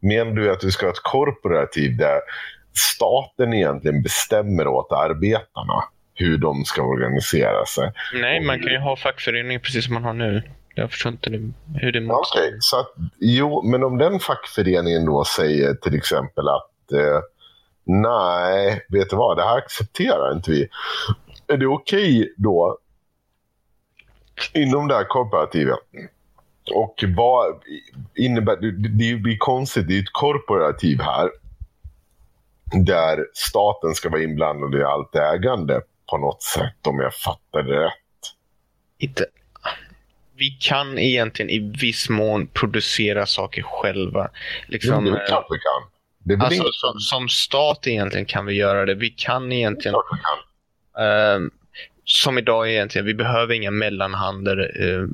[0.00, 2.20] Menar du att du ska ha ett korporativ där
[2.74, 7.92] staten egentligen bestämmer åt arbetarna hur de ska organisera sig?
[8.14, 10.42] nej, man kan ju ha fackförening precis som man har nu.
[10.74, 11.30] Jag förstår inte
[11.80, 16.48] hur det Ja, Okej, så att, jo, men om den fackföreningen då säger till exempel
[16.48, 17.20] att eh,
[17.84, 20.68] nej, vet du vad, det här accepterar inte vi.
[21.48, 22.78] Är det okej då
[24.52, 25.78] inom det här korporativet?
[26.74, 27.62] Och vad
[28.14, 28.88] innebär det?
[28.88, 31.30] Det blir konstigt, det är ett korporativ här
[32.86, 37.84] där staten ska vara inblandad i allt ägande på något sätt om jag fattar det
[37.84, 37.92] rätt.
[38.98, 39.26] inte...
[40.36, 44.30] Vi kan egentligen i viss mån producera saker själva.
[44.66, 45.90] Liksom, Jo, det klart vi kan.
[46.18, 48.94] Det alltså, som, som stat egentligen kan vi göra det.
[48.94, 49.92] Vi kan egentligen...
[49.92, 50.20] klart
[50.98, 51.50] Ehm,
[52.04, 55.06] som idag egentligen, vi behöver inga mellanhänder, eh,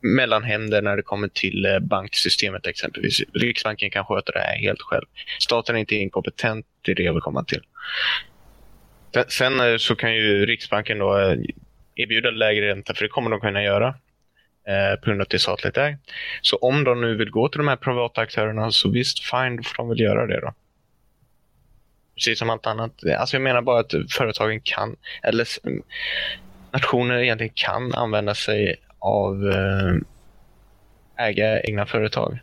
[0.00, 3.20] mellanhänder när det kommer till eh, banksystemet exempelvis.
[3.34, 5.06] Riksbanken kan sköta det här helt själv.
[5.40, 7.62] Staten är inte inkompetent, det är det jag vill komma till.
[9.28, 11.38] Sen- eh, så kan ju Riksbanken då eh,
[11.96, 13.88] erbjuda lägre ränta, för det kommer de kunna göra
[14.68, 16.00] eh, på grund av att det är statligt ägt.
[16.42, 19.62] Så om de nu vill gå till de här privata aktörerna, så visst, fine, då
[19.62, 20.54] får de väl göra det då.
[22.20, 22.92] Precis som allt annat.
[23.18, 25.46] Alltså jag menar bara att företagen kan, eller
[26.72, 32.38] nationer egentligen kan använda sig av eh, äga egna företag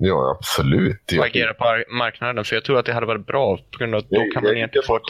[0.00, 1.12] Ja, absolut.
[1.18, 2.44] och agera på ar- marknaden.
[2.44, 4.42] För jag tror att det hade varit bra på grund av att då Jag, kan
[4.42, 5.02] man egentligen få ett...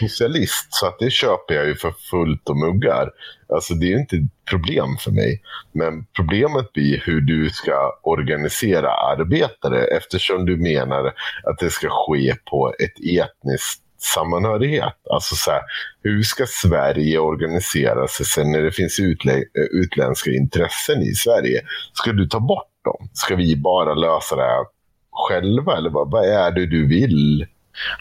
[0.00, 3.10] socialist, så att det köper jag ju för fullt och muggar.
[3.54, 5.42] Alltså det är ju inte ett problem för mig.
[5.72, 11.12] Men problemet blir hur du ska organisera arbetare eftersom du menar
[11.44, 13.82] att det ska ske på ett etniskt
[14.14, 14.94] sammanhörighet.
[15.10, 15.62] Alltså så här,
[16.02, 21.60] hur ska Sverige organisera sig sen när det finns utlä- utländska intressen i Sverige?
[21.92, 23.08] Ska du ta bort dem?
[23.12, 24.64] Ska vi bara lösa det här
[25.12, 25.76] själva?
[25.76, 27.46] Eller vad, vad är det du vill?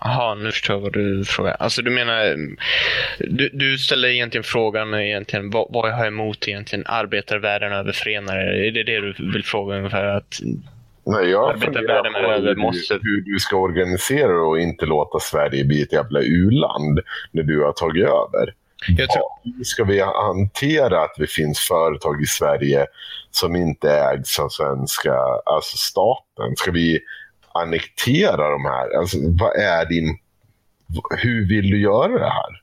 [0.01, 1.55] Jaha, nu förstår jag vad du frågar.
[1.59, 2.35] Alltså du menar,
[3.19, 8.67] du, du ställer egentligen frågan egentligen, vad, vad jag har emot egentligen arbetarvärlden över förenare.
[8.67, 10.05] Är det det du vill fråga ungefär?
[10.05, 10.39] Att,
[11.05, 15.63] Nej, jag Arbetarvärlden på över hur, måste- hur du ska organisera och inte låta Sverige
[15.65, 16.99] bli ett jävla u-land
[17.31, 18.53] när du har tagit över.
[18.87, 19.23] Jag tror,
[19.57, 22.85] Hur ska vi hantera att det finns företag i Sverige
[23.31, 25.13] som inte ägs av svenska,
[25.45, 26.55] alltså staten?
[26.55, 26.99] Ska vi
[27.53, 28.97] annektera de här?
[28.99, 30.19] Alltså, vad är din...
[31.17, 32.61] Hur vill du göra det här?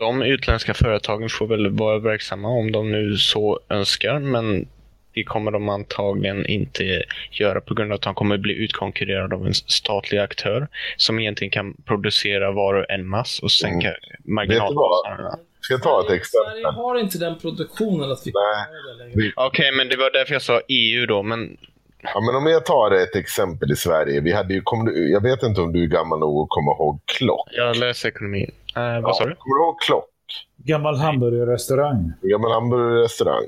[0.00, 4.68] de utländska företagen får väl vara verksamma om de nu så önskar, men
[5.14, 9.46] det kommer de antagligen inte göra på grund av att de kommer bli utkonkurrerade av
[9.46, 14.34] en statlig aktör som egentligen kan producera varor en mass och sänka Mm.
[14.34, 15.38] marginalkostnaderna.
[15.60, 16.64] Ska jag ta ett Sverige exempel?
[16.74, 19.32] har inte den produktionen att vi kan göra det längre.
[19.36, 21.56] Okej, men det var därför jag sa EU då, men
[22.02, 24.20] Ja, men om jag tar ett exempel i Sverige.
[24.20, 27.00] Vi hade ju, du, jag vet inte om du är gammal nog att komma ihåg
[27.04, 27.48] Klock.
[27.52, 28.50] jag läser ekonomi.
[28.76, 29.34] Eh, vad sa du?
[29.34, 30.04] Kommer du ihåg Klock?
[30.56, 32.12] Gammal hamburgerrestaurang.
[32.22, 33.44] Gammal hamburgerrestaurang.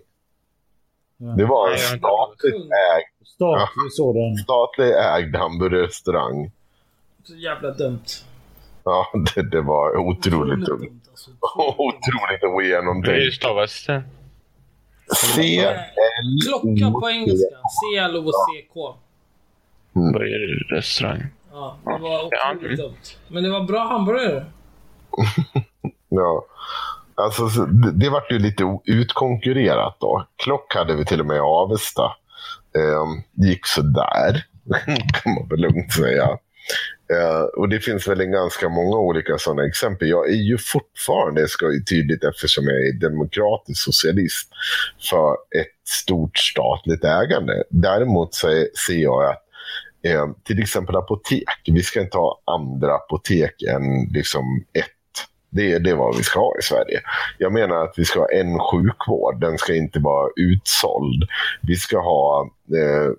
[1.36, 4.36] Det var en statligt ägd, Statlig sådan.
[4.36, 6.50] statligt ägd hamburgerrestaurang.
[7.24, 8.04] Så jävla dumt.
[8.84, 10.80] Ja, det, det var otroligt dumt.
[10.80, 11.00] dumt.
[11.10, 11.30] Alltså.
[11.78, 13.34] Otroligt Hur ogenomtänkt.
[13.34, 14.02] stavas det?
[15.16, 15.76] C, L,
[16.48, 17.56] Klocka på engelska.
[17.80, 18.94] C-L-O-C-K.
[19.92, 21.22] Burgerrestaurang.
[21.52, 22.96] Ja, det var otroligt dumt.
[23.28, 24.44] Men det var bra hamburgare.
[26.14, 26.44] Ja.
[27.24, 30.26] Alltså, det, vart ju lite utkonkurrerat då.
[30.44, 32.02] Klock hade vi till och med i Avesta.
[32.76, 33.06] eh,
[33.46, 34.44] gick sådär,
[35.22, 36.38] kan man väl lugnt säga.
[37.12, 40.08] Eh, och det finns väl en ganska många olika sådana exempel.
[40.08, 44.48] Jag är ju fortfarande, ska ju tydligt eftersom jag är demokratisk socialist,
[45.10, 47.64] för ett stort statligt ägande.
[47.70, 49.42] Däremot så är, ser jag att
[50.04, 55.01] eh, till exempel apotek, vi ska inte ha andra apotek än liksom ett
[55.52, 57.00] det, det är vad vi ska ha i Sverige.
[57.38, 59.40] Jag menar att vi ska ha en sjukvård.
[59.40, 61.24] Den ska inte vara utsåld.
[61.62, 63.10] Vi ska ha eh,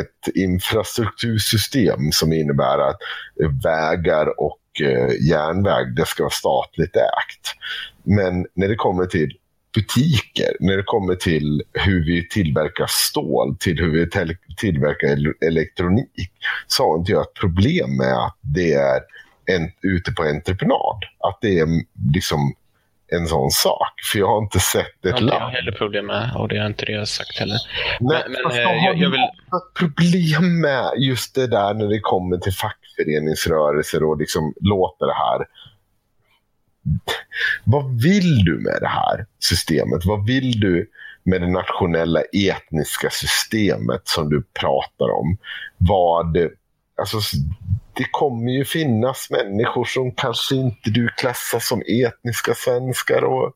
[0.00, 2.96] ett infrastruktursystem som innebär att
[3.64, 7.54] vägar och eh, järnväg, det ska vara statligt ägt.
[8.02, 9.36] Men när det kommer till
[9.74, 14.10] butiker, när det kommer till hur vi tillverkar stål, till hur vi
[14.56, 16.30] tillverkar elektronik,
[16.66, 19.00] så har inte jag ett problem med att det är
[19.46, 20.98] en, ute på entreprenad.
[21.18, 21.66] Att det är
[22.14, 22.54] liksom
[23.12, 23.92] en sån sak.
[24.12, 25.28] För jag har inte sett ett land.
[25.28, 27.58] Jag har heller problem med och det har inte det jag sagt heller.
[28.00, 29.20] Nej, men, men jag, jag, jag vill...
[29.78, 35.46] problem med just det där när det kommer till fackföreningsrörelser och liksom låter det här.
[37.64, 40.04] Vad vill du med det här systemet?
[40.04, 40.90] Vad vill du
[41.22, 45.38] med det nationella etniska systemet som du pratar om?
[45.76, 46.36] Vad
[47.02, 47.18] Alltså,
[47.94, 53.52] det kommer ju finnas människor som kanske inte du klassar som etniska svenskar och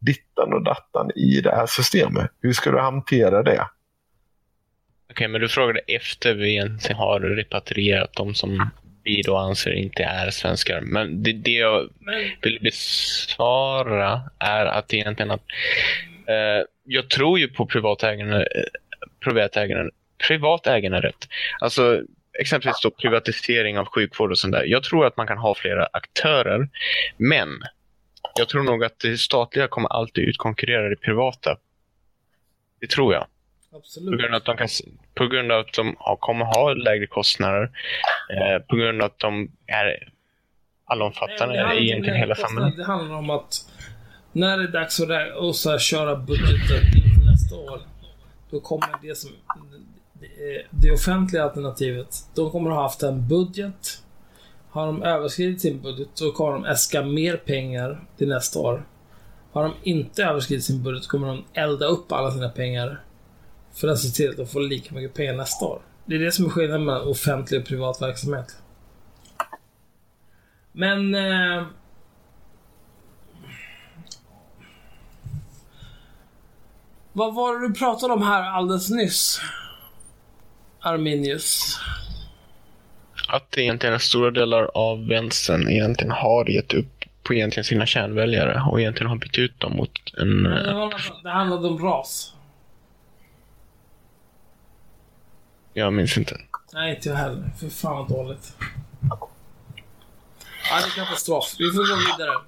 [0.00, 2.30] dittan och dattan i det här systemet.
[2.42, 3.52] Hur ska du hantera det?
[3.52, 3.66] Okej,
[5.12, 8.70] okay, men du frågade efter vi egentligen har repatrierat de som
[9.04, 10.80] vi då anser inte är svenskar.
[10.80, 11.88] Men det, det jag
[12.42, 15.44] vill besvara är att egentligen att
[16.28, 18.62] eh, jag tror ju på privatägande, eh,
[19.24, 19.90] privatägande,
[20.28, 21.28] privat äganderätt.
[21.60, 22.02] Alltså
[22.40, 24.64] exempelvis då privatisering av sjukvård och sånt där.
[24.64, 26.68] Jag tror att man kan ha flera aktörer,
[27.16, 27.48] men
[28.34, 31.56] jag tror nog att det statliga kommer alltid utkonkurrera det privata.
[32.80, 33.26] Det tror jag.
[33.72, 34.10] Absolut.
[34.10, 34.68] På grund av att de, kan,
[35.14, 37.70] på grund av att de kommer ha lägre kostnader,
[38.30, 40.12] eh, på grund av att de är
[40.84, 42.76] allomfattande i egentligen hela samhället.
[42.76, 43.54] Det handlar om att
[44.32, 47.80] när det är dags att, att köra budgeten inför nästa år,
[48.50, 49.30] då kommer det som
[50.22, 54.02] Eh, det offentliga alternativet, de kommer att ha haft en budget.
[54.70, 58.86] Har de överskridit sin budget så kommer de äska mer pengar till nästa år.
[59.52, 63.04] Har de inte överskridit sin budget kommer de elda upp alla sina pengar
[63.72, 65.82] för att se till att de får lika mycket pengar nästa år.
[66.04, 68.56] Det är det som är skillnaden mellan offentlig och privat verksamhet.
[70.72, 71.14] Men...
[71.14, 71.64] Eh,
[77.12, 79.40] vad var det du pratade om här alldeles nyss?
[80.80, 81.78] Arminius?
[83.28, 88.80] Att egentligen stora delar av vänstern egentligen har gett upp på egentligen sina kärnväljare och
[88.80, 90.42] egentligen har bytt ut dem mot en...
[90.42, 92.34] Det handlade, det handlade om ras.
[95.72, 96.36] Jag minns inte.
[96.72, 97.50] Nej, inte jag heller.
[97.60, 98.56] För fan vad dåligt.
[99.10, 101.54] Ja, det är katastrof.
[101.58, 102.38] Vi får gå vidare.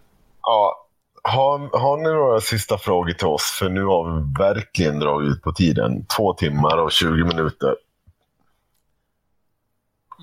[0.43, 0.89] Ja,
[1.23, 3.57] har, har ni några sista frågor till oss?
[3.59, 6.07] För nu har vi verkligen dragit ut på tiden.
[6.17, 7.75] Två timmar och 20 minuter.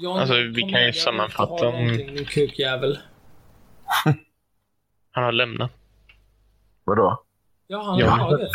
[0.01, 1.87] John, alltså, vi kan ju sammanfatta om...
[1.87, 2.99] Din kukjävel.
[5.11, 5.71] Han har lämnat.
[6.83, 7.23] Vadå?
[7.67, 8.49] Ja, han har tagit.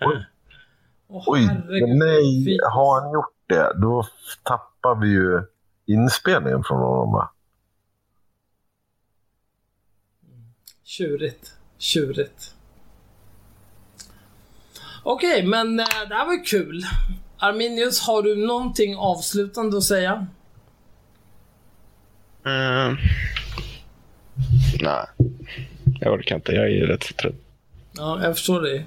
[0.00, 0.26] Oj,
[1.08, 1.46] oh, Oj
[1.98, 2.58] nej.
[2.72, 4.06] Har han gjort det, då
[4.42, 5.42] tappar vi ju
[5.86, 7.30] inspelningen från honom va?
[10.84, 11.52] Tjurigt.
[11.78, 12.54] Tjurigt.
[15.02, 16.82] Okej, okay, men äh, det här var ju kul.
[17.38, 20.26] Arminius, har du någonting avslutande att säga?
[22.46, 22.98] Uh,
[24.80, 25.06] nej,
[26.00, 26.52] jag orkar inte.
[26.52, 27.34] Jag är rätt så trött.
[27.92, 28.84] Ja, jag förstår det.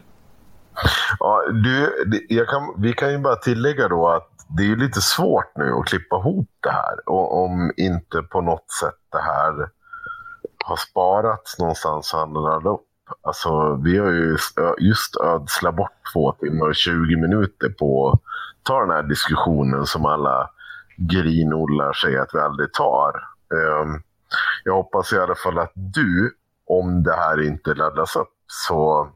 [1.19, 5.73] Ja, du, kan, vi kan ju bara tillägga då att det är lite svårt nu
[5.73, 7.09] att klippa ihop det här.
[7.09, 9.69] Och om inte på något sätt det här
[10.65, 12.87] har sparats någonstans och handlat upp.
[13.21, 14.37] Alltså, vi har ju
[14.79, 18.19] just ödslat bort två timmar och 20 minuter på att
[18.63, 20.49] ta den här diskussionen som alla
[20.97, 23.32] grinollar säger att vi aldrig tar.
[23.51, 24.03] Ehm,
[24.63, 29.09] jag hoppas i alla fall att du, om det här inte laddas upp, så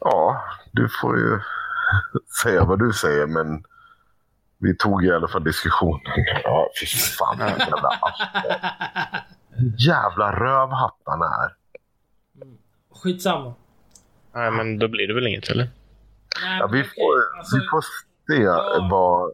[0.00, 1.40] ja, du får ju
[2.42, 3.64] säga vad du säger, men
[4.58, 6.00] vi tog i alla fall diskussionen.
[6.44, 7.90] Ja, fy fan, jävla
[9.78, 11.54] jävla rövhatt han är.
[13.02, 13.54] Skitsamma.
[14.34, 15.70] Nej, men då blir det väl inget, eller?
[16.42, 17.84] Nej, ja, vi, får, alltså, vi får
[18.28, 18.88] se ja.
[18.90, 19.32] vad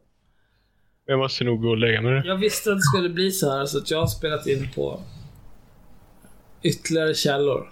[1.11, 2.23] jag måste nog gå och lägga mig.
[2.25, 5.01] Jag visste att det skulle bli så här så att jag har spelat in på
[6.63, 7.71] ytterligare källor.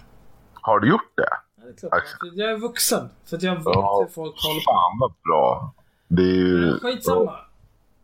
[0.55, 1.29] Har du gjort det?
[1.63, 2.03] det är klart.
[2.21, 3.09] För jag är vuxen.
[3.27, 4.65] För att jag vet Ja, hur folk håller på.
[4.65, 5.75] fan vad bra.
[6.09, 6.79] Det är ju...
[6.79, 7.37] Skitsamma.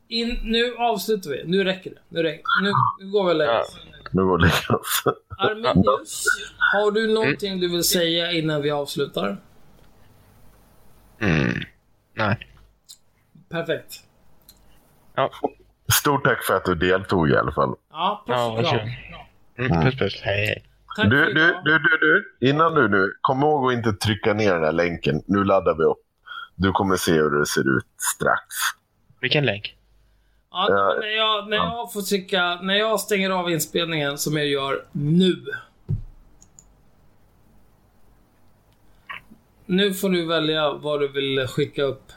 [0.09, 1.43] In, nu avslutar vi.
[1.47, 1.97] Nu räcker det.
[2.09, 2.43] Nu, räcker.
[2.63, 3.77] nu, nu går vi och lägger oss.
[4.11, 5.03] Nu går det oss.
[5.39, 6.25] Arminius,
[6.59, 9.37] har du någonting du vill säga innan vi avslutar?
[11.19, 11.55] Mm.
[12.15, 12.49] Nej.
[13.49, 14.03] Perfekt.
[15.15, 15.31] Ja,
[15.93, 17.75] Stort tack för att du deltog i alla fall.
[17.91, 18.89] Ja, puss ja varsågod.
[19.59, 20.20] Mm, puss puss.
[20.23, 20.65] Hej hej.
[20.97, 22.49] Tack Du, du, du, du, du.
[22.49, 25.23] Innan du nu, kom ihåg att inte trycka ner den här länken.
[25.26, 25.99] Nu laddar vi upp.
[26.55, 27.86] Du kommer se hur det ser ut
[28.17, 28.43] strax.
[29.20, 29.76] Vilken länk?
[30.51, 34.47] Ja, men när, jag, när jag får trycka, när jag stänger av inspelningen som jag
[34.47, 35.36] gör nu.
[39.67, 42.12] Nu får du välja vad du vill skicka upp.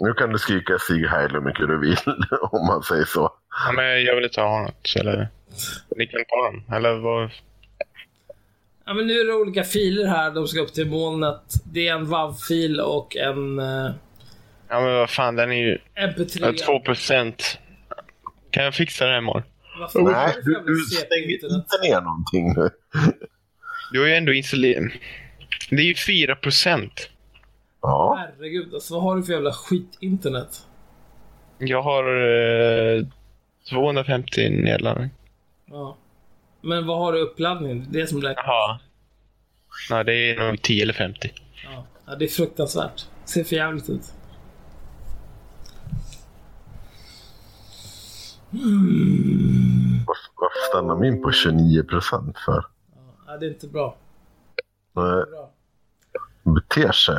[0.00, 1.96] Nu kan du skrika Sieg Heil hur mycket du vill,
[2.50, 3.32] om man säger så.
[3.66, 4.94] Ja, men jag vill inte ha något.
[4.96, 5.28] Eller...
[5.96, 6.76] Ni kan ta den.
[6.76, 7.30] Eller vad?
[8.86, 10.30] Ja, men nu är det olika filer här.
[10.30, 11.42] De ska upp till molnet.
[11.72, 13.90] Det är en WAV-fil och en eh,
[14.70, 16.64] Ja, men vad fan, den är ju MP3.
[16.64, 17.58] 2 procent.
[18.50, 19.42] Kan jag fixa det här imorgon?
[19.94, 21.46] Är Nej, du, du stänger inte
[21.82, 22.70] ner någonting nu.
[23.92, 24.92] Du har ju ändå installerat...
[25.70, 27.10] Det är ju 4 procent.
[27.80, 30.66] Ja, Herregud, alltså vad har du för jävla skit-internet?
[31.58, 32.04] Jag har
[32.98, 33.06] eh,
[33.70, 35.10] 250 nedladdning.
[35.66, 35.96] Ja.
[36.60, 37.86] Men vad har du uppladdning?
[37.90, 38.44] Det är det som räknas.
[38.46, 38.78] Jaha.
[39.90, 41.30] Nej, det är nog 10 eller 50.
[41.64, 41.84] Ja.
[42.06, 43.06] ja, det är fruktansvärt.
[43.24, 44.12] Ser för jävligt ut.
[50.06, 52.64] varför, varför stannar min på 29 procent för?
[53.26, 53.96] Ja, det är inte bra.
[54.92, 55.50] Nej, bra.
[56.42, 57.18] beter sig.